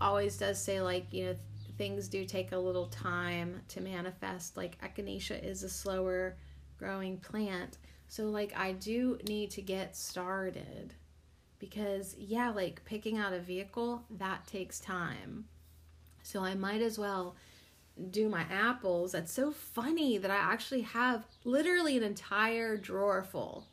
always 0.00 0.36
does 0.36 0.60
say 0.60 0.80
like 0.80 1.12
you 1.12 1.26
know 1.26 1.36
things 1.76 2.08
do 2.08 2.24
take 2.24 2.52
a 2.52 2.58
little 2.58 2.86
time 2.86 3.60
to 3.68 3.80
manifest. 3.80 4.56
Like 4.56 4.80
echinacea 4.80 5.42
is 5.42 5.62
a 5.62 5.68
slower 5.68 6.36
growing 6.78 7.18
plant, 7.18 7.78
so 8.08 8.24
like 8.24 8.52
I 8.56 8.72
do 8.72 9.18
need 9.26 9.50
to 9.52 9.62
get 9.62 9.96
started 9.96 10.94
because 11.58 12.14
yeah, 12.18 12.50
like 12.50 12.84
picking 12.84 13.18
out 13.18 13.32
a 13.32 13.40
vehicle 13.40 14.04
that 14.10 14.46
takes 14.46 14.80
time. 14.80 15.46
So 16.22 16.42
I 16.42 16.54
might 16.54 16.80
as 16.80 16.98
well 16.98 17.36
do 18.10 18.28
my 18.28 18.44
apples. 18.50 19.12
That's 19.12 19.32
so 19.32 19.52
funny 19.52 20.18
that 20.18 20.30
I 20.30 20.36
actually 20.36 20.82
have 20.82 21.24
literally 21.44 21.96
an 21.96 22.02
entire 22.02 22.76
drawer 22.76 23.22
full 23.22 23.68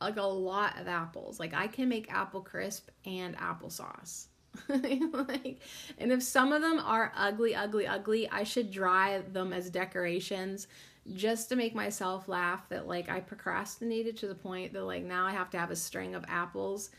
like 0.00 0.16
a 0.16 0.22
lot 0.22 0.78
of 0.78 0.88
apples. 0.88 1.40
Like 1.40 1.54
I 1.54 1.66
can 1.66 1.88
make 1.88 2.12
apple 2.12 2.40
crisp 2.40 2.88
and 3.04 3.36
applesauce. 3.36 4.26
like 4.68 5.60
and 5.98 6.12
if 6.12 6.22
some 6.22 6.52
of 6.52 6.62
them 6.62 6.80
are 6.80 7.12
ugly, 7.16 7.54
ugly, 7.54 7.86
ugly, 7.86 8.28
I 8.30 8.44
should 8.44 8.70
dry 8.70 9.22
them 9.32 9.52
as 9.52 9.70
decorations 9.70 10.66
just 11.14 11.48
to 11.48 11.56
make 11.56 11.74
myself 11.74 12.28
laugh 12.28 12.68
that 12.68 12.88
like 12.88 13.08
I 13.08 13.20
procrastinated 13.20 14.16
to 14.18 14.28
the 14.28 14.34
point 14.34 14.72
that 14.72 14.84
like 14.84 15.04
now 15.04 15.26
I 15.26 15.32
have 15.32 15.50
to 15.50 15.58
have 15.58 15.70
a 15.70 15.76
string 15.76 16.14
of 16.14 16.24
apples 16.28 16.90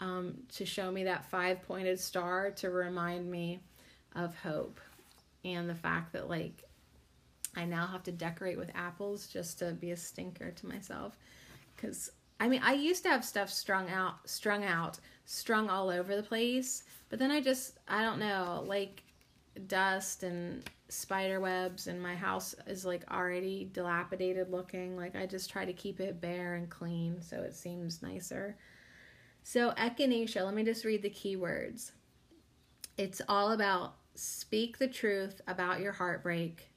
um, 0.00 0.34
to 0.54 0.66
show 0.66 0.90
me 0.90 1.04
that 1.04 1.24
five 1.30 1.62
pointed 1.62 1.98
star 1.98 2.50
to 2.52 2.70
remind 2.70 3.30
me 3.30 3.60
of 4.14 4.36
hope 4.36 4.80
and 5.44 5.68
the 5.68 5.74
fact 5.74 6.12
that 6.12 6.28
like 6.28 6.64
I 7.56 7.64
now 7.64 7.86
have 7.86 8.02
to 8.04 8.12
decorate 8.12 8.58
with 8.58 8.70
apples 8.74 9.26
just 9.28 9.58
to 9.60 9.72
be 9.72 9.92
a 9.92 9.96
stinker 9.96 10.50
to 10.50 10.66
myself 10.66 11.16
because 11.74 12.10
I 12.38 12.48
mean, 12.48 12.60
I 12.62 12.74
used 12.74 13.02
to 13.04 13.08
have 13.08 13.24
stuff 13.24 13.50
strung 13.50 13.88
out, 13.90 14.28
strung 14.28 14.64
out, 14.64 14.98
strung 15.24 15.70
all 15.70 15.88
over 15.88 16.16
the 16.16 16.22
place, 16.22 16.84
but 17.08 17.18
then 17.18 17.30
I 17.30 17.40
just, 17.40 17.78
I 17.88 18.02
don't 18.02 18.18
know, 18.18 18.64
like 18.66 19.02
dust 19.66 20.22
and 20.22 20.68
spider 20.88 21.40
webs, 21.40 21.86
and 21.86 22.00
my 22.00 22.14
house 22.14 22.54
is 22.66 22.84
like 22.84 23.10
already 23.10 23.70
dilapidated 23.72 24.50
looking. 24.50 24.96
Like, 24.96 25.16
I 25.16 25.26
just 25.26 25.50
try 25.50 25.64
to 25.64 25.72
keep 25.72 25.98
it 26.00 26.20
bare 26.20 26.54
and 26.54 26.68
clean 26.68 27.20
so 27.20 27.38
it 27.42 27.54
seems 27.54 28.02
nicer. 28.02 28.56
So, 29.42 29.72
echinacea, 29.72 30.44
let 30.44 30.54
me 30.54 30.64
just 30.64 30.84
read 30.84 31.02
the 31.02 31.10
keywords. 31.10 31.92
It's 32.98 33.22
all 33.28 33.52
about 33.52 33.96
speak 34.14 34.78
the 34.78 34.88
truth 34.88 35.40
about 35.46 35.80
your 35.80 35.92
heartbreak, 35.92 36.72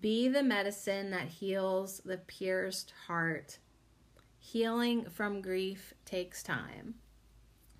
be 0.00 0.28
the 0.28 0.42
medicine 0.42 1.10
that 1.10 1.28
heals 1.28 2.00
the 2.04 2.18
pierced 2.18 2.92
heart 3.06 3.58
healing 4.46 5.04
from 5.10 5.40
grief 5.40 5.92
takes 6.04 6.42
time. 6.42 6.94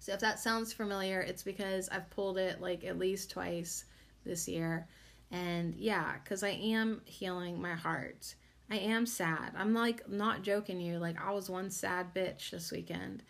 So 0.01 0.13
if 0.13 0.21
that 0.21 0.41
sounds 0.41 0.73
familiar, 0.73 1.21
it's 1.21 1.45
because 1.45 1.89
I've 1.89 2.11
pulled 2.11 2.39
it 2.39 2.61
like 2.61 2.83
at 2.85 2.99
least 2.99 3.31
twice 3.31 3.85
this 4.25 4.49
year. 4.49 4.89
And 5.31 5.77
yeah, 5.77 6.15
because 6.23 6.43
I 6.43 6.51
am 6.51 7.03
healing 7.05 7.63
my 7.63 7.75
heart. 7.75 8.35
I 8.69 8.79
am 8.79 9.07
sad. 9.07 9.53
I'm 9.57 9.75
like 9.75 10.09
not 10.09 10.43
joking 10.43 10.81
you. 10.81 10.99
Like 10.99 11.17
I 11.23 11.31
was 11.31 11.49
one 11.49 11.71
sad 11.71 12.13
bitch 12.13 12.51
this 12.51 12.73
weekend. 12.73 13.23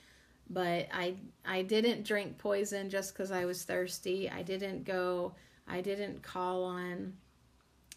But 0.49 0.89
I 0.93 1.17
I 1.45 1.61
didn't 1.61 2.07
drink 2.07 2.39
poison 2.39 2.89
just 2.89 3.13
because 3.13 3.31
I 3.31 3.45
was 3.45 3.65
thirsty. 3.65 4.31
I 4.31 4.43
didn't 4.43 4.85
go 4.85 5.35
I 5.69 5.83
didn't 5.83 6.23
call 6.23 6.65
on 6.65 7.15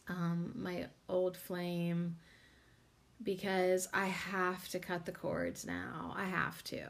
um, 0.10 0.52
my 0.56 0.88
old 1.08 1.38
flame 1.38 2.18
because 3.24 3.88
I 3.94 4.06
have 4.06 4.68
to 4.70 4.80
cut 4.80 5.06
the 5.06 5.12
cords 5.12 5.66
now. 5.66 6.14
I 6.16 6.26
have 6.26 6.64
to. 6.66 6.84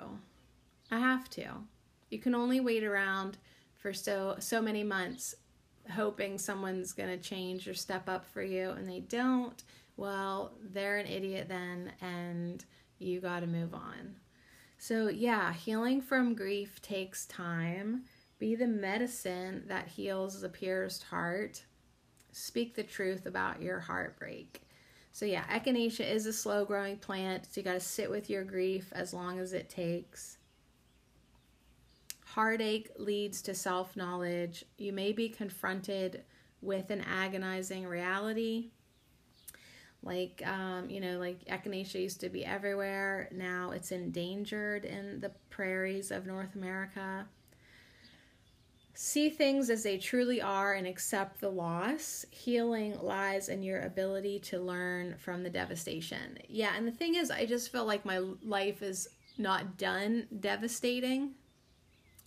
I 0.92 1.00
have 1.00 1.30
to. 1.32 1.48
You 2.10 2.20
can 2.20 2.36
only 2.36 2.60
wait 2.60 2.84
around 2.84 3.38
for 3.78 3.94
so 3.94 4.36
so 4.40 4.62
many 4.62 4.84
months 4.84 5.36
hoping 5.92 6.38
someone's 6.38 6.94
going 6.94 7.10
to 7.10 7.18
change 7.18 7.68
or 7.68 7.74
step 7.74 8.08
up 8.08 8.26
for 8.26 8.44
you 8.44 8.72
and 8.72 8.88
they 8.88 9.00
don't. 9.00 9.64
Well, 9.98 10.54
they're 10.72 10.98
an 10.98 11.08
idiot 11.08 11.48
then 11.50 11.92
and 12.02 12.64
you 13.00 13.20
got 13.20 13.42
to 13.42 13.48
move 13.48 13.74
on. 13.74 14.16
So, 14.78 15.10
yeah, 15.10 15.54
healing 15.54 16.02
from 16.02 16.36
grief 16.36 16.82
takes 16.82 17.26
time. 17.26 18.04
Be 18.38 18.56
the 18.56 18.68
medicine 18.68 19.64
that 19.68 19.90
heals 19.90 20.40
the 20.40 20.50
pierced 20.50 21.04
heart. 21.04 21.66
Speak 22.32 22.76
the 22.76 22.84
truth 22.84 23.26
about 23.26 23.62
your 23.62 23.80
heartbreak. 23.80 24.62
So 25.20 25.26
yeah, 25.26 25.44
echinacea 25.54 26.10
is 26.10 26.28
a 26.28 26.32
slow 26.32 26.64
growing 26.64 26.96
plant. 26.96 27.46
So 27.46 27.60
you 27.60 27.66
got 27.66 27.74
to 27.74 27.82
sit 27.82 28.10
with 28.10 28.30
your 28.30 28.46
grief 28.46 28.88
as 28.94 29.14
long 29.14 29.38
as 29.38 29.52
it 29.52 29.70
takes. 29.70 30.38
Heartache 32.26 32.90
leads 32.96 33.42
to 33.42 33.54
self 33.54 33.98
knowledge. 33.98 34.64
You 34.78 34.94
may 34.94 35.12
be 35.12 35.28
confronted 35.28 36.24
with 36.62 36.90
an 36.90 37.02
agonizing 37.02 37.86
reality. 37.86 38.70
Like, 40.04 40.42
um, 40.48 40.90
you 40.90 41.02
know, 41.02 41.20
like 41.20 41.44
echinacea 41.48 42.02
used 42.02 42.22
to 42.22 42.30
be 42.30 42.46
everywhere. 42.46 43.28
Now 43.34 43.72
it's 43.72 43.92
endangered 43.92 44.86
in 44.86 45.20
the 45.20 45.34
prairies 45.50 46.12
of 46.12 46.28
North 46.28 46.56
America. 46.56 47.28
See 49.02 49.30
things 49.30 49.70
as 49.70 49.82
they 49.84 49.98
truly 49.98 50.42
are 50.42 50.74
and 50.74 50.86
accept 50.86 51.40
the 51.40 51.48
loss. 51.48 52.26
Healing 52.32 53.00
lies 53.02 53.48
in 53.48 53.64
your 53.64 53.84
ability 53.84 54.40
to 54.40 54.60
learn 54.60 55.16
from 55.18 55.42
the 55.42 55.50
devastation. 55.50 56.38
Yeah, 56.50 56.74
and 56.76 56.86
the 56.86 56.92
thing 56.92 57.16
is, 57.16 57.32
I 57.32 57.46
just 57.46 57.72
feel 57.72 57.86
like 57.86 58.04
my 58.04 58.20
life 58.44 58.82
is 58.82 59.08
not 59.38 59.78
done 59.78 60.28
devastating. 60.42 61.32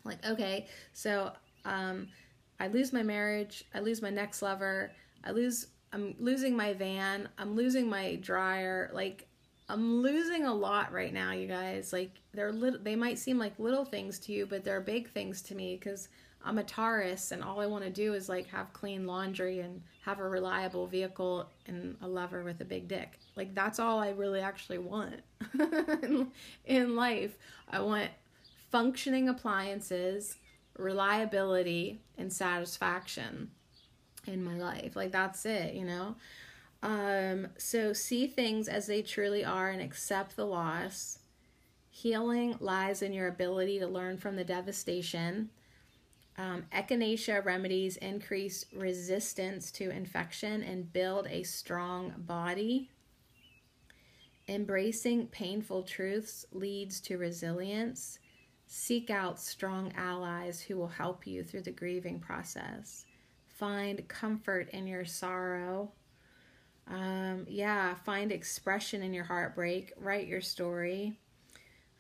Like, 0.03 0.27
okay, 0.27 0.67
so 0.95 1.33
um, 1.67 2.09
I 2.59 2.69
lose 2.69 2.91
my 2.91 3.03
marriage, 3.03 3.65
I 3.75 3.81
lose 3.81 4.01
my 4.01 4.09
next 4.09 4.41
lover, 4.41 4.93
I 5.25 5.33
lose, 5.33 5.67
I'm 5.93 6.15
losing 6.19 6.57
my 6.57 6.73
van, 6.73 7.29
I'm 7.37 7.55
losing 7.55 7.87
my 7.87 8.17
dryer. 8.17 8.91
Like, 8.95 9.29
I'm 9.69 10.01
losing 10.01 10.47
a 10.47 10.55
lot 10.55 10.91
right 10.91 11.13
now, 11.13 11.33
you 11.33 11.49
guys. 11.49 11.93
Like, 11.93 12.13
they're 12.33 12.51
little, 12.51 12.81
they 12.83 12.97
might 12.97 13.19
seem 13.19 13.39
like 13.39 13.59
little 13.59 13.85
things 13.85 14.19
to 14.21 14.33
you, 14.33 14.47
but 14.47 14.65
they're 14.65 14.81
big 14.81 15.11
things 15.11 15.43
to 15.43 15.55
me 15.55 15.77
because 15.77 16.09
I'm 16.45 16.59
a 16.59 16.65
Taurus 16.65 17.31
and 17.31 17.43
all 17.43 17.61
I 17.61 17.67
want 17.67 17.85
to 17.85 17.91
do 17.91 18.15
is 18.15 18.29
like 18.29 18.49
have 18.49 18.73
clean 18.73 19.07
laundry 19.07 19.61
and 19.61 19.83
have 20.05 20.19
a 20.19 20.29
reliable 20.29 20.87
vehicle 20.87 21.49
and 21.67 21.97
a 22.03 22.09
lover 22.09 22.43
with 22.43 22.61
a 22.61 22.65
big 22.65 22.89
dick. 22.89 23.19
Like 23.37 23.55
that's 23.55 23.79
all 23.79 23.99
I 23.99 24.11
really 24.11 24.41
actually 24.41 24.79
want 24.79 25.21
in 26.67 26.97
life. 26.97 27.37
I 27.71 27.81
want 27.81 28.11
functioning 28.71 29.29
appliances, 29.29 30.37
reliability, 30.77 32.01
and 32.19 32.33
satisfaction 32.33 33.51
in 34.27 34.43
my 34.43 34.57
life. 34.57 34.97
Like 34.97 35.13
that's 35.13 35.47
it, 35.47 35.75
you 35.75 35.85
know? 35.85 36.17
Um, 36.83 37.49
so 37.57 37.93
see 37.93 38.27
things 38.27 38.67
as 38.67 38.87
they 38.87 39.03
truly 39.03 39.45
are 39.45 39.71
and 39.71 39.81
accept 39.81 40.35
the 40.35 40.47
loss. 40.47 41.21
Healing 41.91 42.57
lies 42.59 43.03
in 43.03 43.13
your 43.13 43.29
ability 43.29 43.79
to 43.79 43.87
learn 43.87 44.19
from 44.19 44.35
the 44.35 44.45
devastation 44.45 45.51
um, 46.39 46.65
echinacea 46.73 47.45
remedies 47.45 47.97
increase 47.99 48.65
resistance 48.75 49.71
to 49.73 49.91
infection 49.91 50.63
and 50.63 50.93
build 50.93 51.27
a 51.29 51.43
strong 51.43 52.15
body. 52.19 52.91
Embracing 54.49 55.27
painful 55.29 55.83
truths 55.83 56.47
leads 56.53 57.01
to 57.03 57.19
resilience. 57.19 58.19
Seek 58.67 59.11
out 59.11 59.39
strong 59.39 59.93
allies 59.97 60.61
who 60.61 60.77
will 60.77 60.89
help 60.89 61.27
you 61.27 61.45
through 61.45 61.63
the 61.63 61.71
grieving 61.71 62.19
process. 62.19 63.05
Find 63.47 64.07
comfort 64.09 64.71
in 64.71 64.87
your 64.87 65.05
sorrow. 65.05 65.93
Um, 66.89 67.47
yeah, 67.49 67.95
find 67.95 68.33
expression 68.33 69.03
in 69.03 69.13
your 69.13 69.25
heartbreak. 69.25 69.93
Write 69.99 70.27
your 70.27 70.41
story. 70.41 71.19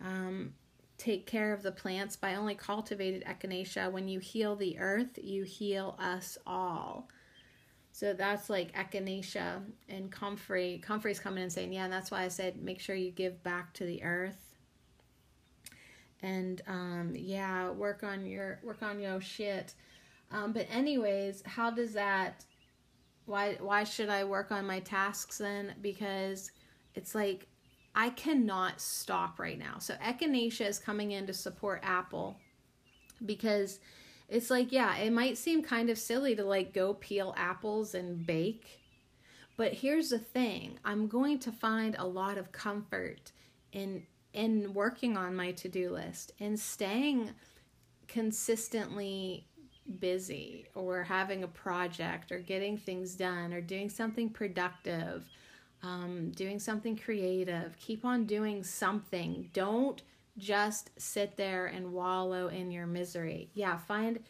Um, 0.01 0.55
take 1.03 1.27
care 1.27 1.53
of 1.53 1.65
the 1.65 1.73
plants 1.73 2.15
by 2.15 2.37
only 2.37 2.55
cultivated 2.55 3.25
echinacea. 3.25 3.91
When 3.91 4.07
you 4.07 4.21
heal 4.21 4.55
the 4.55 4.79
earth, 4.79 5.19
you 5.21 5.43
heal 5.43 5.97
us 5.99 6.39
all. 6.47 7.09
So 7.91 8.15
that's 8.15 8.49
like 8.49 8.73
echinacea 8.73 9.63
and 9.89 10.13
comfrey. 10.13 10.79
Comfrey's 10.79 11.19
coming 11.19 11.43
and 11.43 11.53
saying, 11.53 11.73
yeah, 11.73 11.85
and 11.85 11.93
that's 11.93 12.13
why 12.13 12.23
I 12.23 12.29
said 12.29 12.63
make 12.63 12.79
sure 12.81 12.95
you 12.95 13.11
give 13.11 13.43
back 13.43 13.75
to 13.75 13.85
the 13.85 14.03
earth. 14.05 14.55
And 16.23 16.63
um, 16.69 17.15
yeah, 17.17 17.71
work 17.71 18.05
on 18.05 18.25
your 18.25 18.61
work 18.63 18.83
on 18.83 19.01
your 19.01 19.21
shit. 19.21 19.75
Um, 20.31 20.53
but 20.53 20.69
anyways, 20.71 21.43
how 21.45 21.73
does 21.73 21.95
that? 21.95 22.45
Why 23.27 23.57
why 23.59 23.83
should 23.83 24.09
I 24.09 24.23
work 24.23 24.53
on 24.53 24.67
my 24.67 24.79
tasks 24.79 25.39
then? 25.39 25.75
Because 25.83 26.53
it's 26.95 27.13
like 27.13 27.49
I 27.95 28.11
cannot 28.11 28.81
stop 28.81 29.39
right 29.39 29.59
now. 29.59 29.79
So 29.79 29.95
Echinacea 29.95 30.67
is 30.67 30.79
coming 30.79 31.11
in 31.13 31.27
to 31.27 31.35
support 31.35 31.81
Apple 31.83 32.39
because 33.25 33.81
it's 34.29 34.51
like, 34.51 34.73
yeah, 34.73 34.97
it 34.97 35.13
might 35.13 35.37
seem 35.37 35.63
kind 35.63 35.91
of 35.91 35.99
silly 35.99 36.35
to 36.37 36.45
like 36.45 36.73
go 36.73 36.95
peel 36.95 37.35
apples 37.37 37.95
and 37.95 38.27
bake, 38.27 38.81
But 39.57 39.75
here's 39.75 40.09
the 40.11 40.19
thing 40.19 40.79
I'm 40.85 41.07
going 41.07 41.39
to 41.41 41.53
find 41.53 41.95
a 41.99 42.07
lot 42.07 42.39
of 42.39 42.53
comfort 42.53 43.33
in 43.73 44.07
in 44.33 44.73
working 44.73 45.17
on 45.17 45.37
my 45.37 45.53
to-do 45.53 45.91
list 45.91 46.33
and 46.41 46.59
staying 46.59 47.31
consistently 48.09 49.47
busy 49.99 50.67
or 50.75 51.03
having 51.03 51.45
a 51.45 51.49
project 51.49 52.33
or 52.33 52.39
getting 52.39 52.79
things 52.79 53.15
done 53.15 53.53
or 53.53 53.61
doing 53.61 53.91
something 53.91 54.31
productive 54.31 55.29
um, 55.83 56.31
doing 56.33 56.59
something 56.59 56.97
creative. 56.97 57.77
Keep 57.79 58.05
on 58.05 58.25
doing 58.25 58.63
something. 58.63 59.51
Don't 59.53 60.03
just 60.39 60.91
sit 60.99 61.37
there 61.37 61.67
and 61.67 61.93
wallow 61.93 62.49
in 62.49 62.71
your 62.71 62.87
misery. 62.87 63.51
Yeah 63.53 63.77
find 63.77 64.21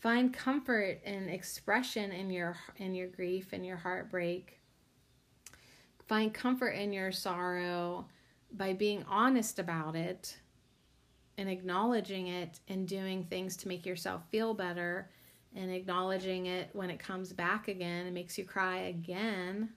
find 0.00 0.32
comfort 0.32 1.00
and 1.04 1.28
expression 1.28 2.12
in 2.12 2.30
your 2.30 2.56
in 2.76 2.94
your 2.94 3.08
grief 3.08 3.52
and 3.52 3.66
your 3.66 3.76
heartbreak. 3.76 4.60
Find 6.06 6.32
comfort 6.32 6.70
in 6.70 6.92
your 6.92 7.12
sorrow 7.12 8.06
by 8.52 8.72
being 8.72 9.04
honest 9.08 9.58
about 9.58 9.96
it 9.96 10.36
and 11.38 11.48
acknowledging 11.48 12.28
it 12.28 12.60
and 12.68 12.86
doing 12.86 13.24
things 13.24 13.56
to 13.56 13.68
make 13.68 13.86
yourself 13.86 14.22
feel 14.30 14.54
better 14.54 15.08
and 15.54 15.70
acknowledging 15.70 16.46
it 16.46 16.68
when 16.72 16.90
it 16.90 16.98
comes 16.98 17.32
back 17.32 17.68
again 17.68 18.06
and 18.06 18.14
makes 18.14 18.36
you 18.38 18.44
cry 18.44 18.78
again, 18.78 19.70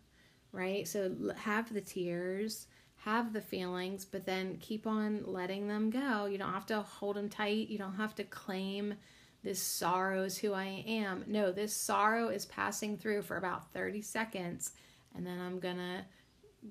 right? 0.56 0.88
So 0.88 1.12
have 1.38 1.74
the 1.74 1.82
tears, 1.82 2.68
have 2.98 3.34
the 3.34 3.42
feelings, 3.42 4.06
but 4.06 4.26
then 4.26 4.58
keep 4.60 4.88
on 4.88 5.24
letting 5.26 5.68
them 5.68 5.90
go. 5.90 6.26
You 6.26 6.38
don't 6.38 6.54
have 6.54 6.66
to 6.68 6.82
hold 6.82 7.18
them 7.18 7.30
tight. 7.30 7.70
You 7.70 7.78
don't 7.78 7.96
have 7.96 8.16
to 8.16 8.24
claim 8.24 8.96
this 9.44 9.62
sorrow 9.62 10.24
is 10.24 10.38
who 10.38 10.54
I 10.54 10.84
am. 10.88 11.24
No, 11.28 11.52
this 11.52 11.74
sorrow 11.74 12.30
is 12.30 12.48
passing 12.48 12.98
through 12.98 13.22
for 13.22 13.38
about 13.38 13.72
30 13.74 14.02
seconds 14.02 14.72
and 15.16 15.26
then 15.26 15.40
I'm 15.40 15.60
going 15.60 15.78
to 15.78 16.04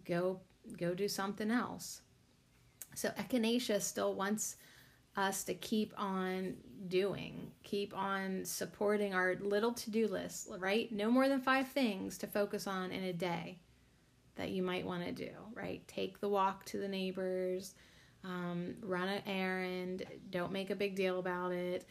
go 0.04 0.40
go 0.78 0.94
do 0.94 1.08
something 1.08 1.50
else. 1.50 2.00
So 2.94 3.10
echinacea 3.10 3.80
still 3.80 4.14
wants 4.14 4.56
us 5.16 5.44
to 5.44 5.54
keep 5.54 5.92
on 5.96 6.54
doing, 6.88 7.50
keep 7.62 7.96
on 7.96 8.44
supporting 8.44 9.14
our 9.14 9.36
little 9.40 9.72
to 9.72 9.90
do 9.90 10.08
list, 10.08 10.48
right? 10.58 10.90
No 10.90 11.10
more 11.10 11.28
than 11.28 11.40
five 11.40 11.68
things 11.68 12.18
to 12.18 12.26
focus 12.26 12.66
on 12.66 12.90
in 12.90 13.04
a 13.04 13.12
day 13.12 13.58
that 14.36 14.50
you 14.50 14.62
might 14.62 14.86
want 14.86 15.04
to 15.04 15.12
do, 15.12 15.30
right? 15.54 15.86
Take 15.86 16.20
the 16.20 16.28
walk 16.28 16.64
to 16.66 16.78
the 16.78 16.88
neighbors, 16.88 17.74
um, 18.24 18.74
run 18.82 19.08
an 19.08 19.22
errand, 19.26 20.04
don't 20.30 20.52
make 20.52 20.70
a 20.70 20.76
big 20.76 20.96
deal 20.96 21.18
about 21.18 21.52
it. 21.52 21.86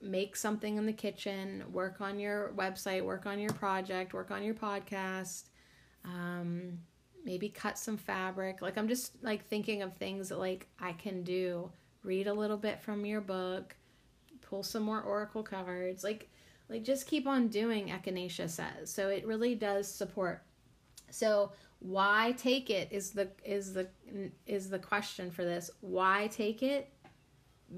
Make 0.00 0.36
something 0.36 0.76
in 0.76 0.86
the 0.86 0.92
kitchen, 0.92 1.64
work 1.72 2.00
on 2.00 2.20
your 2.20 2.52
website, 2.56 3.04
work 3.04 3.26
on 3.26 3.40
your 3.40 3.52
project, 3.52 4.14
work 4.14 4.30
on 4.30 4.44
your 4.44 4.54
podcast. 4.54 5.48
Um, 6.04 6.78
maybe 7.24 7.48
cut 7.48 7.76
some 7.76 7.96
fabric. 7.96 8.62
Like 8.62 8.78
I'm 8.78 8.88
just 8.88 9.22
like 9.22 9.46
thinking 9.48 9.82
of 9.82 9.96
things 9.96 10.28
that 10.28 10.38
like 10.38 10.68
I 10.78 10.92
can 10.92 11.24
do 11.24 11.70
read 12.02 12.26
a 12.26 12.32
little 12.32 12.56
bit 12.56 12.80
from 12.80 13.04
your 13.04 13.20
book, 13.20 13.76
pull 14.40 14.62
some 14.62 14.82
more 14.82 15.02
oracle 15.02 15.42
cards, 15.42 16.04
like 16.04 16.30
like 16.68 16.84
just 16.84 17.06
keep 17.06 17.26
on 17.26 17.48
doing 17.48 17.88
echinacea 17.88 18.48
says. 18.48 18.92
So 18.92 19.08
it 19.08 19.26
really 19.26 19.54
does 19.54 19.92
support. 19.92 20.42
So 21.10 21.52
why 21.80 22.34
take 22.36 22.70
it 22.70 22.88
is 22.90 23.10
the 23.10 23.28
is 23.44 23.72
the 23.72 23.88
is 24.46 24.68
the 24.68 24.78
question 24.78 25.30
for 25.30 25.44
this. 25.44 25.70
Why 25.80 26.28
take 26.28 26.62
it? 26.62 26.92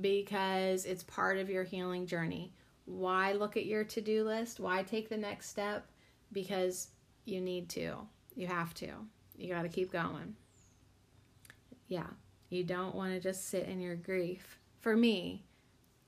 Because 0.01 0.85
it's 0.85 1.03
part 1.03 1.39
of 1.39 1.51
your 1.51 1.65
healing 1.65 2.07
journey. 2.07 2.55
Why 2.85 3.33
look 3.33 3.57
at 3.57 3.67
your 3.67 3.85
to-do 3.85 4.25
list? 4.25 4.61
Why 4.61 4.83
take 4.83 5.09
the 5.09 5.17
next 5.17 5.49
step? 5.49 5.87
Because 6.33 6.89
you 7.25 7.41
need 7.41 7.69
to. 7.71 7.97
You 8.35 8.47
have 8.47 8.75
to. 8.75 8.89
You 9.37 9.53
got 9.53 9.63
to 9.63 9.69
keep 9.69 9.93
going. 9.93 10.35
Yeah. 11.89 12.07
You 12.49 12.65
don't 12.65 12.95
want 12.95 13.13
to 13.13 13.21
just 13.21 13.49
sit 13.49 13.69
in 13.69 13.81
your 13.81 13.97
grief. 13.97 14.59
For 14.81 14.97
me, 14.97 15.45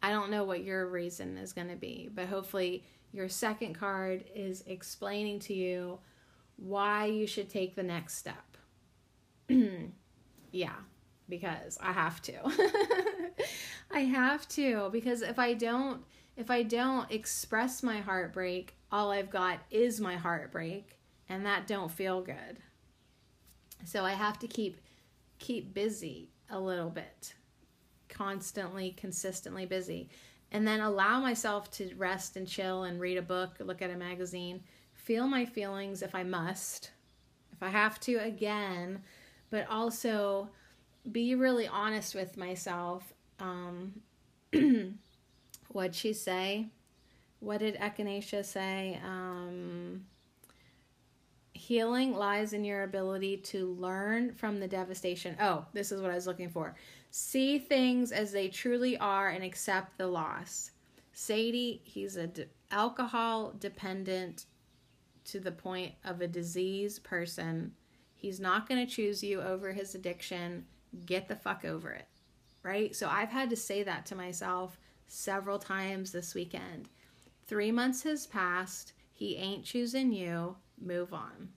I 0.02 0.10
don't 0.10 0.30
know 0.30 0.44
what 0.44 0.64
your 0.64 0.88
reason 0.88 1.38
is 1.38 1.52
going 1.52 1.68
to 1.68 1.76
be, 1.76 2.10
but 2.12 2.26
hopefully 2.26 2.84
your 3.12 3.28
second 3.28 3.74
card 3.74 4.24
is 4.34 4.64
explaining 4.66 5.38
to 5.40 5.54
you 5.54 5.98
why 6.56 7.06
you 7.06 7.26
should 7.26 7.48
take 7.48 7.74
the 7.74 7.82
next 7.82 8.16
step. 8.16 8.56
yeah, 10.52 10.76
because 11.28 11.78
I 11.80 11.92
have 11.92 12.20
to. 12.22 12.34
I 13.90 14.00
have 14.00 14.48
to 14.50 14.88
because 14.90 15.22
if 15.22 15.38
I 15.38 15.54
don't 15.54 16.02
if 16.36 16.50
I 16.50 16.62
don't 16.62 17.10
express 17.10 17.82
my 17.82 17.98
heartbreak, 18.00 18.74
all 18.90 19.10
I've 19.10 19.30
got 19.30 19.60
is 19.70 20.00
my 20.00 20.16
heartbreak 20.16 20.98
and 21.28 21.44
that 21.46 21.66
don't 21.66 21.90
feel 21.90 22.22
good. 22.22 22.58
So 23.84 24.04
I 24.04 24.12
have 24.12 24.38
to 24.40 24.46
keep 24.46 24.80
keep 25.38 25.74
busy 25.74 26.30
a 26.50 26.58
little 26.58 26.90
bit, 26.90 27.34
constantly, 28.08 28.92
consistently 28.96 29.66
busy, 29.66 30.08
and 30.52 30.66
then 30.66 30.80
allow 30.80 31.20
myself 31.20 31.70
to 31.72 31.92
rest 31.96 32.36
and 32.36 32.46
chill 32.46 32.84
and 32.84 33.00
read 33.00 33.18
a 33.18 33.22
book, 33.22 33.56
look 33.58 33.82
at 33.82 33.90
a 33.90 33.96
magazine, 33.96 34.62
feel 35.02 35.26
my 35.26 35.44
feelings 35.44 36.02
if 36.02 36.14
I 36.14 36.22
must, 36.22 36.90
if 37.52 37.62
I 37.62 37.68
have 37.68 37.98
to 38.00 38.16
again, 38.16 39.02
but 39.50 39.68
also 39.68 40.48
be 41.10 41.34
really 41.34 41.66
honest 41.66 42.14
with 42.14 42.36
myself. 42.36 43.12
Um, 43.40 44.00
what'd 45.68 45.94
she 45.94 46.12
say? 46.12 46.68
What 47.40 47.58
did 47.58 47.76
Echinacea 47.76 48.44
say? 48.44 49.00
Um, 49.04 50.06
Healing 51.54 52.16
lies 52.16 52.54
in 52.54 52.64
your 52.64 52.82
ability 52.82 53.36
to 53.36 53.72
learn 53.74 54.34
from 54.34 54.58
the 54.58 54.66
devastation. 54.66 55.36
Oh, 55.40 55.64
this 55.72 55.92
is 55.92 56.00
what 56.00 56.10
I 56.10 56.14
was 56.14 56.26
looking 56.26 56.48
for. 56.48 56.74
See 57.10 57.58
things 57.58 58.10
as 58.10 58.32
they 58.32 58.48
truly 58.48 58.96
are 58.98 59.28
and 59.28 59.44
accept 59.44 59.96
the 59.96 60.08
loss. 60.08 60.72
Sadie, 61.12 61.80
he's 61.84 62.16
a 62.16 62.28
alcohol 62.72 63.54
dependent 63.60 64.46
to 65.26 65.40
the 65.40 65.52
point 65.52 65.92
of 66.04 66.20
a 66.20 66.26
disease 66.26 66.98
person. 66.98 67.72
He's 68.14 68.40
not 68.40 68.68
going 68.68 68.84
to 68.84 68.92
choose 68.92 69.22
you 69.22 69.40
over 69.40 69.72
his 69.72 69.94
addiction. 69.94 70.64
Get 71.06 71.28
the 71.28 71.36
fuck 71.36 71.64
over 71.64 71.90
it. 71.90 72.06
Right? 72.62 72.94
So 72.94 73.08
I've 73.08 73.30
had 73.30 73.50
to 73.50 73.56
say 73.56 73.82
that 73.82 74.06
to 74.06 74.14
myself 74.14 74.78
several 75.08 75.58
times 75.58 76.12
this 76.12 76.34
weekend. 76.34 76.88
3 77.46 77.72
months 77.72 78.02
has 78.04 78.26
passed. 78.26 78.92
He 79.12 79.36
ain't 79.36 79.64
choosing 79.64 80.12
you 80.12 80.56
move 80.80 81.12
on. 81.12 81.48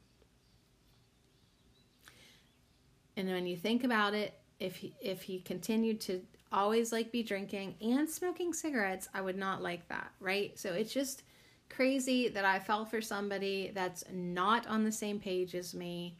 And 3.17 3.29
when 3.29 3.47
you 3.47 3.55
think 3.55 3.83
about 3.83 4.13
it, 4.13 4.37
if 4.59 4.75
he, 4.77 4.93
if 4.99 5.21
he 5.21 5.39
continued 5.39 6.01
to 6.01 6.21
always 6.51 6.91
like 6.91 7.11
be 7.11 7.23
drinking 7.23 7.75
and 7.81 8.09
smoking 8.09 8.53
cigarettes, 8.53 9.07
I 9.13 9.21
would 9.21 9.37
not 9.37 9.61
like 9.61 9.87
that, 9.89 10.11
right? 10.19 10.57
So 10.57 10.73
it's 10.73 10.93
just 10.93 11.23
crazy 11.69 12.29
that 12.29 12.45
I 12.45 12.59
fell 12.59 12.85
for 12.85 13.01
somebody 13.01 13.71
that's 13.73 14.03
not 14.11 14.67
on 14.67 14.83
the 14.83 14.91
same 14.91 15.19
page 15.19 15.55
as 15.55 15.73
me. 15.73 16.17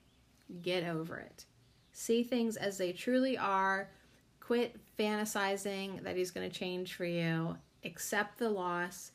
Get 0.62 0.84
over 0.84 1.18
it. 1.18 1.46
See 1.92 2.24
things 2.24 2.58
as 2.58 2.78
they 2.78 2.92
truly 2.92 3.38
are. 3.38 3.90
Quit 4.40 4.78
fantasizing 5.00 6.04
that 6.04 6.16
he's 6.16 6.32
going 6.32 6.50
to 6.50 6.56
change 6.56 6.94
for 6.94 7.06
you. 7.06 7.58
Accept 7.84 8.38
the 8.38 8.50
loss. 8.50 9.12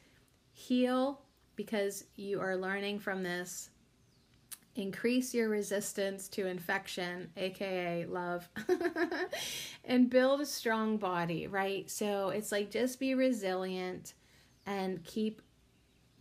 Heal 0.52 1.20
because 1.56 2.04
you 2.16 2.40
are 2.40 2.56
learning 2.56 2.98
from 2.98 3.22
this 3.22 3.70
increase 4.76 5.34
your 5.34 5.48
resistance 5.48 6.28
to 6.28 6.46
infection, 6.46 7.30
aka 7.36 8.06
love, 8.06 8.48
and 9.84 10.10
build 10.10 10.40
a 10.40 10.46
strong 10.46 10.96
body, 10.96 11.46
right? 11.46 11.90
So 11.90 12.30
it's 12.30 12.52
like 12.52 12.70
just 12.70 13.00
be 13.00 13.14
resilient 13.14 14.14
and 14.66 15.02
keep 15.04 15.42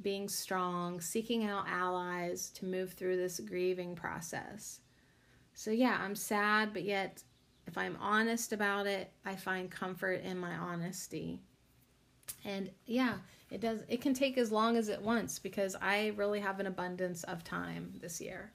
being 0.01 0.29
strong, 0.29 1.01
seeking 1.01 1.45
out 1.45 1.65
allies 1.67 2.49
to 2.51 2.65
move 2.65 2.93
through 2.93 3.17
this 3.17 3.39
grieving 3.39 3.95
process. 3.95 4.79
So, 5.53 5.71
yeah, 5.71 5.99
I'm 6.01 6.15
sad, 6.15 6.73
but 6.73 6.83
yet 6.83 7.23
if 7.69 7.77
I'm 7.77 7.97
honest 8.01 8.51
about 8.51 8.87
it, 8.87 9.11
I 9.25 9.35
find 9.35 9.69
comfort 9.69 10.23
in 10.23 10.39
my 10.39 10.55
honesty. 10.55 11.39
And 12.43 12.71
yeah, 12.87 13.13
it 13.51 13.61
does 13.61 13.81
it 13.87 14.01
can 14.01 14.15
take 14.15 14.39
as 14.39 14.51
long 14.51 14.75
as 14.75 14.89
it 14.89 14.99
wants 14.99 15.37
because 15.37 15.75
I 15.79 16.13
really 16.15 16.39
have 16.39 16.59
an 16.59 16.65
abundance 16.65 17.23
of 17.25 17.43
time 17.43 17.93
this 18.01 18.19
year. 18.19 18.51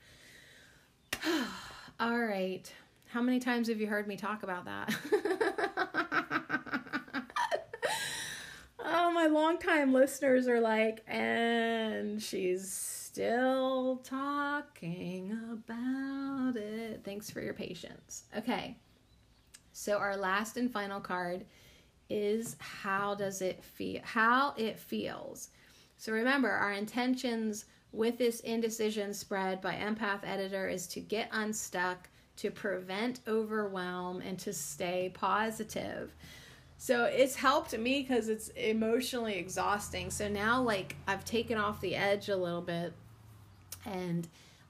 All 2.00 2.18
right. 2.18 2.72
How 3.06 3.22
many 3.22 3.38
times 3.38 3.68
have 3.68 3.80
you 3.80 3.86
heard 3.86 4.08
me 4.08 4.16
talk 4.16 4.42
about 4.42 4.64
that? 4.64 4.92
oh, 8.80 9.03
my 9.14 9.26
longtime 9.26 9.92
listeners 9.92 10.48
are 10.48 10.60
like, 10.60 11.02
and 11.06 12.22
she's 12.22 12.70
still 12.70 14.02
talking 14.04 15.38
about 15.52 16.56
it. 16.56 17.02
Thanks 17.04 17.30
for 17.30 17.40
your 17.40 17.54
patience. 17.54 18.24
Okay. 18.36 18.76
So, 19.72 19.98
our 19.98 20.16
last 20.16 20.56
and 20.56 20.70
final 20.70 21.00
card 21.00 21.44
is 22.10 22.56
how 22.58 23.14
does 23.14 23.40
it 23.40 23.64
feel 23.64 24.00
how 24.04 24.52
it 24.58 24.78
feels 24.78 25.48
so 25.96 26.12
remember 26.12 26.50
our 26.50 26.72
intentions 26.72 27.64
with 27.92 28.18
this 28.18 28.40
indecision 28.40 29.14
spread 29.14 29.60
by 29.60 29.74
Empath 29.74 30.20
Editor 30.24 30.68
is 30.68 30.86
to 30.88 31.00
get 31.00 31.28
unstuck, 31.32 32.08
to 32.36 32.50
prevent 32.50 33.20
overwhelm, 33.28 34.20
and 34.20 34.38
to 34.40 34.52
stay 34.52 35.10
positive. 35.14 36.12
So 36.76 37.04
it's 37.04 37.36
helped 37.36 37.76
me 37.78 38.02
because 38.02 38.28
it's 38.28 38.48
emotionally 38.48 39.36
exhausting. 39.36 40.10
So 40.10 40.28
now, 40.28 40.60
like, 40.60 40.96
I've 41.06 41.24
taken 41.24 41.56
off 41.56 41.80
the 41.80 41.94
edge 41.94 42.28
a 42.28 42.36
little 42.36 42.60
bit 42.60 42.92
and 43.86 44.28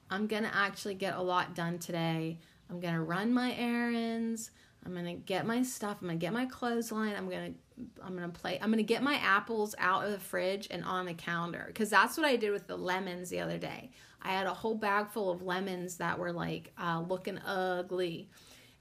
I'm 0.09 0.27
going 0.27 0.43
to 0.43 0.55
actually 0.55 0.95
get 0.95 1.15
a 1.15 1.21
lot 1.21 1.55
done 1.55 1.79
today. 1.79 2.37
I'm 2.69 2.79
going 2.79 2.93
to 2.93 3.01
run 3.01 3.33
my 3.33 3.53
errands. 3.55 4.51
I'm 4.85 4.93
going 4.93 5.05
to 5.05 5.13
get 5.13 5.45
my 5.45 5.63
stuff. 5.63 5.97
I'm 6.01 6.07
going 6.07 6.19
to 6.19 6.25
get 6.25 6.33
my 6.33 6.45
clothesline. 6.45 7.15
I'm 7.15 7.29
going 7.29 7.53
to 7.53 7.59
I'm 8.01 8.17
to 8.17 8.29
play 8.29 8.57
I'm 8.61 8.71
to 8.71 8.83
get 8.83 9.03
my 9.03 9.15
apples 9.15 9.75
out 9.77 10.05
of 10.05 10.11
the 10.11 10.19
fridge 10.19 10.69
and 10.71 10.85
on 10.85 11.05
the 11.05 11.13
counter 11.13 11.69
cuz 11.75 11.89
that's 11.89 12.15
what 12.15 12.25
I 12.25 12.37
did 12.37 12.51
with 12.51 12.67
the 12.67 12.77
lemons 12.77 13.29
the 13.29 13.41
other 13.41 13.57
day. 13.57 13.91
I 14.21 14.29
had 14.29 14.47
a 14.47 14.53
whole 14.53 14.75
bag 14.75 15.09
full 15.09 15.29
of 15.29 15.41
lemons 15.41 15.97
that 15.97 16.17
were 16.17 16.31
like 16.31 16.71
uh, 16.81 17.03
looking 17.05 17.37
ugly. 17.39 18.29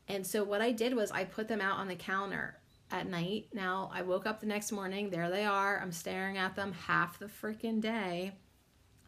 And 0.06 0.24
so 0.24 0.44
what 0.44 0.60
I 0.60 0.70
did 0.70 0.94
was 0.94 1.10
I 1.10 1.24
put 1.24 1.48
them 1.48 1.60
out 1.60 1.78
on 1.78 1.88
the 1.88 1.96
counter 1.96 2.58
at 2.90 3.08
night. 3.08 3.46
Now 3.52 3.90
I 3.92 4.02
woke 4.02 4.26
up 4.26 4.40
the 4.40 4.46
next 4.46 4.72
morning, 4.72 5.10
there 5.10 5.30
they 5.30 5.44
are. 5.44 5.78
I'm 5.80 5.92
staring 5.92 6.38
at 6.38 6.56
them 6.56 6.72
half 6.72 7.18
the 7.18 7.26
freaking 7.26 7.80
day. 7.80 8.32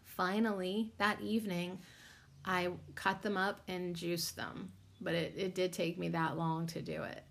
Finally, 0.05 0.93
that 0.99 1.21
evening, 1.21 1.79
I 2.45 2.71
cut 2.95 3.23
them 3.23 3.37
up 3.37 3.61
and 3.69 3.95
juiced 3.95 4.37
them. 4.37 4.73
But 5.01 5.15
it, 5.15 5.35
it 5.37 5.55
did 5.55 5.73
take 5.73 5.99
me 5.99 6.09
that 6.11 6.39
long 6.39 6.67
to 6.69 6.81
do 6.81 7.03
it. 7.03 7.23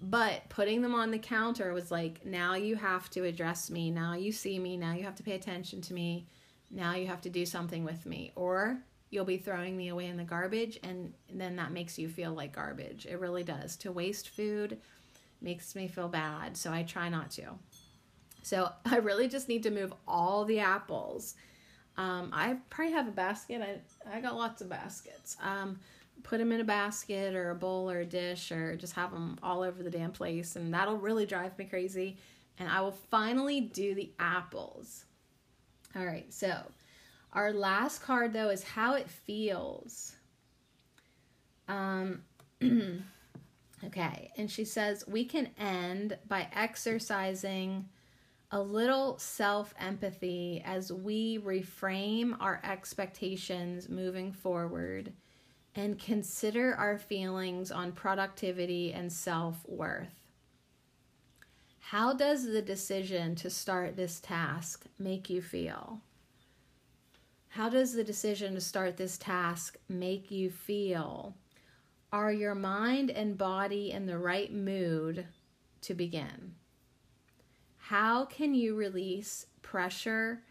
But 0.00 0.48
putting 0.48 0.82
them 0.82 0.94
on 0.94 1.10
the 1.10 1.18
counter 1.18 1.72
was 1.72 1.90
like, 1.90 2.24
now 2.24 2.54
you 2.54 2.76
have 2.76 3.10
to 3.10 3.24
address 3.24 3.70
me. 3.70 3.90
Now 3.90 4.14
you 4.14 4.30
see 4.30 4.58
me. 4.58 4.76
Now 4.76 4.92
you 4.92 5.02
have 5.02 5.16
to 5.16 5.24
pay 5.24 5.34
attention 5.34 5.80
to 5.82 5.94
me. 5.94 6.28
Now 6.70 6.94
you 6.94 7.08
have 7.08 7.22
to 7.22 7.30
do 7.30 7.44
something 7.44 7.84
with 7.84 8.06
me. 8.06 8.30
Or 8.36 8.78
you'll 9.10 9.24
be 9.24 9.38
throwing 9.38 9.76
me 9.76 9.88
away 9.88 10.06
in 10.06 10.16
the 10.16 10.22
garbage. 10.22 10.78
And 10.84 11.14
then 11.32 11.56
that 11.56 11.72
makes 11.72 11.98
you 11.98 12.08
feel 12.08 12.32
like 12.32 12.54
garbage. 12.54 13.06
It 13.06 13.18
really 13.18 13.42
does. 13.42 13.76
To 13.78 13.90
waste 13.90 14.28
food 14.28 14.78
makes 15.40 15.74
me 15.74 15.88
feel 15.88 16.08
bad. 16.08 16.56
So 16.56 16.72
I 16.72 16.82
try 16.82 17.08
not 17.08 17.30
to. 17.32 17.50
So 18.42 18.70
I 18.84 18.96
really 18.96 19.28
just 19.28 19.48
need 19.48 19.62
to 19.64 19.70
move 19.70 19.92
all 20.06 20.44
the 20.44 20.60
apples 20.60 21.34
um, 21.98 22.30
I 22.32 22.56
probably 22.70 22.94
have 22.94 23.08
a 23.08 23.12
basket. 23.12 23.60
I, 23.60 24.16
I 24.16 24.20
got 24.20 24.36
lots 24.36 24.62
of 24.62 24.68
baskets. 24.68 25.36
Um, 25.42 25.80
put 26.22 26.38
them 26.38 26.52
in 26.52 26.60
a 26.60 26.64
basket 26.64 27.34
or 27.34 27.50
a 27.50 27.54
bowl 27.56 27.90
or 27.90 28.00
a 28.00 28.06
dish 28.06 28.52
or 28.52 28.76
just 28.76 28.94
have 28.94 29.10
them 29.12 29.36
all 29.42 29.62
over 29.62 29.82
the 29.82 29.90
damn 29.90 30.12
place. 30.12 30.54
And 30.54 30.72
that'll 30.72 30.96
really 30.96 31.26
drive 31.26 31.58
me 31.58 31.64
crazy. 31.64 32.16
And 32.58 32.70
I 32.70 32.80
will 32.80 32.92
finally 32.92 33.60
do 33.60 33.96
the 33.96 34.12
apples. 34.20 35.04
All 35.96 36.06
right, 36.06 36.32
so 36.32 36.62
our 37.32 37.52
last 37.52 38.02
card 38.02 38.32
though 38.32 38.50
is 38.50 38.62
how 38.62 38.94
it 38.94 39.10
feels. 39.10 40.14
Um, 41.66 42.22
okay, 43.84 44.30
and 44.36 44.50
she 44.50 44.64
says 44.64 45.04
we 45.06 45.24
can 45.24 45.50
end 45.58 46.18
by 46.28 46.48
exercising 46.54 47.88
a 48.50 48.60
little 48.60 49.18
self 49.18 49.74
empathy 49.78 50.62
as 50.64 50.92
we 50.92 51.38
reframe 51.38 52.36
our 52.40 52.60
expectations 52.64 53.88
moving 53.88 54.32
forward 54.32 55.12
and 55.74 55.98
consider 55.98 56.74
our 56.74 56.98
feelings 56.98 57.70
on 57.70 57.92
productivity 57.92 58.92
and 58.92 59.12
self 59.12 59.56
worth. 59.66 60.14
How 61.80 62.12
does 62.12 62.44
the 62.44 62.62
decision 62.62 63.34
to 63.36 63.48
start 63.48 63.96
this 63.96 64.20
task 64.20 64.86
make 64.98 65.30
you 65.30 65.40
feel? 65.40 66.00
How 67.50 67.68
does 67.68 67.94
the 67.94 68.04
decision 68.04 68.54
to 68.54 68.60
start 68.60 68.96
this 68.96 69.16
task 69.16 69.76
make 69.88 70.30
you 70.30 70.50
feel? 70.50 71.34
Are 72.12 72.32
your 72.32 72.54
mind 72.54 73.10
and 73.10 73.36
body 73.36 73.90
in 73.90 74.06
the 74.06 74.18
right 74.18 74.52
mood 74.52 75.26
to 75.82 75.94
begin? 75.94 76.54
how 77.88 78.26
can 78.26 78.52
you 78.52 78.74
release 78.74 79.46
pressure 79.62 80.42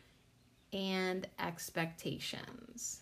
and 0.73 1.27
expectations? 1.37 3.01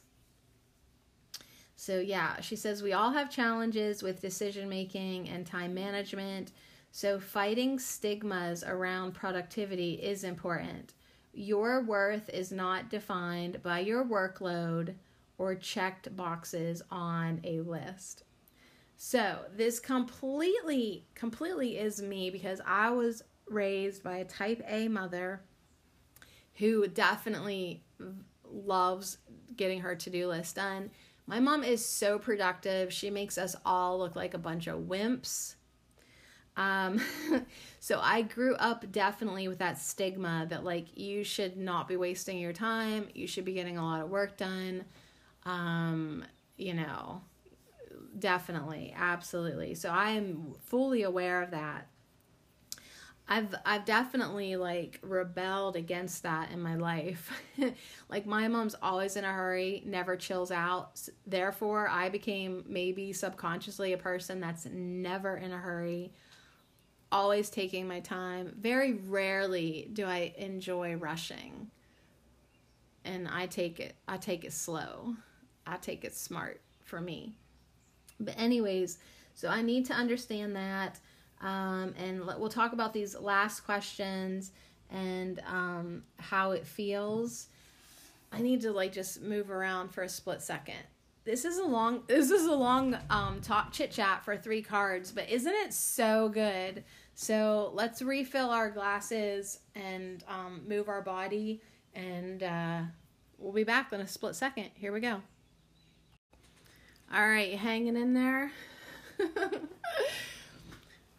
So, 1.77 1.99
yeah, 1.99 2.41
she 2.41 2.57
says 2.57 2.83
we 2.83 2.91
all 2.91 3.11
have 3.11 3.29
challenges 3.29 4.03
with 4.03 4.19
decision 4.19 4.67
making 4.67 5.29
and 5.29 5.47
time 5.47 5.73
management. 5.73 6.51
So, 6.91 7.17
fighting 7.17 7.79
stigmas 7.79 8.61
around 8.61 9.13
productivity 9.13 9.93
is 9.93 10.25
important. 10.25 10.95
Your 11.31 11.81
worth 11.81 12.29
is 12.29 12.51
not 12.51 12.89
defined 12.89 13.63
by 13.63 13.79
your 13.79 14.03
workload 14.03 14.95
or 15.37 15.55
checked 15.55 16.13
boxes 16.13 16.81
on 16.91 17.39
a 17.45 17.61
list. 17.61 18.24
So, 18.97 19.39
this 19.55 19.79
completely, 19.79 21.05
completely 21.15 21.77
is 21.77 22.01
me 22.01 22.29
because 22.29 22.61
I 22.65 22.91
was 22.91 23.23
raised 23.47 24.03
by 24.03 24.17
a 24.17 24.25
type 24.25 24.61
A 24.67 24.87
mother 24.87 25.41
who 26.55 26.87
definitely 26.87 27.83
loves 28.49 29.17
getting 29.55 29.81
her 29.81 29.95
to 29.95 30.09
do 30.09 30.27
list 30.27 30.55
done. 30.55 30.91
My 31.27 31.39
mom 31.39 31.63
is 31.63 31.83
so 31.83 32.19
productive. 32.19 32.93
She 32.93 33.09
makes 33.09 33.37
us 33.37 33.55
all 33.65 33.99
look 33.99 34.15
like 34.15 34.33
a 34.33 34.39
bunch 34.39 34.67
of 34.67 34.81
wimps. 34.81 35.55
Um, 36.55 37.01
so 37.79 37.99
I 38.01 38.21
grew 38.21 38.55
up 38.55 38.89
definitely 38.91 39.47
with 39.47 39.59
that 39.59 39.77
stigma 39.79 40.45
that 40.49 40.63
like 40.63 40.97
you 40.97 41.23
should 41.23 41.57
not 41.57 41.87
be 41.87 41.97
wasting 41.97 42.37
your 42.37 42.53
time. 42.53 43.07
You 43.13 43.27
should 43.27 43.45
be 43.45 43.53
getting 43.53 43.77
a 43.77 43.83
lot 43.83 44.01
of 44.01 44.09
work 44.09 44.37
done. 44.37 44.85
Um, 45.43 46.23
you 46.57 46.73
know, 46.73 47.21
definitely, 48.17 48.93
absolutely. 48.95 49.75
So 49.75 49.89
I 49.89 50.11
am 50.11 50.53
fully 50.61 51.03
aware 51.03 51.41
of 51.41 51.51
that. 51.51 51.87
I've 53.27 53.55
I've 53.65 53.85
definitely 53.85 54.55
like 54.55 54.99
rebelled 55.01 55.75
against 55.75 56.23
that 56.23 56.51
in 56.51 56.61
my 56.61 56.75
life. 56.75 57.31
like 58.09 58.27
my 58.27 58.47
mom's 58.47 58.75
always 58.81 59.15
in 59.15 59.23
a 59.23 59.31
hurry, 59.31 59.81
never 59.85 60.15
chills 60.15 60.51
out. 60.51 60.99
Therefore, 61.25 61.89
I 61.89 62.09
became 62.09 62.63
maybe 62.67 63.13
subconsciously 63.13 63.93
a 63.93 63.97
person 63.97 64.39
that's 64.39 64.65
never 64.65 65.37
in 65.37 65.51
a 65.51 65.57
hurry, 65.57 66.13
always 67.11 67.49
taking 67.49 67.87
my 67.87 67.99
time. 67.99 68.53
Very 68.59 68.93
rarely 68.93 69.89
do 69.91 70.05
I 70.05 70.33
enjoy 70.37 70.95
rushing. 70.95 71.71
And 73.03 73.27
I 73.27 73.47
take 73.47 73.79
it 73.79 73.95
I 74.07 74.17
take 74.17 74.45
it 74.45 74.53
slow. 74.53 75.15
I 75.65 75.77
take 75.77 76.05
it 76.05 76.15
smart 76.15 76.61
for 76.83 77.01
me. 77.01 77.37
But 78.19 78.35
anyways, 78.37 78.97
so 79.33 79.49
I 79.49 79.61
need 79.61 79.85
to 79.85 79.93
understand 79.93 80.55
that 80.55 80.99
um, 81.41 81.93
and 81.97 82.25
we'll 82.25 82.49
talk 82.49 82.73
about 82.73 82.93
these 82.93 83.17
last 83.17 83.61
questions 83.61 84.51
and 84.89 85.41
um, 85.47 86.03
how 86.17 86.51
it 86.51 86.65
feels. 86.65 87.47
I 88.31 88.41
need 88.41 88.61
to 88.61 88.71
like 88.71 88.91
just 88.91 89.21
move 89.21 89.51
around 89.51 89.89
for 89.89 90.03
a 90.03 90.09
split 90.09 90.41
second. 90.41 90.79
This 91.23 91.43
is 91.43 91.57
a 91.57 91.63
long 91.63 92.03
this 92.07 92.29
is 92.29 92.45
a 92.45 92.53
long 92.53 92.95
um 93.09 93.41
talk 93.41 93.71
chit 93.71 93.91
chat 93.91 94.23
for 94.23 94.37
three 94.37 94.61
cards, 94.61 95.11
but 95.11 95.29
isn't 95.29 95.53
it 95.53 95.73
so 95.73 96.29
good? 96.29 96.83
So 97.15 97.71
let's 97.73 98.01
refill 98.01 98.49
our 98.49 98.69
glasses 98.69 99.59
and 99.73 100.23
um, 100.27 100.61
move 100.67 100.89
our 100.89 101.01
body, 101.01 101.61
and 101.93 102.43
uh, 102.43 102.81
we'll 103.37 103.53
be 103.53 103.63
back 103.63 103.93
in 103.93 104.01
a 104.01 104.07
split 104.07 104.35
second. 104.35 104.69
Here 104.75 104.91
we 104.91 104.99
go. 104.99 105.21
All 107.15 107.25
right, 107.25 107.57
hanging 107.57 107.95
in 107.95 108.13
there. 108.13 108.51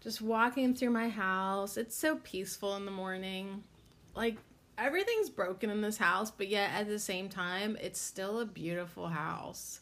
just 0.03 0.21
walking 0.21 0.75
through 0.75 0.91
my 0.91 1.09
house. 1.09 1.79
It's 1.79 1.97
so 1.97 2.17
peaceful 2.17 2.77
in 2.77 2.85
the 2.85 2.91
morning. 2.91 3.65
Like 4.15 4.37
everything's 4.77 5.31
broken 5.31 5.71
in 5.71 5.81
this 5.81 5.97
house, 5.97 6.31
but 6.31 6.49
yet 6.49 6.69
at 6.75 6.87
the 6.87 6.99
same 6.99 7.31
time, 7.31 7.79
it's 7.81 7.99
still 7.99 8.41
a 8.41 8.45
beautiful 8.45 9.09
house. 9.09 9.81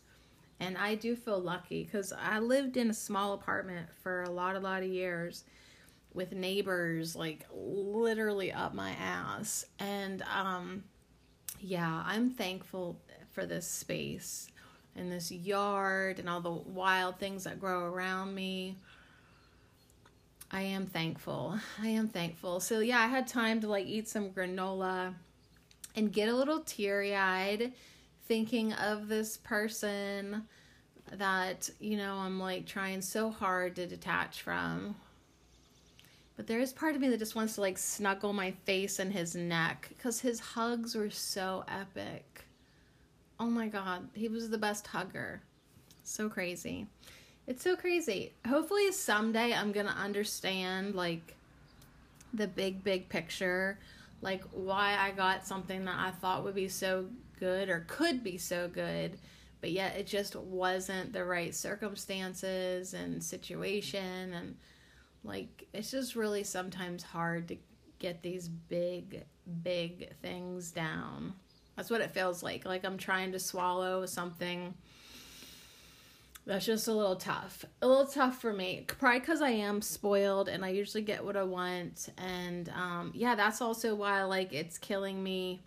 And 0.60 0.78
I 0.78 0.94
do 0.94 1.16
feel 1.16 1.40
lucky 1.40 1.82
because 1.82 2.12
I 2.12 2.38
lived 2.38 2.76
in 2.76 2.90
a 2.90 2.94
small 2.94 3.32
apartment 3.32 3.88
for 4.00 4.22
a 4.22 4.30
lot, 4.30 4.54
a 4.54 4.60
lot 4.60 4.84
of 4.84 4.88
years 4.88 5.42
with 6.12 6.30
neighbors 6.30 7.16
like 7.16 7.44
literally 7.52 8.52
up 8.52 8.72
my 8.72 8.92
ass. 8.92 9.66
And 9.80 10.22
um, 10.32 10.84
yeah, 11.58 12.04
I'm 12.06 12.30
thankful 12.30 13.00
for 13.32 13.46
this 13.46 13.66
space 13.66 14.46
and 14.96 15.10
this 15.10 15.30
yard 15.30 16.18
and 16.18 16.28
all 16.28 16.40
the 16.40 16.50
wild 16.50 17.18
things 17.18 17.44
that 17.44 17.60
grow 17.60 17.84
around 17.84 18.34
me. 18.34 18.76
I 20.50 20.62
am 20.62 20.86
thankful. 20.86 21.58
I 21.82 21.88
am 21.88 22.08
thankful. 22.08 22.60
So 22.60 22.80
yeah, 22.80 23.00
I 23.00 23.06
had 23.06 23.26
time 23.26 23.60
to 23.62 23.68
like 23.68 23.86
eat 23.86 24.08
some 24.08 24.30
granola 24.30 25.14
and 25.96 26.12
get 26.12 26.28
a 26.28 26.34
little 26.34 26.60
teary-eyed 26.60 27.72
thinking 28.26 28.72
of 28.74 29.08
this 29.08 29.36
person 29.36 30.44
that, 31.12 31.70
you 31.80 31.96
know, 31.96 32.14
I'm 32.14 32.40
like 32.40 32.66
trying 32.66 33.02
so 33.02 33.30
hard 33.30 33.76
to 33.76 33.86
detach 33.86 34.42
from. 34.42 34.94
But 36.36 36.46
there 36.46 36.60
is 36.60 36.72
part 36.72 36.96
of 36.96 37.00
me 37.00 37.08
that 37.10 37.18
just 37.18 37.36
wants 37.36 37.54
to 37.56 37.60
like 37.60 37.78
snuggle 37.78 38.32
my 38.32 38.52
face 38.64 38.98
in 38.98 39.10
his 39.10 39.34
neck 39.34 39.86
because 39.90 40.20
his 40.20 40.40
hugs 40.40 40.94
were 40.94 41.10
so 41.10 41.64
epic. 41.68 42.44
Oh 43.38 43.46
my 43.46 43.68
god, 43.68 44.08
he 44.14 44.28
was 44.28 44.50
the 44.50 44.58
best 44.58 44.86
hugger. 44.86 45.42
So 46.02 46.28
crazy. 46.28 46.86
It's 47.46 47.62
so 47.62 47.76
crazy. 47.76 48.32
Hopefully 48.46 48.90
someday 48.92 49.52
I'm 49.52 49.72
going 49.72 49.86
to 49.86 49.92
understand 49.92 50.94
like 50.94 51.34
the 52.32 52.46
big 52.46 52.82
big 52.82 53.08
picture, 53.08 53.78
like 54.22 54.42
why 54.52 54.96
I 54.98 55.10
got 55.10 55.46
something 55.46 55.84
that 55.84 55.96
I 55.98 56.10
thought 56.10 56.44
would 56.44 56.54
be 56.54 56.68
so 56.68 57.06
good 57.38 57.68
or 57.68 57.84
could 57.88 58.24
be 58.24 58.38
so 58.38 58.68
good, 58.68 59.18
but 59.60 59.70
yet 59.70 59.96
it 59.96 60.06
just 60.06 60.36
wasn't 60.36 61.12
the 61.12 61.24
right 61.24 61.54
circumstances 61.54 62.94
and 62.94 63.22
situation 63.22 64.32
and 64.32 64.56
like 65.24 65.66
it's 65.72 65.90
just 65.90 66.14
really 66.16 66.44
sometimes 66.44 67.02
hard 67.02 67.48
to 67.48 67.56
get 67.98 68.22
these 68.22 68.48
big 68.48 69.24
big 69.62 70.10
things 70.20 70.70
down. 70.70 71.34
That's 71.76 71.90
what 71.90 72.00
it 72.00 72.12
feels 72.12 72.42
like. 72.42 72.64
Like 72.64 72.84
I'm 72.84 72.98
trying 72.98 73.32
to 73.32 73.38
swallow 73.38 74.06
something 74.06 74.74
that's 76.46 76.66
just 76.66 76.88
a 76.88 76.92
little 76.92 77.16
tough. 77.16 77.64
A 77.80 77.86
little 77.86 78.06
tough 78.06 78.40
for 78.40 78.52
me. 78.52 78.84
Probably 78.86 79.20
because 79.20 79.40
I 79.40 79.50
am 79.50 79.80
spoiled 79.80 80.48
and 80.48 80.64
I 80.64 80.68
usually 80.68 81.02
get 81.02 81.24
what 81.24 81.36
I 81.36 81.42
want. 81.42 82.10
And 82.18 82.68
um, 82.70 83.12
yeah, 83.14 83.34
that's 83.34 83.62
also 83.62 83.94
why 83.94 84.22
like 84.24 84.52
it's 84.52 84.76
killing 84.76 85.22
me. 85.22 85.62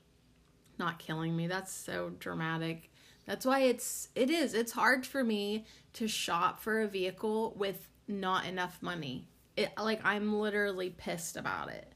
Not 0.78 1.00
killing 1.00 1.36
me. 1.36 1.48
That's 1.48 1.74
so 1.74 2.12
dramatic. 2.20 2.92
That's 3.26 3.46
why 3.46 3.62
it's 3.62 4.10
it 4.14 4.30
is. 4.30 4.54
It's 4.54 4.72
hard 4.72 5.06
for 5.06 5.24
me 5.24 5.66
to 5.94 6.08
shop 6.08 6.62
for 6.62 6.82
a 6.82 6.88
vehicle 6.88 7.54
with 7.58 7.90
not 8.08 8.46
enough 8.46 8.78
money. 8.82 9.28
It 9.56 9.72
like 9.82 10.06
I'm 10.06 10.34
literally 10.34 10.92
pissed 10.92 11.38
about 11.38 11.72
it. 11.72 11.92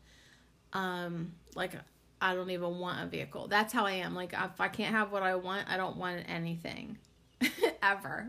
Um 0.74 1.34
like 1.56 1.74
I 2.22 2.36
don't 2.36 2.52
even 2.52 2.78
want 2.80 3.04
a 3.04 3.08
vehicle. 3.08 3.48
That's 3.48 3.74
how 3.74 3.86
I 3.86 3.94
am. 3.94 4.16
Like 4.16 4.34
if 4.34 4.62
I 4.62 4.68
can't 4.68 4.94
have 4.94 5.12
what 5.12 5.24
I 5.24 5.36
want, 5.36 5.68
I 5.70 5.76
don't 5.76 5.98
want 5.98 6.24
anything. 6.28 6.98
ever. 7.84 8.28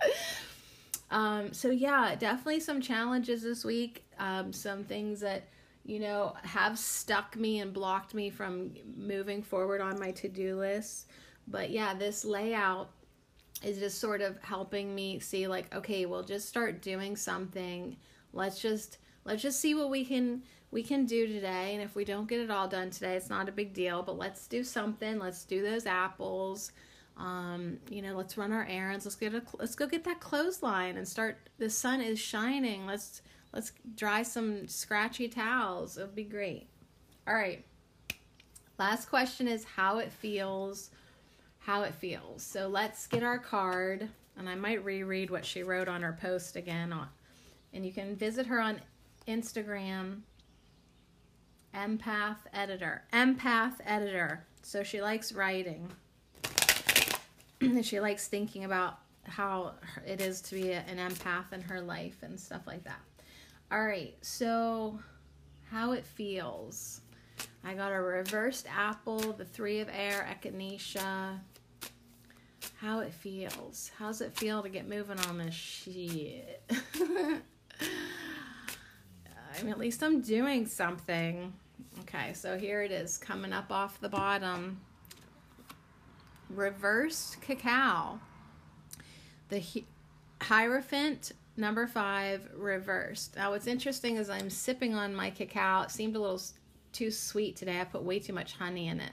um, 1.10 1.52
so 1.52 1.70
yeah, 1.70 2.14
definitely 2.14 2.60
some 2.60 2.80
challenges 2.80 3.42
this 3.42 3.64
week. 3.64 4.04
Um, 4.18 4.52
some 4.52 4.84
things 4.84 5.20
that 5.20 5.48
you 5.84 5.98
know 5.98 6.34
have 6.42 6.78
stuck 6.78 7.36
me 7.36 7.60
and 7.60 7.72
blocked 7.72 8.14
me 8.14 8.30
from 8.30 8.72
moving 8.96 9.42
forward 9.42 9.80
on 9.80 9.98
my 9.98 10.10
to-do 10.12 10.56
list. 10.56 11.08
But 11.48 11.70
yeah, 11.70 11.94
this 11.94 12.24
layout 12.24 12.90
is 13.62 13.78
just 13.78 14.00
sort 14.00 14.20
of 14.20 14.38
helping 14.42 14.94
me 14.94 15.18
see 15.20 15.46
like 15.46 15.74
okay, 15.74 16.06
we'll 16.06 16.24
just 16.24 16.48
start 16.48 16.82
doing 16.82 17.16
something. 17.16 17.96
Let's 18.32 18.60
just 18.60 18.98
let's 19.24 19.42
just 19.42 19.60
see 19.60 19.74
what 19.74 19.90
we 19.90 20.04
can 20.04 20.42
we 20.72 20.82
can 20.82 21.06
do 21.06 21.28
today 21.28 21.74
and 21.74 21.82
if 21.82 21.94
we 21.94 22.04
don't 22.04 22.28
get 22.28 22.40
it 22.40 22.50
all 22.50 22.66
done 22.66 22.90
today 22.90 23.14
it's 23.14 23.30
not 23.30 23.48
a 23.48 23.52
big 23.52 23.72
deal 23.72 24.02
but 24.02 24.18
let's 24.18 24.48
do 24.48 24.64
something 24.64 25.18
let's 25.18 25.44
do 25.44 25.62
those 25.62 25.86
apples 25.86 26.72
um, 27.16 27.78
you 27.90 28.02
know, 28.02 28.16
let's 28.16 28.36
run 28.38 28.52
our 28.52 28.66
errands. 28.68 29.04
Let's 29.04 29.16
get 29.16 29.34
a 29.34 29.42
let's 29.58 29.74
go 29.74 29.86
get 29.86 30.04
that 30.04 30.20
clothesline 30.20 30.96
and 30.96 31.06
start. 31.06 31.38
The 31.58 31.70
sun 31.70 32.00
is 32.00 32.18
shining. 32.18 32.86
Let's 32.86 33.22
let's 33.52 33.72
dry 33.94 34.22
some 34.22 34.66
scratchy 34.66 35.28
towels. 35.28 35.96
It'll 35.96 36.08
be 36.08 36.24
great. 36.24 36.68
All 37.26 37.34
right. 37.34 37.64
Last 38.78 39.08
question 39.08 39.46
is 39.46 39.64
how 39.64 39.98
it 39.98 40.10
feels. 40.10 40.90
How 41.58 41.82
it 41.82 41.94
feels. 41.94 42.42
So 42.42 42.66
let's 42.66 43.06
get 43.06 43.22
our 43.22 43.38
card, 43.38 44.08
and 44.36 44.48
I 44.48 44.56
might 44.56 44.84
reread 44.84 45.30
what 45.30 45.44
she 45.44 45.62
wrote 45.62 45.86
on 45.86 46.02
her 46.02 46.18
post 46.20 46.56
again. 46.56 46.92
On, 46.92 47.06
and 47.72 47.86
you 47.86 47.92
can 47.92 48.16
visit 48.16 48.46
her 48.46 48.60
on 48.60 48.80
Instagram. 49.28 50.22
Empath 51.74 52.38
editor. 52.52 53.02
Empath 53.12 53.74
editor. 53.84 54.44
So 54.62 54.82
she 54.82 55.00
likes 55.00 55.32
writing. 55.32 55.88
and 57.60 57.84
she 57.84 58.00
likes 58.00 58.28
thinking 58.28 58.64
about 58.64 58.98
how 59.24 59.74
it 60.06 60.20
is 60.20 60.40
to 60.42 60.54
be 60.54 60.72
an 60.72 60.98
empath 60.98 61.52
in 61.52 61.62
her 61.62 61.80
life 61.80 62.16
and 62.22 62.38
stuff 62.38 62.66
like 62.66 62.84
that. 62.84 63.00
All 63.70 63.84
right, 63.84 64.14
so 64.20 64.98
how 65.70 65.92
it 65.92 66.04
feels. 66.04 67.00
I 67.64 67.74
got 67.74 67.92
a 67.92 68.00
reversed 68.00 68.66
apple, 68.68 69.18
the 69.18 69.44
three 69.44 69.80
of 69.80 69.88
air, 69.90 70.28
echinacea. 70.28 71.38
How 72.76 73.00
it 73.00 73.12
feels. 73.12 73.90
How's 73.96 74.20
it 74.20 74.36
feel 74.36 74.62
to 74.62 74.68
get 74.68 74.88
moving 74.88 75.18
on 75.20 75.38
this 75.38 75.54
shit? 75.54 76.62
I 77.00 77.40
mean, 79.62 79.70
at 79.70 79.78
least 79.78 80.02
I'm 80.02 80.20
doing 80.20 80.66
something. 80.66 81.52
Okay, 82.14 82.34
so 82.34 82.58
here 82.58 82.82
it 82.82 82.90
is 82.90 83.16
coming 83.16 83.54
up 83.54 83.72
off 83.72 83.98
the 84.00 84.08
bottom 84.08 84.80
reversed 86.50 87.40
cacao. 87.40 88.20
The 89.48 89.62
Hierophant 90.42 91.32
number 91.56 91.86
five 91.86 92.46
reversed. 92.54 93.36
Now, 93.36 93.52
what's 93.52 93.66
interesting 93.66 94.16
is 94.16 94.28
I'm 94.28 94.50
sipping 94.50 94.94
on 94.94 95.14
my 95.14 95.30
cacao. 95.30 95.82
It 95.82 95.90
seemed 95.90 96.14
a 96.14 96.20
little 96.20 96.40
too 96.92 97.10
sweet 97.10 97.56
today. 97.56 97.80
I 97.80 97.84
put 97.84 98.02
way 98.02 98.18
too 98.18 98.34
much 98.34 98.54
honey 98.54 98.88
in 98.88 99.00
it. 99.00 99.12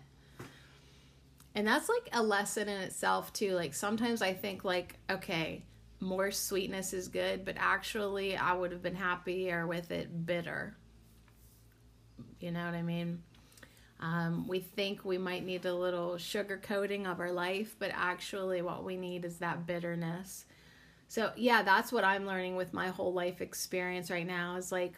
And 1.55 1.65
that's 1.65 1.87
like 1.87 2.09
a 2.11 2.21
lesson 2.21 2.67
in 2.67 2.81
itself, 2.81 3.31
too. 3.31 3.53
Like 3.53 3.73
sometimes 3.73 4.21
I 4.21 4.33
think, 4.33 4.65
like, 4.65 4.95
okay, 5.09 5.63
more 6.01 6.31
sweetness 6.31 6.91
is 6.93 7.07
good, 7.07 7.45
but 7.45 7.55
actually, 7.57 8.35
I 8.35 8.53
would 8.53 8.73
have 8.73 8.83
been 8.83 8.95
happier 8.95 9.65
with 9.67 9.89
it 9.91 10.25
bitter. 10.25 10.75
You 12.39 12.51
know 12.51 12.65
what 12.65 12.73
I 12.73 12.81
mean? 12.81 13.21
Um, 13.99 14.47
we 14.47 14.59
think 14.59 15.03
we 15.03 15.17
might 15.17 15.45
need 15.45 15.65
a 15.65 15.73
little 15.73 16.17
sugar 16.17 16.57
coating 16.57 17.05
of 17.05 17.19
our 17.19 17.31
life, 17.31 17.75
but 17.79 17.91
actually, 17.93 18.61
what 18.61 18.85
we 18.85 18.95
need 18.95 19.25
is 19.25 19.37
that 19.37 19.67
bitterness. 19.67 20.45
So, 21.09 21.31
yeah, 21.35 21.63
that's 21.63 21.91
what 21.91 22.05
I'm 22.05 22.25
learning 22.25 22.55
with 22.55 22.71
my 22.71 22.89
whole 22.89 23.11
life 23.11 23.41
experience 23.41 24.09
right 24.09 24.27
now 24.27 24.55
is 24.55 24.71
like, 24.71 24.93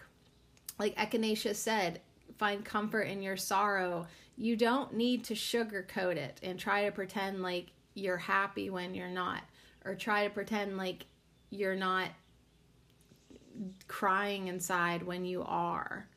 like 0.78 0.96
Echinacea 0.98 1.56
said, 1.56 2.02
find 2.38 2.64
comfort 2.64 3.04
in 3.04 3.22
your 3.22 3.38
sorrow. 3.38 4.08
You 4.38 4.56
don't 4.56 4.94
need 4.94 5.24
to 5.26 5.34
sugarcoat 5.34 6.18
it 6.18 6.40
and 6.44 6.60
try 6.60 6.86
to 6.86 6.92
pretend 6.92 7.42
like 7.42 7.68
you're 7.96 8.18
happy 8.18 8.70
when 8.70 8.94
you're 8.94 9.08
not, 9.08 9.42
or 9.84 9.96
try 9.96 10.26
to 10.26 10.30
pretend 10.30 10.78
like 10.78 11.06
you're 11.50 11.76
not 11.76 12.10
crying 13.88 14.48
inside 14.48 15.04
when 15.04 15.26
you 15.26 15.44
are. 15.44 16.08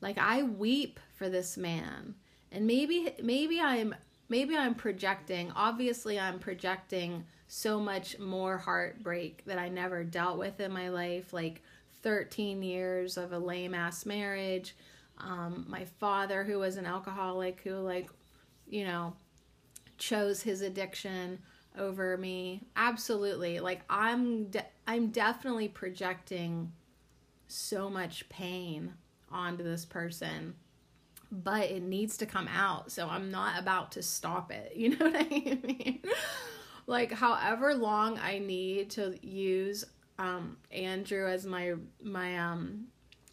Like 0.00 0.18
I 0.18 0.42
weep 0.42 1.00
for 1.14 1.28
this 1.28 1.56
man. 1.56 2.14
And 2.52 2.66
maybe 2.66 3.12
maybe 3.22 3.60
I'm 3.60 3.94
maybe 4.28 4.56
I'm 4.56 4.74
projecting. 4.74 5.52
Obviously 5.52 6.18
I'm 6.18 6.38
projecting 6.38 7.24
so 7.48 7.80
much 7.80 8.18
more 8.18 8.58
heartbreak 8.58 9.42
that 9.46 9.58
I 9.58 9.68
never 9.68 10.04
dealt 10.04 10.38
with 10.38 10.60
in 10.60 10.70
my 10.70 10.90
life, 10.90 11.32
like 11.32 11.62
13 12.02 12.62
years 12.62 13.16
of 13.16 13.32
a 13.32 13.38
lame 13.38 13.74
ass 13.74 14.06
marriage. 14.06 14.76
Um, 15.18 15.64
my 15.68 15.84
father, 15.84 16.44
who 16.44 16.58
was 16.58 16.76
an 16.76 16.86
alcoholic, 16.86 17.60
who, 17.64 17.74
like, 17.76 18.08
you 18.68 18.84
know, 18.84 19.14
chose 19.96 20.42
his 20.42 20.60
addiction 20.60 21.38
over 21.76 22.16
me. 22.16 22.60
Absolutely. 22.76 23.58
Like, 23.58 23.80
I'm, 23.90 24.44
de- 24.44 24.66
I'm 24.86 25.08
definitely 25.08 25.68
projecting 25.68 26.72
so 27.48 27.88
much 27.90 28.28
pain 28.28 28.92
onto 29.30 29.62
this 29.62 29.84
person 29.84 30.54
but 31.30 31.64
it 31.64 31.82
needs 31.82 32.16
to 32.18 32.26
come 32.26 32.48
out. 32.48 32.90
So 32.90 33.08
i'm 33.08 33.30
not 33.30 33.60
about 33.60 33.92
to 33.92 34.02
stop 34.02 34.50
it. 34.50 34.72
You 34.78 34.96
know 34.96 35.06
what 35.06 35.16
i 35.16 35.24
mean? 35.24 36.00
Like 36.86 37.12
however 37.12 37.74
long 37.74 38.18
i 38.18 38.38
need 38.38 38.90
to 38.90 39.18
use 39.26 39.84
um 40.18 40.56
andrew 40.72 41.28
as 41.28 41.46
my 41.46 41.74
my 42.02 42.38
um 42.38 42.86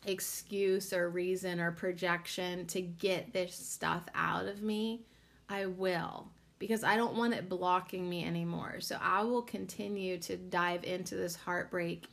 excuse 0.06 0.94
or 0.94 1.10
reason 1.10 1.60
or 1.60 1.72
projection 1.72 2.68
to 2.68 2.82
get 2.82 3.34
this 3.34 3.56
stuff 3.56 4.04
out 4.14 4.46
of 4.46 4.62
me 4.62 5.06
i 5.50 5.66
will. 5.66 6.28
Because 6.60 6.84
i 6.84 6.96
don't 6.98 7.16
want 7.16 7.34
it 7.34 7.48
blocking 7.48 8.10
me 8.10 8.26
anymore. 8.26 8.82
So 8.82 8.98
i 9.02 9.24
will 9.24 9.44
continue 9.44 10.18
to 10.20 10.36
dive 10.36 10.84
into 10.84 11.16
this 11.16 11.36
heartbreak 11.36 12.08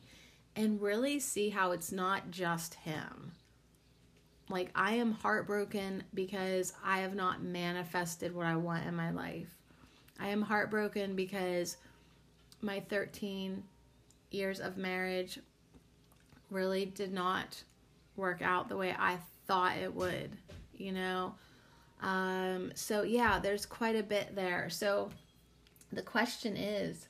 and 0.55 0.81
really 0.81 1.19
see 1.19 1.49
how 1.49 1.71
it's 1.71 1.91
not 1.91 2.29
just 2.29 2.75
him 2.75 3.33
like, 4.49 4.69
I 4.75 4.93
am 4.93 5.13
heartbroken 5.13 6.03
because 6.13 6.73
I 6.83 6.99
have 6.99 7.15
not 7.15 7.41
manifested 7.41 8.35
what 8.35 8.45
I 8.45 8.55
want 8.55 8.85
in 8.85 8.95
my 8.95 9.11
life. 9.11 9.49
I 10.19 10.27
am 10.27 10.41
heartbroken 10.41 11.15
because 11.15 11.77
my 12.61 12.79
13 12.81 13.63
years 14.31 14.59
of 14.59 14.77
marriage 14.77 15.39
really 16.49 16.85
did 16.85 17.13
not 17.13 17.63
work 18.15 18.41
out 18.41 18.69
the 18.69 18.77
way 18.77 18.95
I 18.97 19.17
thought 19.47 19.77
it 19.77 19.93
would, 19.93 20.31
you 20.75 20.91
know? 20.91 21.35
Um, 22.01 22.71
so, 22.75 23.03
yeah, 23.03 23.39
there's 23.39 23.65
quite 23.65 23.95
a 23.95 24.03
bit 24.03 24.35
there. 24.35 24.69
So, 24.69 25.09
the 25.91 26.01
question 26.01 26.57
is 26.57 27.07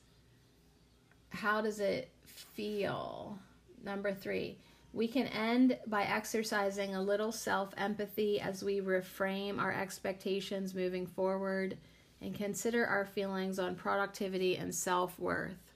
how 1.30 1.60
does 1.60 1.80
it 1.80 2.10
feel? 2.24 3.38
Number 3.84 4.12
three, 4.12 4.56
we 4.94 5.08
can 5.08 5.26
end 5.26 5.76
by 5.88 6.04
exercising 6.04 6.94
a 6.94 7.02
little 7.02 7.32
self 7.32 7.74
empathy 7.76 8.40
as 8.40 8.62
we 8.62 8.80
reframe 8.80 9.58
our 9.58 9.72
expectations 9.72 10.74
moving 10.74 11.06
forward 11.06 11.76
and 12.22 12.34
consider 12.34 12.86
our 12.86 13.04
feelings 13.04 13.58
on 13.58 13.74
productivity 13.74 14.56
and 14.56 14.72
self 14.72 15.18
worth. 15.18 15.72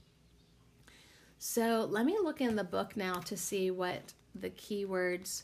So 1.41 1.87
let 1.91 2.07
me 2.07 2.17
look 2.23 2.41
in 2.41 2.55
the 2.55 2.65
book 2.65 2.97
now 2.97 3.15
to 3.15 3.37
see 3.37 3.71
what 3.73 4.13
the 4.35 4.51
keywords 4.51 5.43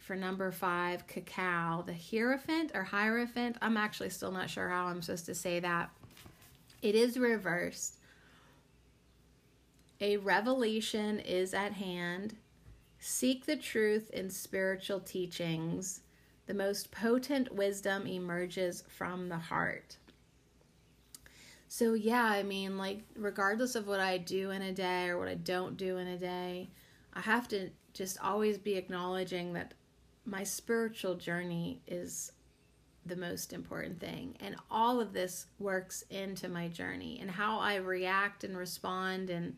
for 0.00 0.14
number 0.14 0.52
five, 0.52 1.06
cacao, 1.08 1.82
the 1.84 1.94
hierophant 1.94 2.70
or 2.74 2.84
hierophant. 2.84 3.56
I'm 3.60 3.76
actually 3.76 4.10
still 4.10 4.30
not 4.30 4.48
sure 4.48 4.68
how 4.68 4.86
I'm 4.86 5.02
supposed 5.02 5.26
to 5.26 5.34
say 5.34 5.58
that. 5.60 5.90
It 6.80 6.94
is 6.94 7.18
reversed. 7.18 7.95
A 10.00 10.18
revelation 10.18 11.20
is 11.20 11.54
at 11.54 11.72
hand. 11.72 12.36
Seek 12.98 13.46
the 13.46 13.56
truth 13.56 14.10
in 14.10 14.30
spiritual 14.30 15.00
teachings. 15.00 16.00
The 16.46 16.54
most 16.54 16.90
potent 16.90 17.54
wisdom 17.54 18.06
emerges 18.06 18.84
from 18.88 19.28
the 19.28 19.38
heart. 19.38 19.96
So, 21.68 21.94
yeah, 21.94 22.24
I 22.24 22.42
mean, 22.42 22.78
like, 22.78 23.02
regardless 23.16 23.74
of 23.74 23.88
what 23.88 24.00
I 24.00 24.18
do 24.18 24.50
in 24.50 24.62
a 24.62 24.72
day 24.72 25.08
or 25.08 25.18
what 25.18 25.28
I 25.28 25.34
don't 25.34 25.76
do 25.76 25.96
in 25.96 26.06
a 26.06 26.18
day, 26.18 26.70
I 27.12 27.20
have 27.20 27.48
to 27.48 27.70
just 27.92 28.20
always 28.20 28.58
be 28.58 28.74
acknowledging 28.74 29.54
that 29.54 29.74
my 30.24 30.44
spiritual 30.44 31.14
journey 31.14 31.80
is 31.86 32.32
the 33.04 33.16
most 33.16 33.52
important 33.52 34.00
thing. 34.00 34.36
And 34.40 34.56
all 34.70 35.00
of 35.00 35.12
this 35.12 35.46
works 35.58 36.02
into 36.10 36.48
my 36.48 36.68
journey 36.68 37.18
and 37.20 37.30
how 37.30 37.58
I 37.58 37.76
react 37.76 38.44
and 38.44 38.56
respond 38.56 39.30
and 39.30 39.56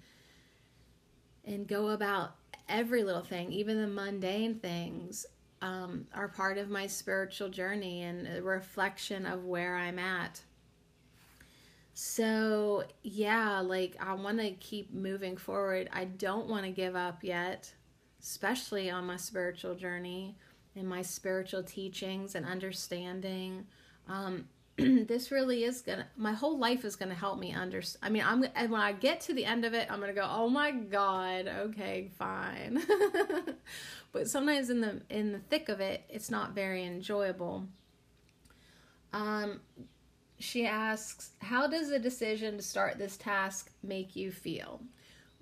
and 1.48 1.66
go 1.66 1.88
about 1.88 2.36
every 2.68 3.02
little 3.02 3.22
thing, 3.22 3.50
even 3.50 3.80
the 3.80 3.88
mundane 3.88 4.56
things, 4.56 5.24
um, 5.62 6.06
are 6.14 6.28
part 6.28 6.58
of 6.58 6.68
my 6.68 6.86
spiritual 6.86 7.48
journey 7.48 8.02
and 8.02 8.28
a 8.28 8.42
reflection 8.42 9.26
of 9.26 9.44
where 9.44 9.76
I'm 9.76 9.98
at. 9.98 10.42
So, 11.94 12.84
yeah, 13.02 13.58
like 13.58 13.96
I 13.98 14.12
want 14.14 14.38
to 14.38 14.52
keep 14.52 14.92
moving 14.92 15.36
forward. 15.36 15.88
I 15.92 16.04
don't 16.04 16.48
want 16.48 16.64
to 16.64 16.70
give 16.70 16.94
up 16.94 17.24
yet, 17.24 17.72
especially 18.22 18.88
on 18.90 19.06
my 19.06 19.16
spiritual 19.16 19.74
journey 19.74 20.36
and 20.76 20.86
my 20.86 21.02
spiritual 21.02 21.64
teachings 21.64 22.36
and 22.36 22.46
understanding. 22.46 23.66
Um, 24.06 24.44
this 25.08 25.30
really 25.30 25.64
is 25.64 25.82
gonna 25.82 26.06
my 26.16 26.32
whole 26.32 26.56
life 26.56 26.84
is 26.84 26.94
gonna 26.94 27.14
help 27.14 27.38
me 27.38 27.52
understand 27.52 27.98
i 28.04 28.08
mean 28.08 28.22
i'm 28.24 28.44
and 28.54 28.70
when 28.70 28.80
i 28.80 28.92
get 28.92 29.20
to 29.20 29.34
the 29.34 29.44
end 29.44 29.64
of 29.64 29.74
it 29.74 29.88
i'm 29.90 29.98
gonna 29.98 30.12
go 30.12 30.28
oh 30.30 30.48
my 30.48 30.70
god 30.70 31.48
okay 31.48 32.10
fine. 32.18 32.80
But 34.12 34.28
sometimes 34.28 34.70
in 34.70 34.80
the 34.80 35.02
in 35.10 35.32
the 35.32 35.38
thick 35.38 35.68
of 35.68 35.80
it 35.80 36.04
it's 36.08 36.30
not 36.30 36.54
very 36.54 36.84
enjoyable. 36.84 37.66
Um 39.12 39.60
she 40.38 40.66
asks 40.66 41.30
how 41.40 41.66
does 41.66 41.90
the 41.90 41.98
decision 41.98 42.56
to 42.56 42.62
start 42.62 42.98
this 42.98 43.16
task 43.16 43.70
make 43.82 44.16
you 44.16 44.30
feel? 44.32 44.80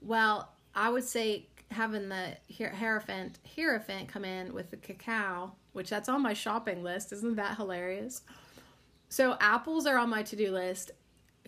Well 0.00 0.52
i 0.74 0.90
would 0.90 1.04
say 1.04 1.46
having 1.70 2.08
the 2.08 2.36
hierophant 2.54 3.38
hierophant 3.54 4.08
come 4.08 4.24
in 4.24 4.52
with 4.52 4.70
the 4.70 4.76
cacao 4.76 5.52
which 5.72 5.90
that's 5.90 6.08
on 6.08 6.22
my 6.22 6.32
shopping 6.32 6.82
list 6.82 7.12
isn't 7.12 7.36
that 7.36 7.56
hilarious 7.56 8.22
so 9.16 9.34
apples 9.40 9.86
are 9.86 9.96
on 9.96 10.10
my 10.10 10.22
to-do 10.22 10.52
list. 10.52 10.90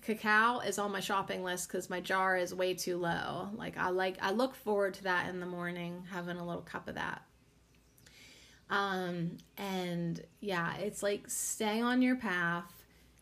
Cacao 0.00 0.60
is 0.60 0.78
on 0.78 0.90
my 0.90 1.00
shopping 1.00 1.44
list 1.44 1.68
because 1.68 1.90
my 1.90 2.00
jar 2.00 2.34
is 2.34 2.54
way 2.54 2.72
too 2.72 2.96
low. 2.96 3.50
Like 3.54 3.76
I 3.76 3.90
like 3.90 4.16
I 4.22 4.30
look 4.30 4.54
forward 4.54 4.94
to 4.94 5.02
that 5.02 5.28
in 5.28 5.38
the 5.38 5.44
morning, 5.44 6.02
having 6.10 6.38
a 6.38 6.46
little 6.46 6.62
cup 6.62 6.88
of 6.88 6.94
that. 6.94 7.20
Um, 8.70 9.36
and 9.58 10.18
yeah, 10.40 10.76
it's 10.76 11.02
like 11.02 11.24
stay 11.28 11.82
on 11.82 12.00
your 12.00 12.16
path. 12.16 12.72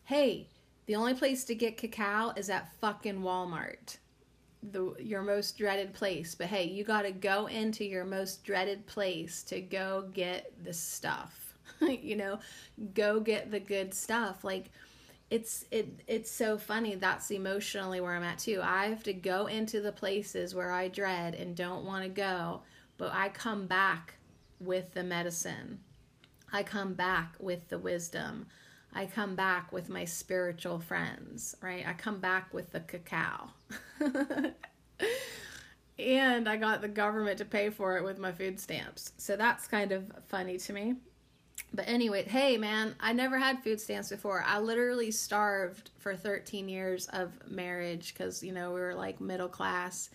Hey, 0.05 0.47
the 0.85 0.95
only 0.95 1.13
place 1.13 1.43
to 1.43 1.53
get 1.53 1.75
cacao 1.75 2.31
is 2.37 2.49
at 2.49 2.73
fucking 2.79 3.19
Walmart. 3.19 3.97
The 4.63 4.95
your 4.97 5.23
most 5.23 5.57
dreaded 5.57 5.93
place. 5.93 6.35
But 6.35 6.47
hey, 6.47 6.69
you 6.69 6.85
got 6.85 7.01
to 7.01 7.11
go 7.11 7.47
into 7.47 7.83
your 7.83 8.05
most 8.05 8.45
dreaded 8.45 8.87
place 8.87 9.43
to 9.43 9.59
go 9.59 10.09
get 10.13 10.53
the 10.63 10.71
stuff. 10.71 11.46
you 11.81 12.15
know, 12.15 12.39
go 12.93 13.19
get 13.19 13.51
the 13.51 13.59
good 13.59 13.93
stuff. 13.93 14.43
Like 14.43 14.71
it's 15.29 15.65
it 15.71 16.01
it's 16.07 16.31
so 16.31 16.57
funny 16.57 16.95
that's 16.95 17.31
emotionally 17.31 17.99
where 17.99 18.15
I'm 18.15 18.23
at 18.23 18.39
too. 18.39 18.61
I 18.63 18.87
have 18.87 19.03
to 19.03 19.13
go 19.13 19.47
into 19.47 19.81
the 19.81 19.91
places 19.91 20.55
where 20.55 20.71
I 20.71 20.87
dread 20.87 21.35
and 21.35 21.55
don't 21.55 21.85
want 21.85 22.03
to 22.03 22.09
go, 22.09 22.61
but 22.97 23.11
I 23.13 23.29
come 23.29 23.67
back 23.67 24.15
with 24.59 24.93
the 24.93 25.03
medicine. 25.03 25.79
I 26.51 26.63
come 26.63 26.93
back 26.93 27.35
with 27.39 27.67
the 27.69 27.77
wisdom. 27.77 28.47
I 28.93 29.05
come 29.05 29.35
back 29.35 29.71
with 29.71 29.89
my 29.89 30.05
spiritual 30.05 30.79
friends, 30.79 31.55
right? 31.61 31.85
I 31.85 31.93
come 31.93 32.19
back 32.19 32.53
with 32.53 32.71
the 32.71 32.79
cacao. 32.79 33.49
and 35.99 36.47
I 36.47 36.55
got 36.57 36.81
the 36.81 36.87
government 36.87 37.37
to 37.39 37.45
pay 37.45 37.69
for 37.69 37.97
it 37.97 38.03
with 38.03 38.17
my 38.17 38.31
food 38.31 38.59
stamps. 38.59 39.11
So 39.17 39.35
that's 39.35 39.67
kind 39.67 39.91
of 39.91 40.11
funny 40.27 40.57
to 40.57 40.73
me. 40.73 40.95
But 41.73 41.87
anyway, 41.87 42.23
hey 42.23 42.57
man, 42.57 42.95
I 42.99 43.13
never 43.13 43.37
had 43.37 43.63
food 43.63 43.79
stamps 43.79 44.09
before. 44.09 44.43
I 44.45 44.59
literally 44.59 45.11
starved 45.11 45.91
for 45.99 46.15
13 46.15 46.69
years 46.69 47.07
of 47.07 47.31
marriage 47.49 48.13
because, 48.13 48.41
you 48.41 48.51
know, 48.51 48.73
we 48.73 48.79
were 48.79 48.95
like 48.95 49.19
middle 49.19 49.49
class. 49.49 50.09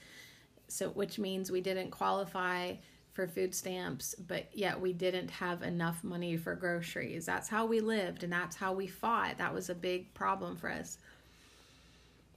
So, 0.69 0.89
which 0.89 1.19
means 1.19 1.53
we 1.53 1.61
didn't 1.61 1.91
qualify 1.91 2.77
for 3.13 3.29
food 3.29 3.55
stamps, 3.55 4.15
but 4.15 4.47
yet 4.55 4.81
we 4.81 4.93
didn't 4.93 5.31
have 5.31 5.63
enough 5.63 6.03
money 6.03 6.37
for 6.37 6.55
groceries. 6.55 7.27
That's 7.27 7.49
how 7.49 7.67
we 7.67 7.81
lived 7.81 8.25
and 8.25 8.33
that's 8.33 8.57
how 8.57 8.73
we 8.73 8.87
fought. 8.87 9.39
That 9.39 9.53
was 9.53 9.69
a 9.69 9.75
big 9.75 10.13
problem 10.15 10.57
for 10.57 10.71
us. 10.71 10.97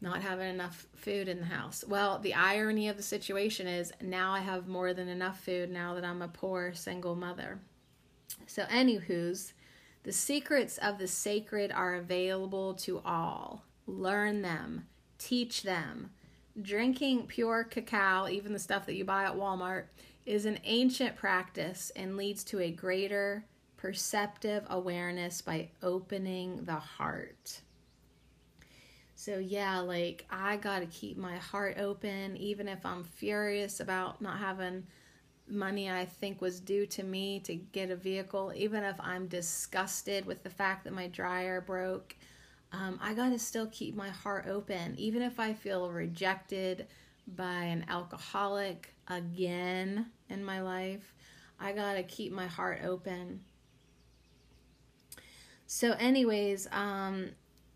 Not 0.01 0.21
having 0.21 0.49
enough 0.49 0.85
food 0.97 1.29
in 1.29 1.39
the 1.39 1.45
house. 1.45 1.85
Well, 1.87 2.19
the 2.19 2.33
irony 2.33 2.89
of 2.89 2.97
the 2.97 3.03
situation 3.03 3.67
is 3.67 3.93
now 4.01 4.33
I 4.33 4.41
have 4.41 4.67
more 4.67 4.93
than 4.93 5.07
enough 5.07 5.39
food 5.39 5.71
now 5.71 5.93
that 5.93 6.03
I'm 6.03 6.21
a 6.21 6.27
poor 6.27 6.73
single 6.73 7.15
mother. 7.15 7.59
So, 8.47 8.63
anywho's, 8.63 9.53
the 10.03 10.11
secrets 10.11 10.77
of 10.77 10.97
the 10.97 11.07
sacred 11.07 11.71
are 11.71 11.95
available 11.95 12.73
to 12.75 13.01
all. 13.03 13.63
Learn 13.87 14.41
them, 14.41 14.87
teach 15.17 15.63
them. 15.63 16.11
Drinking 16.61 17.27
pure 17.27 17.63
cacao, 17.63 18.27
even 18.27 18.53
the 18.53 18.59
stuff 18.59 18.85
that 18.85 18.95
you 18.95 19.03
buy 19.03 19.25
at 19.25 19.35
Walmart, 19.35 19.85
is 20.25 20.45
an 20.45 20.59
ancient 20.63 21.15
practice 21.15 21.91
and 21.95 22.17
leads 22.17 22.43
to 22.45 22.59
a 22.59 22.71
greater 22.71 23.45
perceptive 23.77 24.63
awareness 24.69 25.41
by 25.41 25.69
opening 25.83 26.63
the 26.65 26.75
heart. 26.75 27.61
So, 29.15 29.37
yeah, 29.37 29.79
like 29.79 30.25
I 30.29 30.57
got 30.57 30.79
to 30.79 30.85
keep 30.87 31.17
my 31.17 31.37
heart 31.37 31.77
open, 31.79 32.37
even 32.37 32.67
if 32.67 32.85
I'm 32.85 33.03
furious 33.03 33.79
about 33.79 34.21
not 34.21 34.39
having 34.39 34.85
money 35.47 35.89
I 35.89 36.05
think 36.05 36.41
was 36.41 36.59
due 36.59 36.85
to 36.87 37.03
me 37.03 37.39
to 37.41 37.55
get 37.55 37.91
a 37.91 37.95
vehicle, 37.95 38.51
even 38.55 38.83
if 38.83 38.95
I'm 38.99 39.27
disgusted 39.27 40.25
with 40.25 40.43
the 40.43 40.49
fact 40.49 40.83
that 40.83 40.93
my 40.93 41.07
dryer 41.07 41.61
broke, 41.61 42.15
um, 42.71 42.99
I 43.01 43.13
got 43.13 43.29
to 43.29 43.39
still 43.39 43.67
keep 43.67 43.95
my 43.95 44.09
heart 44.09 44.47
open. 44.47 44.95
Even 44.97 45.21
if 45.21 45.39
I 45.39 45.53
feel 45.53 45.89
rejected 45.89 46.87
by 47.35 47.63
an 47.63 47.85
alcoholic 47.89 48.93
again 49.07 50.07
in 50.29 50.43
my 50.43 50.61
life, 50.61 51.13
I 51.59 51.71
got 51.71 51.93
to 51.93 52.03
keep 52.03 52.31
my 52.31 52.47
heart 52.47 52.81
open. 52.83 53.41
So, 55.67 55.91
anyways, 55.93 56.67
um, 56.71 57.29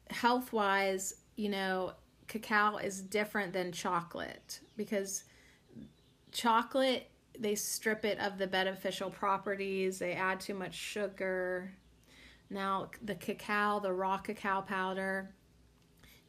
health 0.10 0.54
wise, 0.54 1.16
you 1.36 1.50
know, 1.50 1.94
cacao 2.28 2.78
is 2.78 3.02
different 3.02 3.54
than 3.54 3.72
chocolate 3.72 4.60
because 4.78 5.24
chocolate 6.32 7.10
they 7.40 7.56
strip 7.56 8.04
it 8.04 8.20
of 8.20 8.38
the 8.38 8.48
beneficial 8.48 9.10
properties. 9.10 10.00
They 10.00 10.14
add 10.14 10.42
too 10.42 10.54
much 10.54 10.76
sugar. 10.76 11.72
Now, 12.50 12.90
the 13.02 13.16
cacao, 13.16 13.80
the 13.80 13.94
raw 13.94 14.18
cacao 14.18 14.62
powder, 14.62 15.34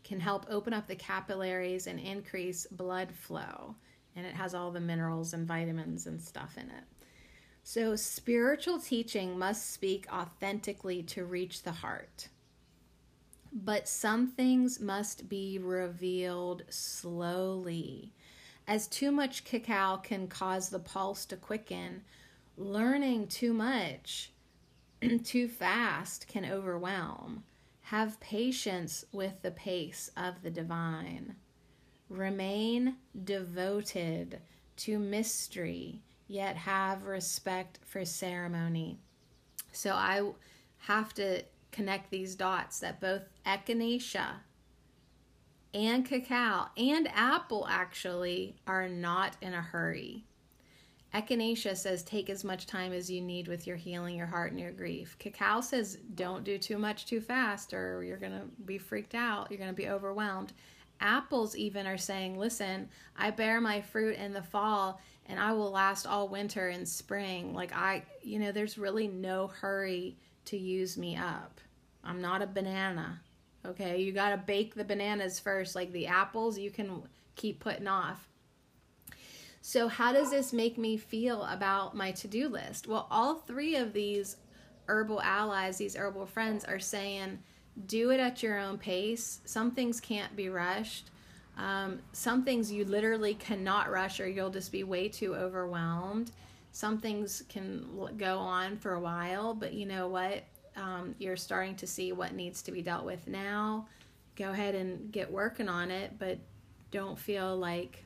can 0.04 0.20
help 0.20 0.46
open 0.48 0.72
up 0.72 0.86
the 0.86 0.94
capillaries 0.94 1.86
and 1.86 1.98
increase 1.98 2.66
blood 2.70 3.12
flow. 3.12 3.74
And 4.14 4.24
it 4.24 4.34
has 4.34 4.54
all 4.54 4.70
the 4.70 4.80
minerals 4.80 5.32
and 5.32 5.46
vitamins 5.46 6.06
and 6.06 6.20
stuff 6.20 6.56
in 6.56 6.64
it. 6.70 6.84
So, 7.62 7.96
spiritual 7.96 8.80
teaching 8.80 9.38
must 9.38 9.70
speak 9.72 10.06
authentically 10.12 11.02
to 11.04 11.24
reach 11.24 11.62
the 11.62 11.72
heart. 11.72 12.28
But 13.52 13.88
some 13.88 14.28
things 14.28 14.80
must 14.80 15.28
be 15.28 15.58
revealed 15.58 16.62
slowly 16.68 18.12
as 18.70 18.86
too 18.86 19.10
much 19.10 19.42
cacao 19.42 19.96
can 19.96 20.28
cause 20.28 20.68
the 20.68 20.78
pulse 20.78 21.26
to 21.26 21.36
quicken, 21.36 22.02
learning 22.56 23.26
too 23.26 23.52
much 23.52 24.30
too 25.24 25.48
fast 25.48 26.28
can 26.28 26.44
overwhelm. 26.44 27.42
Have 27.80 28.20
patience 28.20 29.04
with 29.10 29.42
the 29.42 29.50
pace 29.50 30.08
of 30.16 30.40
the 30.44 30.52
divine. 30.52 31.34
Remain 32.08 32.94
devoted 33.24 34.38
to 34.76 35.00
mystery, 35.00 36.00
yet 36.28 36.54
have 36.54 37.06
respect 37.06 37.80
for 37.84 38.04
ceremony. 38.04 39.00
So 39.72 39.94
I 39.94 40.30
have 40.78 41.12
to 41.14 41.42
connect 41.72 42.12
these 42.12 42.36
dots 42.36 42.78
that 42.78 43.00
both 43.00 43.22
echinacea 43.44 44.34
and 45.72 46.04
cacao 46.04 46.66
and 46.76 47.08
apple 47.14 47.66
actually 47.68 48.56
are 48.66 48.88
not 48.88 49.36
in 49.40 49.54
a 49.54 49.62
hurry. 49.62 50.24
Echinacea 51.14 51.76
says 51.76 52.04
take 52.04 52.30
as 52.30 52.44
much 52.44 52.66
time 52.66 52.92
as 52.92 53.10
you 53.10 53.20
need 53.20 53.48
with 53.48 53.66
your 53.66 53.76
healing 53.76 54.16
your 54.16 54.26
heart 54.26 54.52
and 54.52 54.60
your 54.60 54.70
grief. 54.70 55.16
Cacao 55.18 55.60
says 55.60 55.98
don't 56.14 56.44
do 56.44 56.56
too 56.56 56.78
much 56.78 57.06
too 57.06 57.20
fast 57.20 57.74
or 57.74 58.04
you're 58.04 58.16
going 58.16 58.32
to 58.32 58.46
be 58.64 58.78
freaked 58.78 59.14
out. 59.14 59.50
You're 59.50 59.58
going 59.58 59.70
to 59.70 59.76
be 59.76 59.88
overwhelmed. 59.88 60.52
Apples 61.00 61.56
even 61.56 61.86
are 61.86 61.96
saying, 61.96 62.38
listen, 62.38 62.88
I 63.16 63.30
bear 63.30 63.60
my 63.60 63.80
fruit 63.80 64.16
in 64.16 64.32
the 64.32 64.42
fall 64.42 65.00
and 65.26 65.40
I 65.40 65.52
will 65.52 65.70
last 65.70 66.06
all 66.06 66.28
winter 66.28 66.68
and 66.68 66.86
spring. 66.86 67.54
Like 67.54 67.74
I, 67.74 68.04
you 68.22 68.38
know, 68.38 68.52
there's 68.52 68.78
really 68.78 69.08
no 69.08 69.48
hurry 69.48 70.16
to 70.46 70.56
use 70.56 70.96
me 70.96 71.16
up. 71.16 71.60
I'm 72.04 72.20
not 72.20 72.42
a 72.42 72.46
banana. 72.46 73.20
Okay, 73.64 74.00
you 74.00 74.12
got 74.12 74.30
to 74.30 74.36
bake 74.38 74.74
the 74.74 74.84
bananas 74.84 75.38
first. 75.38 75.74
Like 75.74 75.92
the 75.92 76.06
apples, 76.06 76.58
you 76.58 76.70
can 76.70 77.02
keep 77.36 77.60
putting 77.60 77.88
off. 77.88 78.28
So, 79.62 79.88
how 79.88 80.12
does 80.12 80.30
this 80.30 80.52
make 80.52 80.78
me 80.78 80.96
feel 80.96 81.44
about 81.44 81.94
my 81.94 82.12
to 82.12 82.28
do 82.28 82.48
list? 82.48 82.86
Well, 82.86 83.06
all 83.10 83.34
three 83.34 83.76
of 83.76 83.92
these 83.92 84.36
herbal 84.86 85.20
allies, 85.20 85.76
these 85.76 85.96
herbal 85.96 86.26
friends, 86.26 86.64
are 86.64 86.80
saying 86.80 87.38
do 87.86 88.10
it 88.10 88.20
at 88.20 88.42
your 88.42 88.58
own 88.58 88.78
pace. 88.78 89.40
Some 89.44 89.70
things 89.70 90.00
can't 90.00 90.34
be 90.34 90.48
rushed. 90.48 91.10
Um, 91.56 92.00
some 92.12 92.44
things 92.44 92.72
you 92.72 92.84
literally 92.84 93.34
cannot 93.34 93.90
rush, 93.90 94.18
or 94.18 94.28
you'll 94.28 94.50
just 94.50 94.72
be 94.72 94.82
way 94.82 95.08
too 95.08 95.34
overwhelmed. 95.34 96.30
Some 96.72 96.98
things 96.98 97.42
can 97.48 97.86
go 98.16 98.38
on 98.38 98.76
for 98.76 98.94
a 98.94 99.00
while, 99.00 99.54
but 99.54 99.74
you 99.74 99.86
know 99.86 100.08
what? 100.08 100.44
Um, 100.76 101.14
you're 101.18 101.36
starting 101.36 101.76
to 101.76 101.86
see 101.86 102.12
what 102.12 102.34
needs 102.34 102.62
to 102.62 102.72
be 102.72 102.82
dealt 102.82 103.04
with 103.04 103.26
now. 103.26 103.86
Go 104.36 104.50
ahead 104.50 104.74
and 104.74 105.12
get 105.12 105.30
working 105.30 105.68
on 105.68 105.90
it, 105.90 106.18
but 106.18 106.38
don't 106.90 107.18
feel 107.18 107.56
like 107.56 108.04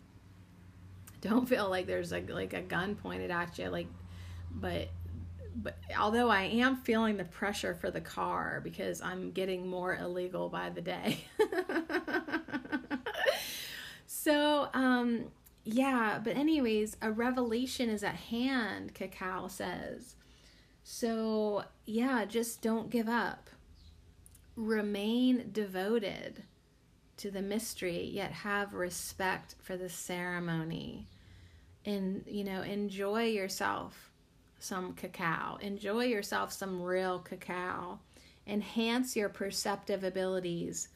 don't 1.21 1.49
feel 1.49 1.71
like 1.71 1.87
there's 1.87 2.13
a 2.13 2.21
like 2.21 2.53
a 2.53 2.61
gun 2.61 2.95
pointed 2.95 3.31
at 3.31 3.59
you 3.59 3.69
like 3.69 3.87
but 4.51 4.89
but 5.57 5.77
although 5.99 6.29
I 6.29 6.43
am 6.43 6.77
feeling 6.77 7.17
the 7.17 7.25
pressure 7.25 7.75
for 7.75 7.91
the 7.91 8.01
car 8.01 8.61
because 8.63 9.01
I'm 9.01 9.31
getting 9.31 9.69
more 9.69 9.95
illegal 9.95 10.49
by 10.49 10.71
the 10.71 10.81
day. 10.81 11.19
so, 14.07 14.69
um 14.75 15.27
yeah, 15.67 16.21
but 16.23 16.37
anyways, 16.37 16.97
a 17.01 17.11
revelation 17.11 17.89
is 17.89 18.03
at 18.03 18.17
hand, 18.17 18.95
Cacao 18.95 19.49
says. 19.49 20.17
So, 20.85 21.65
yeah, 21.87 22.27
just 22.27 22.61
don't 22.61 22.91
give 22.91 23.09
up. 23.09 23.49
Remain 24.55 25.49
devoted 25.51 26.45
to 27.17 27.31
the 27.31 27.43
mystery, 27.43 28.05
yet 28.05 28.31
have 28.33 28.75
respect 28.75 29.55
for 29.63 29.77
the 29.77 29.89
ceremony. 29.89 31.09
And 31.87 32.25
you 32.27 32.45
know 32.45 32.63
enjoy 32.63 33.25
yourself 33.25 34.11
some 34.59 34.95
cacao. 34.95 35.57
Enjoy 35.61 36.05
yourself 36.05 36.53
some 36.53 36.83
real 36.83 37.19
cacao. 37.19 37.99
Enhance 38.47 39.17
your 39.17 39.29
perceptive 39.29 40.05
abilities 40.05 40.89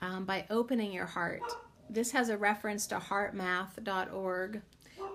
um, 0.00 0.24
by 0.24 0.46
opening 0.50 0.92
your 0.92 1.06
heart. 1.06 1.42
This 1.88 2.10
has 2.12 2.28
a 2.28 2.36
reference 2.36 2.86
to 2.88 2.96
heartmath.org 2.96 4.62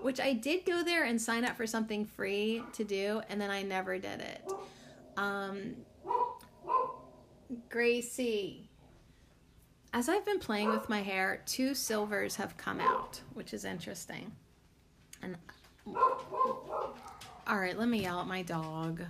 which 0.02 0.20
i 0.20 0.32
did 0.32 0.64
go 0.64 0.82
there 0.82 1.04
and 1.04 1.20
sign 1.20 1.44
up 1.44 1.56
for 1.56 1.66
something 1.66 2.04
free 2.04 2.62
to 2.72 2.84
do 2.84 3.20
and 3.28 3.40
then 3.40 3.50
i 3.50 3.62
never 3.62 3.98
did 3.98 4.20
it 4.20 4.44
um, 5.16 5.74
gracie 7.68 8.68
as 9.92 10.08
i've 10.08 10.24
been 10.24 10.38
playing 10.38 10.70
with 10.70 10.88
my 10.88 11.02
hair 11.02 11.42
two 11.46 11.74
silvers 11.74 12.36
have 12.36 12.56
come 12.56 12.80
out 12.80 13.20
which 13.34 13.52
is 13.52 13.64
interesting 13.64 14.32
and 15.22 15.36
all 17.48 17.58
right, 17.58 17.78
let 17.78 17.88
me 17.88 18.02
yell 18.02 18.20
at 18.20 18.26
my 18.26 18.42
dog. 18.42 19.02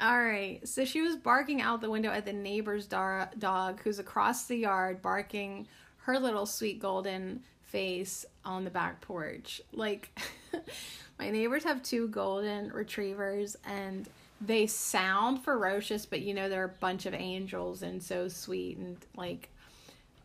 All 0.00 0.22
right, 0.22 0.60
so 0.66 0.84
she 0.84 1.02
was 1.02 1.16
barking 1.16 1.60
out 1.60 1.80
the 1.80 1.90
window 1.90 2.10
at 2.10 2.24
the 2.24 2.32
neighbor's 2.32 2.86
dog 2.86 3.80
who's 3.82 3.98
across 3.98 4.46
the 4.46 4.56
yard 4.56 5.02
barking 5.02 5.66
her 5.98 6.18
little 6.18 6.46
sweet 6.46 6.78
golden 6.78 7.42
face 7.62 8.24
on 8.44 8.64
the 8.64 8.70
back 8.70 9.00
porch. 9.00 9.60
Like, 9.72 10.18
my 11.18 11.30
neighbors 11.30 11.64
have 11.64 11.82
two 11.82 12.08
golden 12.08 12.72
retrievers 12.72 13.56
and 13.66 14.08
they 14.40 14.66
sound 14.66 15.42
ferocious, 15.42 16.06
but 16.06 16.20
you 16.20 16.34
know, 16.34 16.48
they're 16.48 16.64
a 16.64 16.80
bunch 16.80 17.06
of 17.06 17.14
angels 17.14 17.82
and 17.82 18.02
so 18.02 18.28
sweet 18.28 18.76
and 18.78 18.96
like 19.16 19.48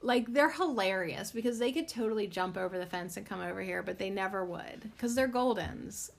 like 0.02 0.32
they're 0.32 0.52
hilarious 0.52 1.32
because 1.32 1.60
they 1.60 1.72
could 1.72 1.88
totally 1.88 2.28
jump 2.28 2.58
over 2.58 2.78
the 2.78 2.86
fence 2.86 3.18
and 3.18 3.26
come 3.26 3.42
over 3.42 3.62
here, 3.62 3.84
but 3.84 3.98
they 3.98 4.10
never 4.10 4.46
would 4.46 4.90
because 4.96 5.16
they're 5.16 5.28
Goldens. 5.28 6.10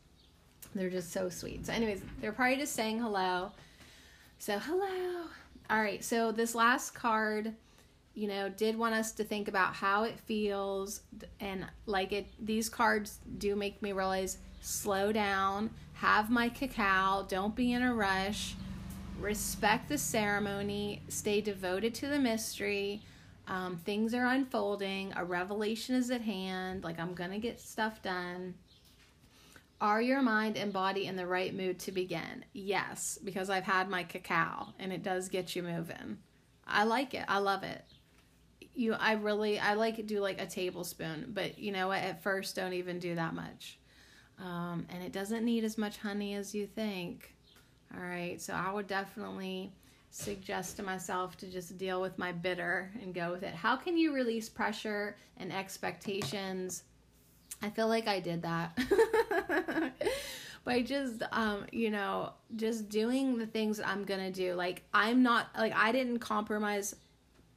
They're 0.74 0.90
just 0.90 1.12
so 1.12 1.28
sweet. 1.28 1.66
So, 1.66 1.72
anyways, 1.72 2.02
they're 2.20 2.32
probably 2.32 2.56
just 2.56 2.74
saying 2.74 3.00
hello. 3.00 3.50
So, 4.38 4.58
hello. 4.58 5.24
All 5.68 5.80
right. 5.80 6.04
So, 6.04 6.30
this 6.30 6.54
last 6.54 6.94
card, 6.94 7.54
you 8.14 8.28
know, 8.28 8.48
did 8.48 8.76
want 8.76 8.94
us 8.94 9.12
to 9.12 9.24
think 9.24 9.48
about 9.48 9.74
how 9.74 10.04
it 10.04 10.18
feels. 10.20 11.02
And 11.38 11.66
like 11.86 12.12
it, 12.12 12.26
these 12.38 12.68
cards 12.68 13.18
do 13.38 13.56
make 13.56 13.80
me 13.82 13.92
realize 13.92 14.38
slow 14.60 15.12
down, 15.12 15.70
have 15.94 16.30
my 16.30 16.48
cacao, 16.48 17.26
don't 17.28 17.54
be 17.54 17.72
in 17.72 17.82
a 17.82 17.94
rush, 17.94 18.54
respect 19.18 19.88
the 19.88 19.98
ceremony, 19.98 21.02
stay 21.08 21.40
devoted 21.40 21.94
to 21.96 22.08
the 22.08 22.18
mystery 22.18 23.02
um, 23.50 23.78
things 23.78 24.14
are 24.14 24.26
unfolding, 24.26 25.12
a 25.16 25.24
revelation 25.24 25.96
is 25.96 26.12
at 26.12 26.20
hand, 26.20 26.84
like 26.84 27.00
I'm 27.00 27.16
to 27.16 27.38
get 27.38 27.60
stuff 27.60 28.00
done. 28.00 28.54
Are 29.80 30.00
your 30.00 30.22
mind 30.22 30.56
and 30.56 30.72
body 30.72 31.06
in 31.06 31.16
the 31.16 31.26
right 31.26 31.52
mood 31.52 31.80
to 31.80 31.92
begin? 31.92 32.44
Yes, 32.52 33.18
because 33.24 33.50
I've 33.50 33.64
had 33.64 33.88
my 33.88 34.04
cacao 34.04 34.68
and 34.78 34.92
it 34.92 35.02
does 35.02 35.28
get 35.28 35.56
you 35.56 35.64
moving. 35.64 36.18
I 36.64 36.84
like 36.84 37.12
it. 37.12 37.24
I 37.26 37.38
love 37.38 37.64
it. 37.64 37.84
You 38.74 38.94
I 38.94 39.12
really 39.12 39.58
I 39.58 39.74
like 39.74 40.06
do 40.06 40.20
like 40.20 40.40
a 40.40 40.46
tablespoon, 40.46 41.30
but 41.34 41.58
you 41.58 41.72
know 41.72 41.88
what? 41.88 42.02
At 42.02 42.22
first 42.22 42.56
don't 42.56 42.72
even 42.72 42.98
do 42.98 43.14
that 43.14 43.34
much. 43.34 43.78
Um, 44.38 44.86
and 44.88 45.02
it 45.02 45.12
doesn't 45.12 45.44
need 45.44 45.64
as 45.64 45.76
much 45.76 45.98
honey 45.98 46.34
as 46.34 46.54
you 46.54 46.66
think. 46.66 47.34
All 47.94 48.02
right, 48.02 48.40
so 48.40 48.54
I 48.54 48.72
would 48.72 48.86
definitely 48.86 49.72
suggest 50.10 50.76
to 50.76 50.82
myself 50.82 51.36
to 51.38 51.46
just 51.46 51.76
deal 51.76 52.00
with 52.00 52.18
my 52.18 52.32
bitter 52.32 52.92
and 53.02 53.12
go 53.14 53.32
with 53.32 53.42
it. 53.42 53.54
How 53.54 53.76
can 53.76 53.96
you 53.96 54.14
release 54.14 54.48
pressure 54.48 55.16
and 55.36 55.52
expectations? 55.52 56.84
I 57.62 57.70
feel 57.70 57.88
like 57.88 58.08
I 58.08 58.20
did 58.20 58.42
that. 58.42 58.78
by 60.64 60.82
just 60.82 61.22
um 61.32 61.64
you 61.72 61.90
know 61.90 62.32
just 62.56 62.88
doing 62.88 63.38
the 63.38 63.46
things 63.46 63.80
i'm 63.80 64.04
gonna 64.04 64.30
do 64.30 64.54
like 64.54 64.82
i'm 64.92 65.22
not 65.22 65.48
like 65.56 65.72
i 65.74 65.90
didn't 65.90 66.18
compromise 66.18 66.94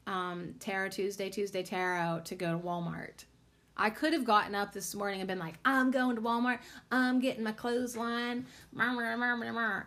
um 0.08 0.56
tarot 0.60 0.90
tuesday 0.90 1.30
tuesday 1.30 1.64
tarot 1.64 2.22
to 2.26 2.36
go 2.36 2.52
to 2.52 2.58
walmart. 2.58 3.26
I 3.76 3.90
could 3.90 4.14
have 4.14 4.24
gotten 4.24 4.54
up 4.54 4.72
this 4.72 4.94
morning 4.94 5.22
and 5.22 5.28
been 5.28 5.40
like 5.40 5.56
i'm 5.66 5.92
going 5.92 6.16
to 6.16 6.22
walmart. 6.22 6.60
I'm 6.92 7.20
getting 7.20 7.44
my 7.44 7.54
clothesline. 7.54 8.46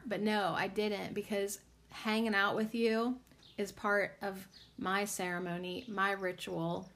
But 0.07 0.21
no 0.21 0.55
i 0.57 0.69
didn't 0.69 1.15
because 1.15 1.61
hanging 1.91 2.35
out 2.35 2.57
with 2.57 2.75
you 2.75 3.17
is 3.59 3.73
part 3.73 4.17
of 4.23 4.47
my 4.79 5.05
ceremony, 5.05 5.85
my 5.89 6.13
ritual. 6.13 6.89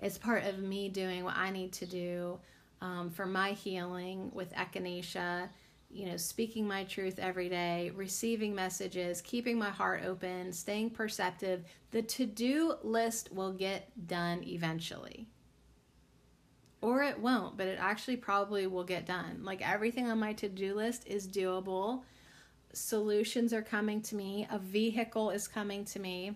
It's 0.00 0.16
part 0.16 0.44
of 0.44 0.58
me 0.58 0.88
doing 0.88 1.24
what 1.24 1.36
I 1.36 1.50
need 1.50 1.72
to 1.74 1.86
do 1.86 2.38
um, 2.80 3.10
for 3.10 3.26
my 3.26 3.52
healing 3.52 4.30
with 4.32 4.52
echinacea, 4.54 5.48
you 5.90 6.06
know, 6.06 6.16
speaking 6.16 6.66
my 6.66 6.84
truth 6.84 7.18
every 7.18 7.48
day, 7.48 7.90
receiving 7.94 8.54
messages, 8.54 9.20
keeping 9.20 9.58
my 9.58 9.70
heart 9.70 10.02
open, 10.04 10.52
staying 10.52 10.90
perceptive. 10.90 11.64
The 11.90 12.02
to 12.02 12.26
do 12.26 12.74
list 12.82 13.32
will 13.32 13.52
get 13.52 13.90
done 14.06 14.44
eventually. 14.44 15.26
Or 16.80 17.02
it 17.02 17.18
won't, 17.18 17.56
but 17.58 17.66
it 17.66 17.78
actually 17.80 18.16
probably 18.16 18.66
will 18.66 18.84
get 18.84 19.04
done. 19.04 19.40
Like 19.42 19.68
everything 19.68 20.08
on 20.08 20.18
my 20.18 20.32
to 20.34 20.48
do 20.48 20.74
list 20.74 21.06
is 21.06 21.26
doable 21.26 22.02
solutions 22.72 23.52
are 23.52 23.62
coming 23.62 24.00
to 24.00 24.14
me 24.14 24.46
a 24.50 24.58
vehicle 24.58 25.30
is 25.30 25.48
coming 25.48 25.84
to 25.84 25.98
me 25.98 26.32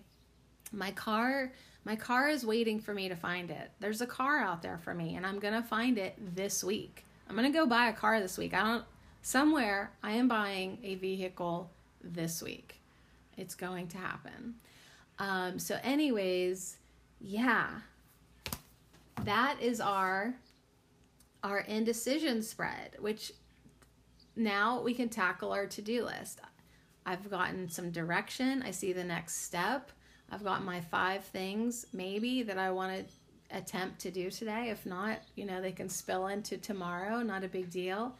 my 0.71 0.91
car 0.91 1.51
my 1.85 1.95
car 1.95 2.27
is 2.27 2.45
waiting 2.45 2.79
for 2.79 2.93
me 2.93 3.07
to 3.07 3.15
find 3.15 3.49
it 3.49 3.71
there's 3.79 4.01
a 4.01 4.07
car 4.07 4.39
out 4.39 4.61
there 4.61 4.77
for 4.77 4.93
me 4.93 5.15
and 5.15 5.25
i'm 5.25 5.39
gonna 5.39 5.63
find 5.63 5.97
it 5.97 6.13
this 6.35 6.63
week 6.63 7.05
i'm 7.29 7.35
gonna 7.35 7.49
go 7.49 7.65
buy 7.65 7.87
a 7.87 7.93
car 7.93 8.19
this 8.19 8.37
week 8.37 8.53
i 8.53 8.61
don't 8.61 8.83
somewhere 9.25 9.91
i 10.03 10.11
am 10.11 10.27
buying 10.27 10.77
a 10.83 10.95
vehicle 10.95 11.71
this 12.03 12.43
week 12.43 12.81
it's 13.37 13.55
going 13.55 13.87
to 13.87 13.97
happen 13.97 14.53
um, 15.17 15.57
so 15.57 15.79
anyways 15.83 16.77
yeah 17.19 17.69
that 19.23 19.57
is 19.61 19.81
our 19.81 20.35
our 21.43 21.59
indecision 21.59 22.41
spread 22.41 22.91
which 22.99 23.31
now 24.35 24.81
we 24.81 24.93
can 24.93 25.09
tackle 25.09 25.51
our 25.51 25.65
to 25.67 25.81
do 25.81 26.03
list. 26.05 26.41
I've 27.05 27.29
gotten 27.29 27.69
some 27.69 27.91
direction. 27.91 28.63
I 28.63 28.71
see 28.71 28.93
the 28.93 29.03
next 29.03 29.43
step. 29.43 29.91
I've 30.31 30.43
got 30.43 30.63
my 30.63 30.81
five 30.81 31.23
things 31.23 31.85
maybe 31.93 32.43
that 32.43 32.57
I 32.57 32.71
want 32.71 33.07
to 33.07 33.57
attempt 33.57 33.99
to 34.01 34.11
do 34.11 34.31
today. 34.31 34.69
If 34.69 34.85
not, 34.85 35.19
you 35.35 35.45
know, 35.45 35.61
they 35.61 35.71
can 35.71 35.87
spill 35.87 36.27
into 36.27 36.57
tomorrow, 36.57 37.21
not 37.21 37.43
a 37.43 37.47
big 37.47 37.69
deal. 37.69 38.17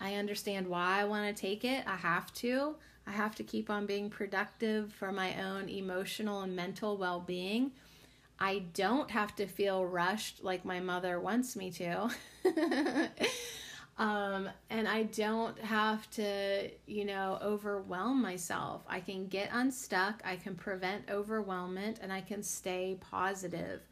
I 0.00 0.14
understand 0.14 0.66
why 0.66 1.00
I 1.00 1.04
want 1.04 1.34
to 1.34 1.40
take 1.40 1.64
it. 1.64 1.84
I 1.86 1.96
have 1.96 2.32
to. 2.34 2.76
I 3.06 3.12
have 3.12 3.34
to 3.36 3.44
keep 3.44 3.70
on 3.70 3.86
being 3.86 4.08
productive 4.08 4.92
for 4.92 5.12
my 5.12 5.40
own 5.42 5.68
emotional 5.68 6.42
and 6.42 6.54
mental 6.56 6.96
well 6.96 7.20
being. 7.20 7.72
I 8.38 8.60
don't 8.72 9.10
have 9.10 9.36
to 9.36 9.46
feel 9.46 9.84
rushed 9.84 10.42
like 10.42 10.64
my 10.64 10.80
mother 10.80 11.20
wants 11.20 11.56
me 11.56 11.70
to. 11.72 12.10
um, 13.98 14.48
and 14.70 14.88
I 14.88 15.02
don't 15.02 15.58
have 15.58 16.08
to, 16.12 16.70
you 16.86 17.04
know, 17.04 17.38
overwhelm 17.42 18.22
myself. 18.22 18.82
I 18.88 19.00
can 19.00 19.26
get 19.26 19.50
unstuck, 19.52 20.22
I 20.24 20.36
can 20.36 20.54
prevent 20.54 21.08
overwhelmment, 21.08 21.98
and 22.00 22.10
I 22.10 22.22
can 22.22 22.42
stay 22.42 22.96
positive. 22.98 23.82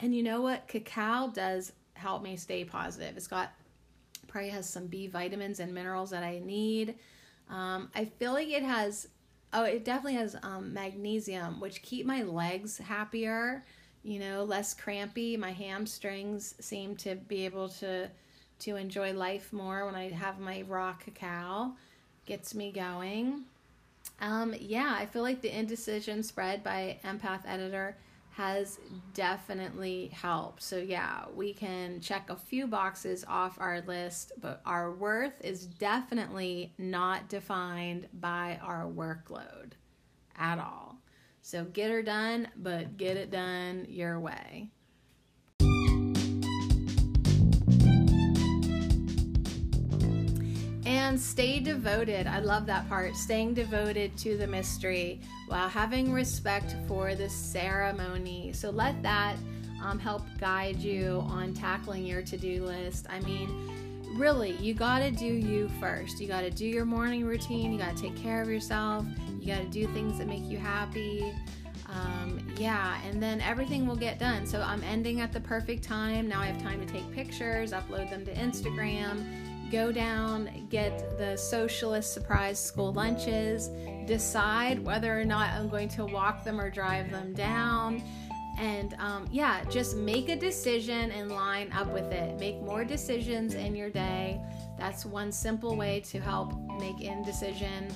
And 0.00 0.14
you 0.14 0.22
know 0.22 0.42
what? 0.42 0.68
Cacao 0.68 1.28
does 1.28 1.72
help 1.94 2.22
me 2.22 2.36
stay 2.36 2.64
positive. 2.64 3.16
It's 3.16 3.28
got 3.28 3.52
probably 4.34 4.50
has 4.50 4.68
some 4.68 4.88
B 4.88 5.06
vitamins 5.06 5.60
and 5.60 5.72
minerals 5.72 6.10
that 6.10 6.24
I 6.24 6.40
need. 6.44 6.96
Um, 7.48 7.88
I 7.94 8.06
feel 8.06 8.32
like 8.32 8.48
it 8.48 8.64
has, 8.64 9.06
oh, 9.52 9.62
it 9.62 9.84
definitely 9.84 10.18
has 10.18 10.34
um, 10.42 10.74
magnesium, 10.74 11.60
which 11.60 11.82
keep 11.82 12.04
my 12.04 12.24
legs 12.24 12.78
happier, 12.78 13.64
you 14.02 14.18
know, 14.18 14.42
less 14.42 14.74
crampy. 14.74 15.36
My 15.36 15.52
hamstrings 15.52 16.56
seem 16.58 16.96
to 16.96 17.14
be 17.14 17.44
able 17.44 17.68
to 17.80 18.10
to 18.58 18.76
enjoy 18.76 19.12
life 19.12 19.52
more 19.52 19.86
when 19.86 19.94
I 19.94 20.10
have 20.10 20.40
my 20.40 20.62
raw 20.62 20.94
cacao. 20.94 21.76
Gets 22.26 22.56
me 22.56 22.72
going. 22.72 23.44
Um, 24.20 24.52
yeah, 24.58 24.96
I 24.98 25.06
feel 25.06 25.22
like 25.22 25.42
the 25.42 25.56
indecision 25.56 26.24
spread 26.24 26.64
by 26.64 26.98
Empath 27.04 27.42
Editor 27.46 27.96
has 28.36 28.80
definitely 29.14 30.10
helped. 30.12 30.60
So, 30.60 30.76
yeah, 30.76 31.26
we 31.34 31.52
can 31.52 32.00
check 32.00 32.30
a 32.30 32.36
few 32.36 32.66
boxes 32.66 33.24
off 33.28 33.56
our 33.60 33.80
list, 33.82 34.32
but 34.40 34.60
our 34.66 34.92
worth 34.92 35.40
is 35.40 35.66
definitely 35.66 36.74
not 36.76 37.28
defined 37.28 38.08
by 38.12 38.58
our 38.60 38.86
workload 38.86 39.72
at 40.36 40.58
all. 40.58 40.98
So, 41.42 41.64
get 41.64 41.92
her 41.92 42.02
done, 42.02 42.48
but 42.56 42.96
get 42.96 43.16
it 43.16 43.30
done 43.30 43.86
your 43.88 44.18
way. 44.18 44.70
And 51.04 51.20
stay 51.20 51.60
devoted. 51.60 52.26
I 52.26 52.38
love 52.38 52.64
that 52.64 52.88
part. 52.88 53.14
Staying 53.14 53.52
devoted 53.52 54.16
to 54.16 54.38
the 54.38 54.46
mystery 54.46 55.20
while 55.48 55.68
having 55.68 56.10
respect 56.10 56.76
for 56.88 57.14
the 57.14 57.28
ceremony. 57.28 58.54
So 58.54 58.70
let 58.70 59.02
that 59.02 59.36
um, 59.82 59.98
help 59.98 60.22
guide 60.40 60.78
you 60.78 61.22
on 61.28 61.52
tackling 61.52 62.06
your 62.06 62.22
to 62.22 62.38
do 62.38 62.64
list. 62.64 63.06
I 63.10 63.20
mean, 63.20 64.10
really, 64.16 64.52
you 64.52 64.72
got 64.72 65.00
to 65.00 65.10
do 65.10 65.26
you 65.26 65.68
first. 65.78 66.20
You 66.20 66.26
got 66.26 66.40
to 66.40 66.50
do 66.50 66.66
your 66.66 66.86
morning 66.86 67.26
routine. 67.26 67.70
You 67.70 67.78
got 67.78 67.94
to 67.94 68.02
take 68.02 68.16
care 68.16 68.40
of 68.40 68.48
yourself. 68.48 69.04
You 69.38 69.46
got 69.46 69.60
to 69.60 69.68
do 69.68 69.86
things 69.88 70.16
that 70.16 70.26
make 70.26 70.44
you 70.44 70.56
happy. 70.56 71.34
Um, 71.86 72.40
yeah, 72.56 72.98
and 73.06 73.22
then 73.22 73.42
everything 73.42 73.86
will 73.86 73.94
get 73.94 74.18
done. 74.18 74.46
So 74.46 74.62
I'm 74.62 74.82
ending 74.82 75.20
at 75.20 75.34
the 75.34 75.40
perfect 75.40 75.84
time. 75.84 76.30
Now 76.30 76.40
I 76.40 76.46
have 76.46 76.62
time 76.62 76.84
to 76.84 76.90
take 76.90 77.08
pictures, 77.12 77.72
upload 77.72 78.08
them 78.08 78.24
to 78.24 78.32
Instagram 78.32 79.43
go 79.70 79.92
down, 79.92 80.66
get 80.70 81.18
the 81.18 81.36
socialist 81.36 82.12
surprise 82.12 82.58
school 82.58 82.92
lunches, 82.92 83.70
decide 84.06 84.84
whether 84.84 85.18
or 85.18 85.24
not 85.24 85.50
I'm 85.50 85.68
going 85.68 85.88
to 85.90 86.04
walk 86.04 86.44
them 86.44 86.60
or 86.60 86.70
drive 86.70 87.10
them 87.10 87.32
down. 87.34 88.02
And 88.58 88.94
um, 88.98 89.28
yeah, 89.32 89.64
just 89.64 89.96
make 89.96 90.28
a 90.28 90.36
decision 90.36 91.10
and 91.10 91.30
line 91.30 91.72
up 91.72 91.92
with 91.92 92.12
it. 92.12 92.38
Make 92.38 92.60
more 92.62 92.84
decisions 92.84 93.54
in 93.54 93.74
your 93.74 93.90
day. 93.90 94.40
That's 94.78 95.04
one 95.04 95.32
simple 95.32 95.76
way 95.76 96.00
to 96.10 96.20
help 96.20 96.54
make 96.78 97.00
indecision 97.00 97.88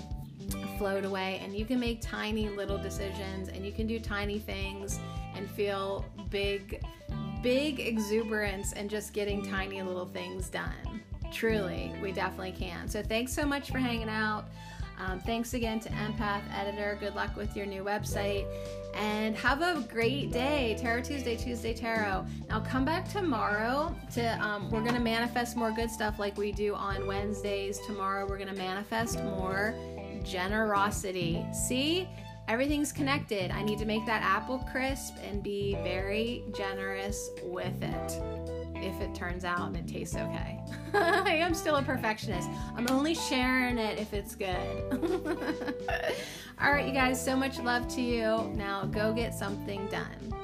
float 0.79 1.05
away. 1.05 1.41
And 1.45 1.55
you 1.55 1.65
can 1.65 1.79
make 1.79 2.01
tiny 2.01 2.49
little 2.49 2.79
decisions 2.79 3.49
and 3.49 3.65
you 3.65 3.73
can 3.73 3.87
do 3.87 4.01
tiny 4.01 4.39
things 4.39 4.99
and 5.35 5.49
feel 5.51 6.05
big, 6.31 6.83
big 7.43 7.81
exuberance 7.81 8.73
and 8.73 8.91
just 8.91 9.13
getting 9.13 9.45
tiny 9.45 9.83
little 9.83 10.07
things 10.07 10.49
done. 10.49 11.03
Truly, 11.33 11.95
we 12.03 12.13
definitely 12.13 12.53
can. 12.53 12.89
So 12.89 13.03
thanks 13.03 13.33
so 13.33 13.45
much 13.45 13.71
for 13.71 13.79
hanging 13.79 14.09
out. 14.09 14.45
Um, 14.99 15.21
thanks 15.21 15.55
again 15.55 15.79
to 15.81 15.89
Empath 15.91 16.43
Editor. 16.53 16.97
Good 16.99 17.15
luck 17.15 17.37
with 17.37 17.57
your 17.57 17.67
new 17.67 17.85
website. 17.85 18.47
And 18.95 19.37
have 19.37 19.63
a 19.63 19.81
great 19.89 20.33
day. 20.33 20.77
Tarot 20.81 21.03
Tuesday, 21.03 21.37
Tuesday 21.37 21.73
Tarot. 21.73 22.27
Now 22.49 22.61
come 22.61 22.85
back 22.85 23.09
tomorrow 23.09 23.95
to, 24.15 24.27
um, 24.43 24.71
we're 24.71 24.83
to 24.95 25.01
manifest 25.01 25.57
more 25.57 25.71
good 25.71 25.91
stuff 25.91 26.19
like 26.19 26.37
we 26.37 26.51
do 26.51 26.75
on 26.75 27.07
Wednesdays. 27.07 27.79
Tomorrow 27.87 28.27
we're 28.29 28.39
to 28.55 28.61
manifest 28.61 29.23
more 29.23 29.75
generosity. 30.25 31.47
See? 31.53 32.09
Everything's 32.49 32.93
connected. 32.93 33.51
I 33.51 33.63
need 33.63 33.79
to 33.79 33.85
make 33.85 34.07
that 34.07 34.23
apple 34.23 34.67
crisp 34.73 35.17
and 35.23 35.43
be 35.43 35.75
very 35.85 36.45
generous 36.57 37.31
with 37.45 37.83
it 37.83 38.38
if 38.83 39.01
it 39.01 39.15
turns 39.15 39.45
out 39.45 39.67
and 39.67 39.77
it 39.77 39.87
tastes 39.87 40.17
okay. 40.17 40.61
I 40.95 41.37
am 41.37 41.55
still 41.55 41.77
a 41.77 41.83
perfectionist. 41.83 42.49
I'm 42.77 42.89
only 42.91 43.15
sharing 43.15 43.79
it 43.79 43.99
if 43.99 44.13
it's 44.13 44.35
good. 44.35 44.57
All 46.61 46.73
right, 46.73 46.87
you 46.87 46.93
guys, 46.93 47.23
so 47.23 47.37
much 47.37 47.59
love 47.61 47.89
to 47.89 48.01
you. 48.01 48.51
Now 48.55 48.85
go 48.87 49.13
get 49.13 49.35
something 49.35 49.87
done. 49.89 50.35